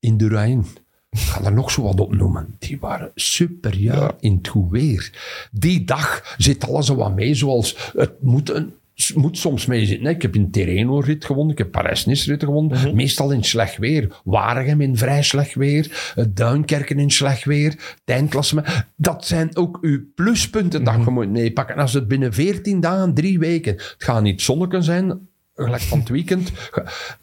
[0.00, 0.66] Indurain,
[1.10, 2.56] ik ga er nog zo wat op noemen.
[2.58, 5.12] Die waren superieur in het goed weer.
[5.52, 8.72] Die dag zit alles er wat mee, zoals het moet, een, het
[9.14, 10.06] moet soms mee zitten.
[10.10, 12.94] Ik heb in Terreno-rit gewonnen, ik heb Parijs-Nice-rit gewonnen.
[12.94, 14.20] Meestal in slecht weer.
[14.24, 16.12] Waregem in vrij slecht weer.
[16.16, 17.98] eh, Duinkerken in slecht weer.
[18.04, 18.86] Eindklassement.
[18.96, 21.74] Dat zijn ook uw pluspunten dat je moet meepakken.
[21.74, 23.72] En als het binnen 14 dagen, drie weken...
[23.72, 26.52] Het gaat niet zonneken zijn, gelijk van het weekend.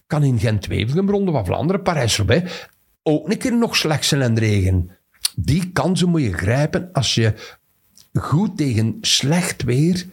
[0.08, 2.68] Kan in Gent-Wevelgem, Ronde van Vlaanderen, Parijs-Roubaix.
[3.04, 4.90] ook een keer nog slecht zijn en regen.
[5.36, 7.34] Die kansen moet je grijpen als je
[8.14, 10.06] goed tegen slecht weer,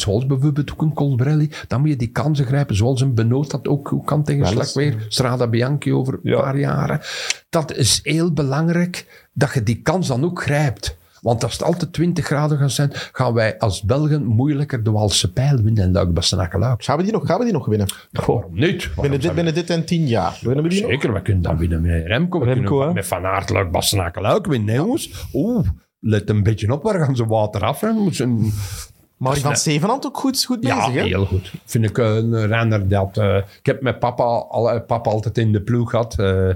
[0.00, 3.68] zoals bijvoorbeeld ook een Colbrelli, dan moet je die kansen grijpen, zoals een Benoot dat
[3.68, 4.94] ook kan tegen Wel slecht eens.
[4.94, 5.06] weer.
[5.08, 6.40] Strada Bianchi over een Ja.
[6.40, 7.00] paar jaren.
[7.48, 10.98] Dat is heel belangrijk, dat je die kans dan ook grijpt.
[11.20, 15.32] Want als het altijd 20 graden gaat zijn, gaan wij als Belgen moeilijker de Walse
[15.32, 16.84] pijl winnen en Luik Bastenaken-Luik.
[16.84, 17.86] Gaan we die nog, gaan we die nog winnen?
[18.10, 18.86] Waarom niet?
[18.86, 20.38] Waarom Binnen dit, binnen dit en tien jaar.
[20.42, 20.90] Winnen we die nog?
[20.90, 22.38] Zeker, we kunnen dan winnen met Remco.
[22.38, 22.92] We Remco, kunnen hè?
[22.94, 25.26] met Van Aert, Luik, Bastenaken, Luik winnen, jongens.
[25.32, 25.68] Oeh,
[26.00, 27.80] let een beetje op, waar gaan ze water af?
[27.80, 27.88] Hè?
[29.20, 31.06] Een- Marie van Zevenand ook goed, goed Ja, bezig, hè?
[31.08, 31.52] heel goed.
[31.64, 33.16] Vind ik een renner dat...
[33.18, 36.18] eh, ik heb met papa, al, eh, papa altijd in de ploeg gehad.
[36.18, 36.48] eh,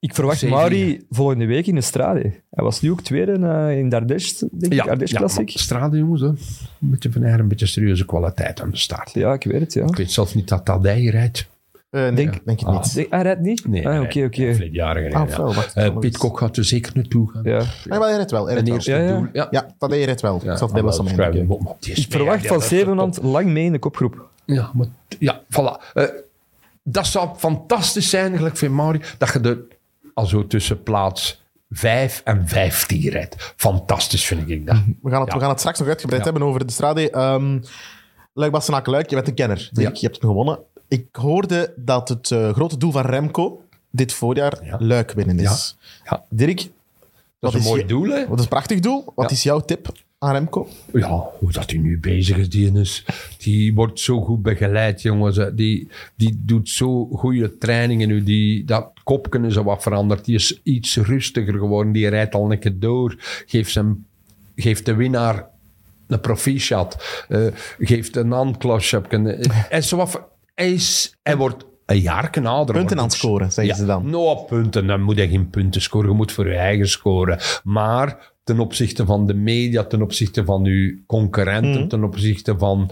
[0.00, 0.48] Ik verwacht.
[0.48, 2.20] Mauri volgende week in de Strade.
[2.50, 3.32] Hij was nu ook tweede
[3.78, 4.80] in de Ardèche, denk ik.
[4.88, 5.44] Ardèche ja, Classic.
[5.48, 6.20] maar Strade, jongens.
[6.20, 6.26] Hè.
[6.26, 6.36] Een
[6.80, 9.10] beetje van een beetje serieuze kwaliteit aan de start.
[9.14, 9.86] Ja, ik weet het, ja.
[9.86, 11.48] Ik weet zelfs niet dat Tadij rijdt.
[11.90, 12.72] Eh, nee, Denk- denk, ik Ah.
[12.74, 12.94] niet.
[12.94, 13.68] Denk- Hij rijdt niet?
[13.68, 14.68] Nee, ah, hij oké, rijdt oké.
[14.72, 15.82] jaar gereden, Ah, ja.
[15.84, 17.42] Eh, Piet Kok gaat er zeker naartoe gaan.
[17.44, 17.58] Ja.
[17.84, 18.46] Nee, maar hij redt wel.
[18.46, 19.08] Hij redt eerste Ja, ja.
[19.18, 19.26] doel.
[19.32, 20.38] Ja, Ja, dat je redt wel.
[20.38, 20.50] die
[21.92, 22.64] is Ik verwacht van de.
[22.64, 24.28] Zevenand lang mee in de kopgroep.
[24.44, 24.86] Ja, maar,
[25.18, 25.92] ja voilà.
[25.94, 26.04] Eh,
[26.82, 29.58] dat zou fantastisch zijn, eigenlijk, voor Mauri, dat je er
[30.14, 33.52] al zo tussen plaats 5 en 15 rijdt.
[33.56, 34.76] Fantastisch vind ik dat.
[35.02, 35.34] We gaan, het, Ja.
[35.34, 36.30] we gaan het straks nog uitgebreid Ja.
[36.30, 37.18] hebben over de strade.
[37.18, 37.60] Um,
[38.32, 39.68] Luik Bastenaken Luik, je bent een kenner.
[39.72, 40.58] Je hebt hem gewonnen.
[40.90, 44.76] Ik hoorde dat het eh, grote doel van Remco dit voorjaar Ja.
[44.80, 45.76] Luik winnen is.
[46.04, 46.24] Ja.
[46.28, 46.70] Dirk, Dat
[47.38, 48.26] Wat is een is mooi je- doel, hè?
[48.28, 49.04] wat is een prachtig doel.
[49.14, 49.36] Wat Ja.
[49.36, 50.68] is jouw tip aan Remco?
[50.92, 53.04] Ja, hoe dat hij nu bezig is, die, is,
[53.38, 55.36] die wordt zo goed begeleid, jongens.
[55.36, 55.54] hè.
[55.54, 58.22] Die, die doet zo goede trainingen nu.
[58.22, 60.24] Die, dat kopken is al wat veranderd.
[60.24, 61.92] Die is iets rustiger geworden.
[61.92, 63.14] Die rijdt al een keer door.
[63.46, 64.06] Geeft, zijn,
[64.56, 65.46] geeft de winnaar
[66.06, 67.24] een proficiat.
[67.28, 67.46] eh,
[67.78, 69.02] geeft een handklosje.
[69.08, 69.38] Hij,
[69.78, 70.20] is zo wat-
[70.60, 72.74] is, hij wordt een jaar ouder.
[72.74, 74.10] Punten aan het scoren, zeggen ze dan.
[74.10, 74.86] Nou, punten.
[74.86, 76.08] Dan moet je geen punten scoren.
[76.08, 77.38] Je moet voor je eigen scoren.
[77.64, 82.90] Maar ten opzichte van de media, ten opzichte van uw concurrenten, ten opzichte van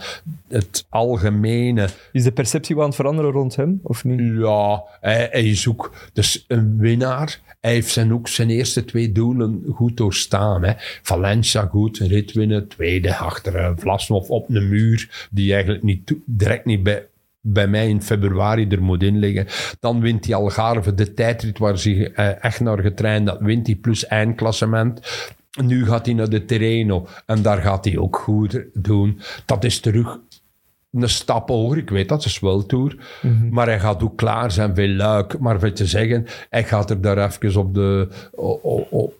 [0.49, 1.89] het algemene.
[2.12, 4.20] Is de perceptie wel aan het veranderen rond hem, of niet?
[4.39, 7.40] Ja, hij, hij is ook dus een winnaar.
[7.61, 10.65] Hij heeft zijn, ook zijn eerste twee doelen goed doorstaan.
[10.65, 10.73] Hè.
[11.03, 12.69] Valencia goed, een rit winnen.
[12.69, 17.07] Tweede achter uh, Vlasnov op een muur die eigenlijk niet direct niet bij,
[17.40, 19.47] bij mij in februari er moet in liggen.
[19.81, 23.27] Dan wint hij Algarve, de tijdrit waar ze eh, echt naar getraind.
[23.27, 25.01] Dat wint hij plus eindklassement.
[25.62, 29.20] Nu gaat hij naar de Terreno en daar gaat hij ook goed doen.
[29.47, 30.20] Dat is terug
[30.93, 31.78] een stap hoger.
[31.78, 32.97] Ik weet dat, het is wel tour.
[33.51, 35.39] Maar hij gaat ook klaar zijn bij Luik.
[35.39, 38.09] Maar wat te zeggen, hij gaat er daar even op de,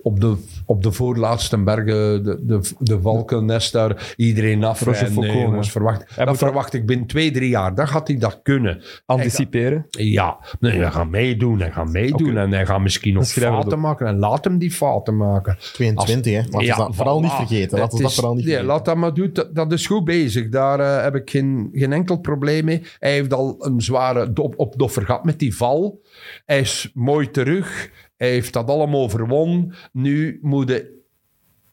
[0.03, 0.36] op de,
[0.66, 5.03] op de voorlaatste bergen, de, de, de Valkennest daar, iedereen afrijden.
[5.03, 5.73] Nee, Rochefoucauld, jongens, hè.
[5.73, 7.74] verwacht, dat dat- verwacht ik binnen twee, drie jaar.
[7.74, 8.82] Dan gaat hij dat kunnen.
[9.07, 9.86] Anticiperen.
[9.90, 12.36] Ja, nee, hij gaat meedoen, hij gaat meedoen.
[12.36, 14.07] En hij gaat misschien nog dat fouten maken.
[14.07, 15.57] En laat hem die fouten maken.
[15.73, 16.59] 22, hè?
[16.59, 17.70] Ja, dat vooral niet vergeten.
[17.74, 18.74] We dat is- vooral niet nee, vergeten.
[18.74, 19.31] laat dat maar doen.
[19.32, 20.49] Dat, dat is goed bezig.
[20.49, 22.82] Daar eh, heb ik geen, geen enkel probleem mee.
[22.98, 26.02] Hij heeft al een zware dop, opdoffer gehad met die val.
[26.44, 27.90] Hij is mooi terug.
[28.16, 29.74] Hij heeft dat allemaal overwonnen.
[29.93, 30.85] Nu moet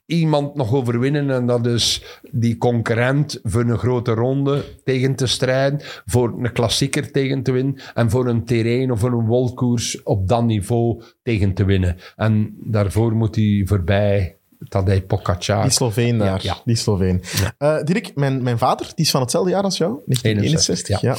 [0.06, 1.30] iemand nog overwinnen.
[1.30, 5.80] En dat is die concurrent voor een grote ronde tegen te strijden.
[6.06, 7.76] Voor een klassieker tegen te winnen.
[7.94, 11.98] En voor een terrein of voor een wolkoers op dat niveau tegen te winnen.
[12.16, 14.35] En daarvoor moet hij voorbij
[14.68, 15.62] Tadej Pogacar.
[15.62, 16.44] Die Sloveen daar.
[16.44, 16.58] Ja.
[16.66, 17.24] Die Sloveen.
[17.58, 20.00] Eh, Dirk, mijn, mijn vader, die is van hetzelfde jaar als jou.
[20.06, 21.02] 1961.
[21.02, 21.16] 61, ja.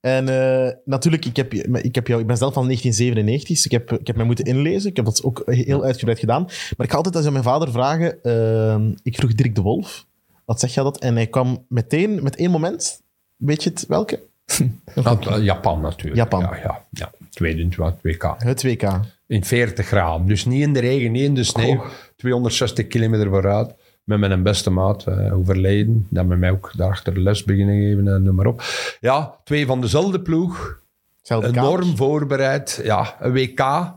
[0.00, 0.28] En
[0.68, 3.70] eh, natuurlijk, ik, heb, je- ik, heb jou, ik ben zelf van 1997, dus ik
[3.72, 4.90] heb, ik heb mij moeten inlezen.
[4.90, 6.42] Ik heb dat ook heel uitgebreid gedaan.
[6.76, 8.22] Maar ik ga altijd als aan mijn vader vragen...
[8.22, 10.06] eh, ik vroeg Dirk de Wolf,
[10.44, 10.98] wat zeg je dat?
[10.98, 13.02] En hij kwam meteen, met één moment,
[13.36, 14.20] weet je het welke?
[15.40, 16.16] Japan natuurlijk.
[16.16, 16.40] Japan.
[16.40, 17.10] Ja, ja, ja.
[17.30, 18.36] 22, 2K.
[18.36, 19.00] Het WK.
[19.26, 20.26] In 40 graden.
[20.26, 21.84] Dus niet in de regen, niet in de sneeuw.
[22.16, 23.74] 260 kilometer vooruit.
[24.04, 26.06] Met mijn beste maat eh, overleden.
[26.10, 28.62] Dat met mij ook daarachter les beginnen geven en noem maar op.
[29.00, 30.82] Ja, twee van dezelfde ploeg.
[31.18, 32.80] Hetzelfde Enorm voorbereid.
[32.82, 33.92] Ja, een WK.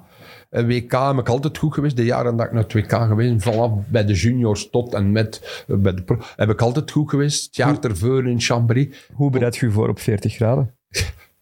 [0.50, 1.96] Een WK heb ik altijd goed geweest.
[1.96, 5.12] De jaren dat ik naar het WK geweest ben, vanaf bij de juniors tot en
[5.12, 7.46] met eh, bij de pro, heb ik altijd goed geweest.
[7.46, 8.92] Het jaar ervoor in Chambéry.
[9.14, 10.76] Hoe bereid je je voor op 40 graden?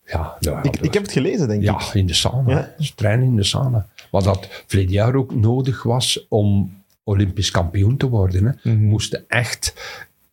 [0.05, 1.67] Ja, ja, Ik, ik heb het gelezen, denk ik.
[1.67, 2.51] Ja, in de sauna.
[2.51, 2.73] Ja.
[2.77, 3.87] Dus trainen in de sauna.
[4.11, 6.73] Wat dat verleden jaar ook nodig was om
[7.03, 8.45] Olympisch kampioen te worden.
[8.45, 8.71] Hè.
[8.71, 8.83] Mhm.
[8.83, 9.73] Moesten echt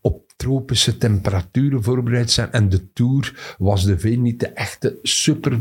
[0.01, 2.53] op tropische temperaturen voorbereid zijn.
[2.53, 5.61] En de Tour was de veel niet de echte super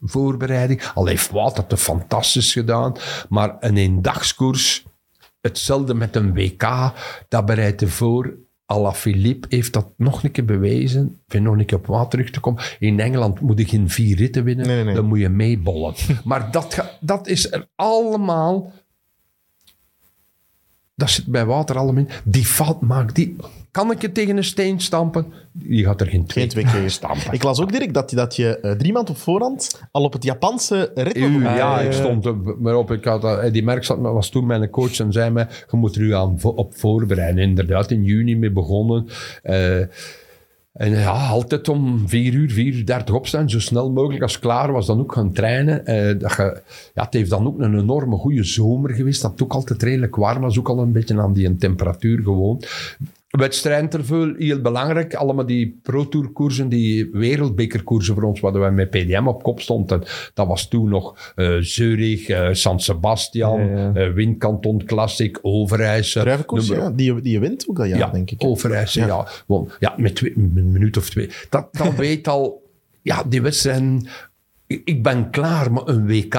[0.00, 0.82] voorbereiding.
[0.94, 2.96] Al heeft Wout dat fantastisch gedaan.
[3.28, 4.84] Maar een eendagskoers,
[5.40, 6.92] hetzelfde met een WK,
[7.28, 8.34] dat bereidt voor
[8.66, 11.06] Alaphilippe heeft dat nog een keer bewezen.
[11.06, 12.62] Ik vind nog een keer op wat terug te komen.
[12.78, 14.66] In Engeland moet je geen vier ritten winnen.
[14.66, 14.94] Nee, nee, nee.
[14.94, 15.94] Dan moet je meebollen.
[16.24, 18.72] maar dat, ga- dat is er allemaal...
[20.94, 22.08] Dat zit bij water allemaal in.
[22.24, 23.36] Die fout maakt die...
[23.76, 25.26] Kan ik het tegen een steen stampen?
[25.52, 26.90] Die gaat er geen twee, Geen twee keer.
[26.90, 27.32] stampen.
[27.38, 30.12] Ik las ook direct dat, je- dat je eh, drie maanden op voorhand al op
[30.12, 31.26] het Japanse ritme...
[31.26, 31.98] U, ja, ik ja.
[31.98, 32.90] stond maar op.
[32.90, 35.96] Ik had, dat- Eddie Merckx had- was toen mijn coach en zei mij, je moet
[35.96, 37.42] er u aan op voorbereiden.
[37.42, 39.06] Inderdaad, in juni mee begonnen.
[39.42, 39.78] Eh,
[40.72, 44.72] en ja, altijd om vier uur, vier uur dertig opstaan, zo snel mogelijk als klaar
[44.72, 45.86] was, dan ook gaan trainen.
[45.86, 46.62] Eh, dat je,
[46.94, 50.16] ja, het heeft dan ook een enorme goede zomer geweest, dat het ook altijd redelijk
[50.16, 52.62] warm was, ook al een beetje aan die temperatuur gewoon.
[53.36, 55.14] Wedstrijden te veel, heel belangrijk.
[55.14, 59.60] Allemaal die Pro Tour koersen, die wereldbekerkoersen voor ons, waar wij met PDM op kop
[59.60, 60.02] stonden.
[60.34, 63.92] Dat was toen nog eh Zurich, eh, San Sebastian, Ja, ja.
[63.94, 65.38] eh, Windkanton Classic.
[66.20, 68.44] Druivenkoers, maar ja, die, je- die je wint ook dat jaar, ja, denk ik.
[68.44, 69.06] Overijse, Ja.
[69.06, 69.26] ja.
[69.46, 71.30] Want, ja, met, twee, met een minuut of twee.
[71.50, 72.70] Dat, dat weet al...
[73.02, 74.06] Ja, die wedstrijden...
[74.66, 76.34] Ik, ik ben klaar, maar een WK,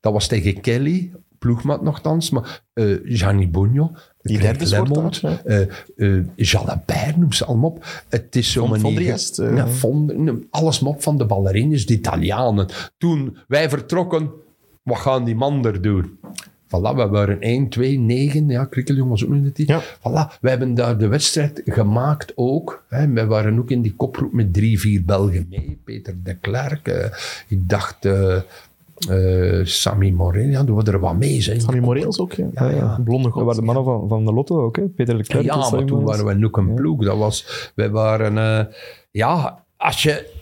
[0.00, 5.60] dat was tegen Kelly, ploegmaat nogthans, maar eh Gianni Bugno, Die derde soort eh
[5.96, 8.04] eh, Jalabert, noem ze allemaal op.
[8.08, 9.28] Het is zo Von- manier...
[9.36, 9.56] Eh.
[9.56, 9.66] Ja,
[10.50, 12.66] alles maar op van de ballerines, de Italianen.
[12.98, 14.30] Toen wij vertrokken,
[14.82, 16.18] wat gaan die man er doen?
[16.66, 18.48] Voilà, we waren 1, 2, 9.
[18.48, 19.68] Ja, Krikkeljong was ook in het team.
[19.68, 19.82] Ja.
[19.82, 22.84] Voilà, we hebben daar de wedstrijd gemaakt ook.
[22.88, 23.08] Hè.
[23.08, 25.78] We waren ook in die kopgroep met drie, vier Belgen mee.
[25.84, 27.04] Peter de Klerk, eh,
[27.48, 28.36] ik dacht eh
[29.08, 31.40] eh, Sammy Morel, ja, doen we er wat mee.
[31.40, 31.60] Zijn.
[31.60, 32.46] Sammy Moreels ook, ja.
[32.54, 33.00] Ja, ja.
[33.04, 33.42] Blonde Dat god.
[33.42, 34.82] waren de mannen van, van de Lotto ook, hè?
[34.82, 35.44] Peter Leclerc.
[35.44, 37.04] Ja, en maar toen waren we ook een ploeg.
[37.04, 38.74] Dat was, wij waren, eh,
[39.10, 40.38] ja, als je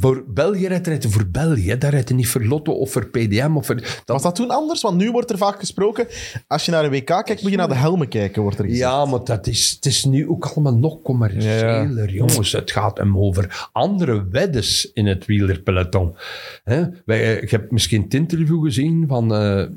[0.00, 1.78] voor België rijdt, voor België.
[1.78, 3.52] Daar rijdt niet voor Lotto of voor PDM.
[3.54, 4.82] Of voor, dat, Was dat toen anders?
[4.82, 6.06] Want nu wordt er vaak gesproken,
[6.46, 8.80] als je naar een WK kijkt, moet je naar de helmen kijken, wordt er gezegd.
[8.82, 12.52] ja, maar dat is, het is nu ook allemaal nog commerciëler, jongens.
[12.52, 16.16] Het gaat hem over andere weddes in het wielerpeloton.
[16.64, 19.34] Wij, eh, je hebt misschien het interview gezien van...
[19.34, 19.68] eh, eh,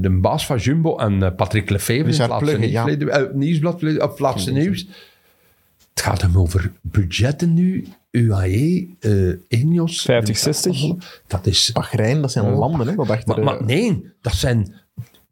[0.00, 3.28] de baas van Jumbo en Patrick het Richard Plugge, ja.
[3.32, 4.86] nieuwsblad, of laatste nieuws.
[5.94, 7.86] Het gaat hem over budgetten nu.
[8.10, 10.02] UAE, eh Ineos.
[10.02, 10.94] 50, 60.
[11.26, 12.94] Dat is Bahrein, dat zijn landen, hè?
[12.96, 14.74] Achter, maar, maar eh, nee, dat zijn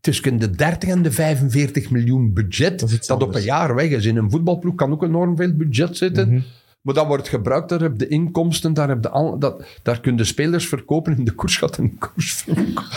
[0.01, 4.05] tussen de 30 en de 45 miljoen budget Dat op een jaar weg is.
[4.05, 6.29] In een voetbalploeg kan ook enorm veel budget zitten.
[6.29, 6.41] Mhm.
[6.83, 10.01] Maar dat wordt gebruikt, daar heb je de inkomsten, daar, heb je al, dat, daar
[10.01, 12.45] kun je spelers verkopen in de koers gaat een koers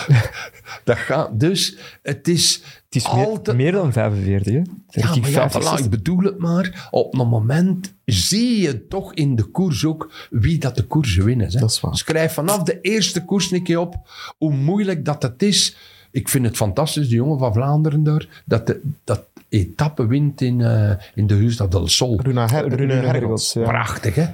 [0.83, 3.57] Dat gaat, dus het is, Het is meer, altijd...
[3.57, 4.59] meer dan 45, hè?
[4.89, 5.85] Ja, maar ja, 50, voilà, 60.
[5.85, 6.87] ik bedoel het maar.
[6.91, 11.51] Op een moment zie je toch in de koers ook wie dat de koers winnen.
[11.51, 11.59] Hè.
[11.59, 11.97] Dat is waar.
[11.97, 13.95] Schrijf vanaf de eerste koers een keer op
[14.37, 15.77] hoe moeilijk dat het is.
[16.11, 20.61] Ik vind het fantastisch, de jongen van Vlaanderen daar, dat de, dat etappe wint in,
[20.61, 22.19] eh, in de Huis del Sol.
[22.23, 23.53] Runa, Her Rune Rune Hergots, Hergots.
[23.53, 23.63] ja.
[23.63, 24.25] Prachtig, hè?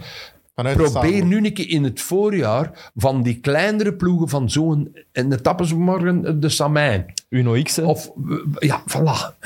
[0.55, 4.95] Vanuit Probeer nu een keer in het voorjaar van die kleinere ploegen van zo'n...
[5.11, 7.13] En etappes morgen de Samijn.
[7.29, 7.83] Uno X, hè?
[7.83, 9.39] Of, eh, ja, voilà.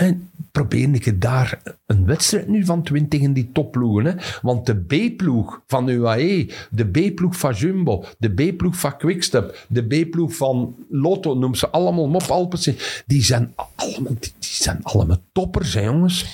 [0.56, 4.06] Probeer keer daar een wedstrijd nu van te winnen tegen die topploegen.
[4.06, 4.14] Hè.
[4.41, 10.36] Want de B-ploeg van UAE, de B-ploeg van Jumbo, de B-ploeg van Quickstep, de B-ploeg
[10.36, 12.76] van Lotto, noem ze allemaal op, Alpecin,
[13.06, 16.26] die zijn allemaal, die zijn allemaal toppers, hè, jongens.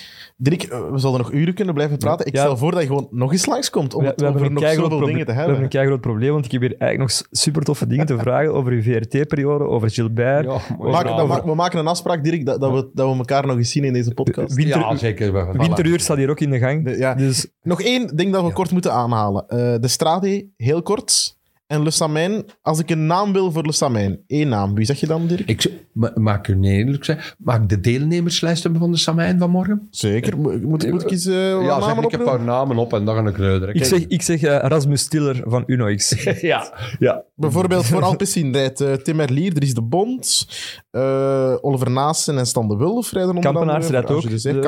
[0.44, 2.26] Dirk, eh, we zullen nog uren kunnen blijven praten.
[2.26, 2.42] Ik Ja.
[2.42, 4.88] stel voor dat je gewoon nog eens langskomt om We, hebben over een nog zoveel
[4.88, 5.64] proble- dingen te We hebben hebben.
[5.64, 8.72] een keigroot probleem, want ik heb hier eigenlijk nog super toffe dingen te vragen over
[8.72, 10.46] uw VRT-periode, over Gilbert.
[10.46, 11.22] Ja, We maken, verhaal.
[11.28, 13.72] we, ma- we maken een afspraak, Dirk, dat, dat, we, dat we elkaar nog eens
[13.72, 14.54] zien in deze podcast.
[14.54, 15.58] Winter, ja, zeker.
[15.58, 16.86] Winteruur staat hier ook in de gang.
[16.86, 17.14] De- ja.
[17.16, 19.48] Dus Nog één ding dat we kort moeten aanhalen.
[19.48, 21.40] Eh, de Strade, heel kort.
[21.72, 24.76] En Le Samijn, als ik een naam wil voor Le Samijn, één naam.
[24.76, 25.48] Wie zeg je dan, Dirk?
[25.50, 29.50] Ik, ma- maak u eerlijk zijn, mag ik de deelnemerslijst hebben van de Samijn van
[29.50, 29.88] morgen?
[29.90, 30.38] Zeker.
[30.40, 32.26] Mo- Moet, moet ik eens eh, ja, zeg namen ik een oproepen?
[32.26, 33.76] paar namen op en dan ga ik eruit.
[33.76, 36.24] ik zeg, ik zeg eh, Rasmus Stiller van Uno X.
[36.42, 37.24] ja, ja.
[37.36, 40.48] Bijvoorbeeld voor Alpecin rijdt eh, Tim Merlier, Dries de Bond,
[40.92, 44.06] eh, Oliver Naassen en Stan de Wulf rijden onder Kampenaars andere.
[44.06, 44.62] rijdt ook,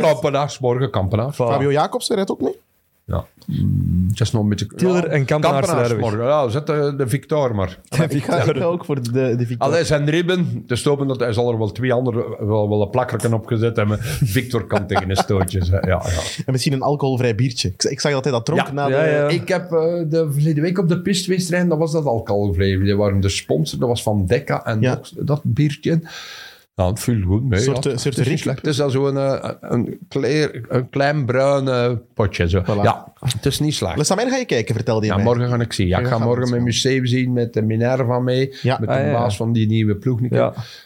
[0.00, 1.36] Kampenaars morgen Kampenaars.
[1.36, 2.56] Fabio Jacobsen rijdt ook mee.
[3.10, 3.24] Ja.
[3.46, 4.66] Mm, Het is nog een beetje...
[4.66, 6.24] Tiller en Kampenaars morgen.
[6.24, 7.78] Ja, zet de, de Victor maar.
[7.98, 9.68] Maar ik, ga, ik ga ook voor de, de Victor.
[9.68, 12.90] Allee, zijn ribben, te stoppen dat hij zal er wel twee andere wel, wel een
[12.90, 13.98] plakkerken op gezet hebben.
[14.36, 15.64] Victor kan tegen een stootje.
[15.70, 16.02] Ja, ja.
[16.46, 17.68] En misschien een alcoholvrij biertje.
[17.68, 18.92] Ik, ik zag dat hij dat dronk Ja, na de...
[18.92, 19.28] ja, ja.
[19.28, 19.78] Ik heb eh,
[20.08, 22.76] de verleden week op de pist geweest rijden, dat was dat alcoholvrij.
[22.78, 24.94] Die waren de sponsor, dat was van Decca en Ja.
[24.94, 26.00] nog dat biertje.
[26.80, 27.58] Nou, het viel goed mee.
[27.58, 27.90] Een soort, ja.
[27.90, 28.44] eh, soort het is.
[28.44, 32.48] Het is al zo'n eh, een, kleer- een klein bruin eh, potje.
[32.48, 32.60] Zo.
[32.62, 32.82] Voilà.
[32.82, 34.06] Ja, het is niet slecht.
[34.06, 35.24] Samen ga je kijken, vertelde je Ja, mij.
[35.24, 35.86] morgen ga ik zien.
[35.86, 38.76] Ja, ik ga morgen eens Museum zien, met de Minerva mee, Ja.
[38.80, 39.12] met de Ah, ja, ja.
[39.12, 40.20] baas van die nieuwe ploeg.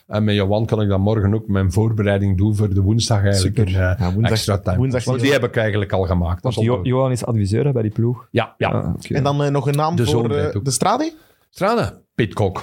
[0.06, 3.56] En met Johan kan ik dan morgen ook mijn voorbereiding doen voor de woensdag eigenlijk.
[3.56, 3.74] Super.
[3.74, 4.76] Een, eh, Ja, woensdag- extra tijd.
[4.76, 6.42] woensdag Want die heb ik eigenlijk al gemaakt.
[6.42, 6.80] Want Jo-.
[6.82, 8.26] Johan is adviseur hè, bij die ploeg.
[8.30, 8.68] ja, ja.
[8.68, 8.94] Ah.
[9.08, 11.12] En dan nog een naam De voor de Strade?
[11.50, 12.62] Strade, Pitcock.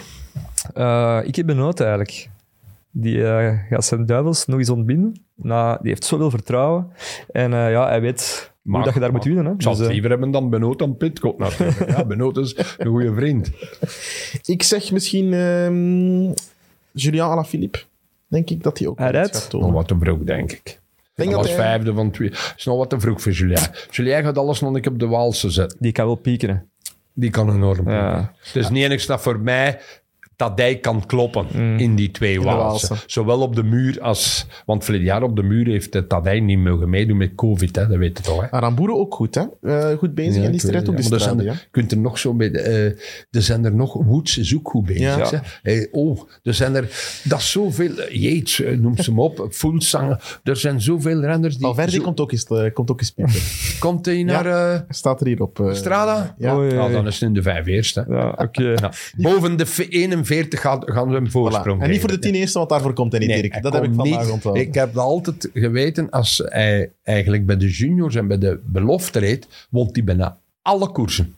[0.74, 2.30] Eh, ik heb benoot eigenlijk.
[2.92, 5.26] Die eh, gaat zijn duivels nog eens ontbinden.
[5.36, 6.92] Nou, die heeft zoveel vertrouwen.
[7.32, 9.46] En eh, ja, hij weet hoe Maar- dat je daar moet winnen.
[9.46, 9.52] Hè.
[9.52, 11.90] Ik zou Dus, het eh, liever hebben dan Benoot dan Pitcock natuurlijk.
[11.98, 13.52] ja, Benoot is een goede vriend.
[14.46, 16.34] Ik zeg misschien ehm
[16.92, 17.80] Julian Alaphilippe.
[18.28, 19.48] Denk ik dat hij ook Hij rijdt?
[19.52, 20.80] Nog wat te vroeg, denk ik.
[21.16, 22.30] denk Dat was hij- vijfde van twee.
[22.58, 23.58] is nog wat te vroeg voor Julien.
[23.92, 25.78] Julien gaat alles nog een keer op de Waalse zetten.
[25.82, 26.50] die kan wel pieken.
[26.50, 26.56] hè.
[27.14, 27.90] Die kan enorm.
[27.90, 28.34] Ja.
[28.38, 29.80] Het is niet enigszins dat voor mij
[30.42, 31.78] Tadij kan kloppen mm.
[31.78, 32.88] in die twee Waals.
[32.88, 33.04] Waalse.
[33.08, 34.46] Zowel op de muur als...
[34.66, 37.88] Want verleden jaar op de muur heeft Tadij niet mogen meedoen met COVID, hè?
[37.88, 38.52] dat weet je toch.
[38.90, 39.44] Ook goed, hè?
[39.62, 41.68] Eh, goed bezig ja, en die strijd op de ja, straat.
[41.72, 42.52] Kunt er nog zo bij...
[42.52, 42.86] De, uh,
[43.32, 43.94] er zijn er nog...
[43.94, 45.30] Woods is ook goed bezig.
[45.30, 45.38] Hè?
[45.62, 46.90] Hey, oh, er zijn er...
[47.24, 47.92] Dat is zoveel...
[48.10, 49.48] Jeets, eh, noem ze hem op.
[49.60, 51.66] Fullsang, Er zijn zoveel renners die...
[51.66, 53.14] Valverde komt ook eens, komt ook eens
[53.80, 54.86] komt hij naar...
[54.90, 55.70] Staat er hier op.
[55.74, 56.36] Strada?
[56.38, 56.56] Ja.
[56.56, 58.06] Oh, dan is het in de vijf eerste.
[58.10, 58.74] Ja, oké.
[58.82, 60.31] Nou, boven de 41.
[60.32, 61.82] 40 gaan, we hem voorsprong.
[61.82, 63.94] En niet voor de tien eerste, want daarvoor komt hij niet, nee, Dat heb ik
[63.94, 64.64] vandaag onthouden.
[64.64, 69.48] Ik heb altijd geweten, als hij eigenlijk bij de juniors en bij de belofte reed,
[69.70, 71.36] won hij bijna alle koersen.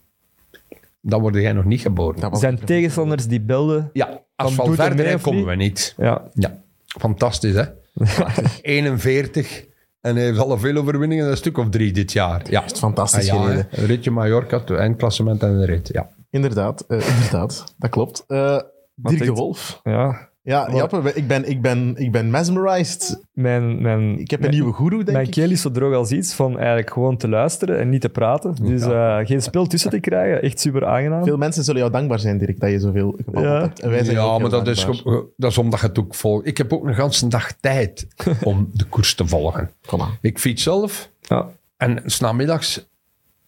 [1.01, 2.37] Dan word jij nog niet geboren.
[2.37, 3.89] Zijn tegenstanders die belden...
[3.93, 5.93] Ja, als van verder komen we niet.
[5.97, 6.21] Ja.
[6.33, 6.57] ja.
[6.85, 7.63] Fantastisch, hè?
[8.61, 9.65] 41...
[10.01, 12.41] En hij heeft al veel overwinningen, een stuk of drie dit jaar.
[12.49, 13.67] Ja, is fantastisch ah, ja, gereden.
[13.71, 15.89] Ritje Mallorca, eindklassement en een rit.
[15.91, 16.09] Ja.
[16.29, 18.23] Inderdaad, uh, inderdaad, dat klopt.
[18.27, 18.59] Eh,
[18.95, 19.79] Dirk de Wolf.
[19.83, 20.31] ja.
[20.45, 23.23] Ja, Jappe, ik ben, ik, ben, ik ben mesmerized.
[23.33, 25.31] Mijn, mijn, Ik heb een mijn, nieuwe guru, denk Mijn ik.
[25.31, 28.55] keel is zo droog als iets van eigenlijk gewoon te luisteren en niet te praten.
[28.61, 30.41] Dus eh, geen spel tussen te krijgen.
[30.41, 31.23] Echt super aangenaam.
[31.23, 33.59] Veel mensen zullen jou dankbaar zijn, Dirk, dat je zoveel gebabbeld Ja.
[33.61, 33.79] hebt.
[33.79, 35.21] En wij zijn ja, maar dat is, dankbaar.
[35.37, 36.47] dat is omdat je het ook volgt.
[36.47, 38.07] Ik heb ook een ganse dag tijd
[38.43, 39.69] om de koers te volgen.
[39.69, 40.19] Voilà.
[40.21, 41.47] Ik fiets zelf Ja.
[41.77, 42.87] en s'namiddags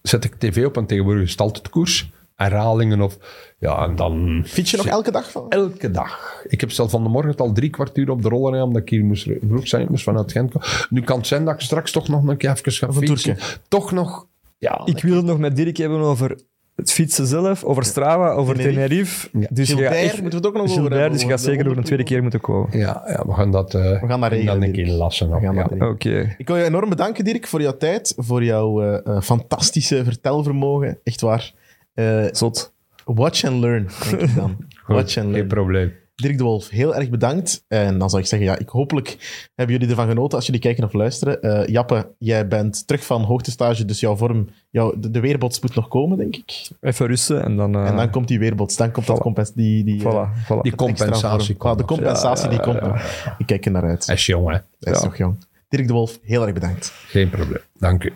[0.02, 2.12] zet ik tv op en tegenwoordig is het altijd koers.
[2.36, 3.18] Herhalingen of...
[3.60, 4.44] Ja, en dan...
[4.46, 5.50] Fiets je nog elke dag van?
[5.50, 6.44] Elke dag.
[6.48, 8.90] Ik heb zelf van de morgen al drie kwartier op de roller rijden, omdat ik
[8.90, 10.68] hier moest vroeg zijn, ik moest vanuit Gent komen.
[10.90, 13.08] Nu kan het zijn dat ik straks toch nog een keer even ga Of een
[13.08, 13.38] fietsen.
[13.68, 14.28] Toch nog...
[14.58, 16.36] Ja, Ik wil het nog met Dirk hebben over
[16.76, 18.80] het fietsen zelf, over Strava, over Tenerife.
[18.80, 19.30] Tenerife.
[19.40, 19.48] Ja.
[19.50, 21.78] Dus Gilbert, moeten we het ook nog over Gilbert, hebben, dus je gaat zeker nog
[21.78, 22.78] een tweede keer moeten komen.
[22.78, 25.30] ja, ja, we gaan dat, eh We gaan dat regelen, dan een keer lassen.
[25.42, 25.88] Gaan ja.
[25.88, 26.36] Oké.
[26.38, 31.00] Ik wil je enorm bedanken, Dirk, voor jouw tijd, voor jouw eh, eh, fantastische vertelvermogen.
[31.04, 31.54] Echt waar.
[31.96, 32.74] Eh, Zot.
[33.06, 34.56] watch and learn, denk ik dan.
[34.84, 35.48] Goed, watch and geen learn.
[35.48, 35.94] probleem.
[36.16, 37.64] Dirk de Wolf, heel erg bedankt.
[37.68, 39.18] En dan zou ik zeggen, ja, ik, hopelijk
[39.56, 41.42] hebben jullie ervan genoten als jullie kijken of luisteren.
[41.42, 45.76] Eh, Jappe, jij bent terug van hoogtestage, dus jouw vorm, jouw, de, de weerbots moet
[45.76, 46.70] nog komen, denk ik.
[46.82, 47.76] Even rusten en dan...
[47.76, 50.62] eh, En dan komt die weerbots, dan komt dat compens, die, die, Voilà, voilà.
[50.62, 53.34] Die compensatie Voilà, komt de compensatie die komt nog.
[53.38, 54.06] Ik kijk er naar uit.
[54.06, 54.58] Hij is jong, hè.
[54.80, 55.04] Hij is Ja.
[55.06, 55.44] nog jong.
[55.70, 56.92] Dirk de Wolf, heel erg bedankt.
[57.08, 57.62] Geen probleem.
[57.80, 58.14] Dank u.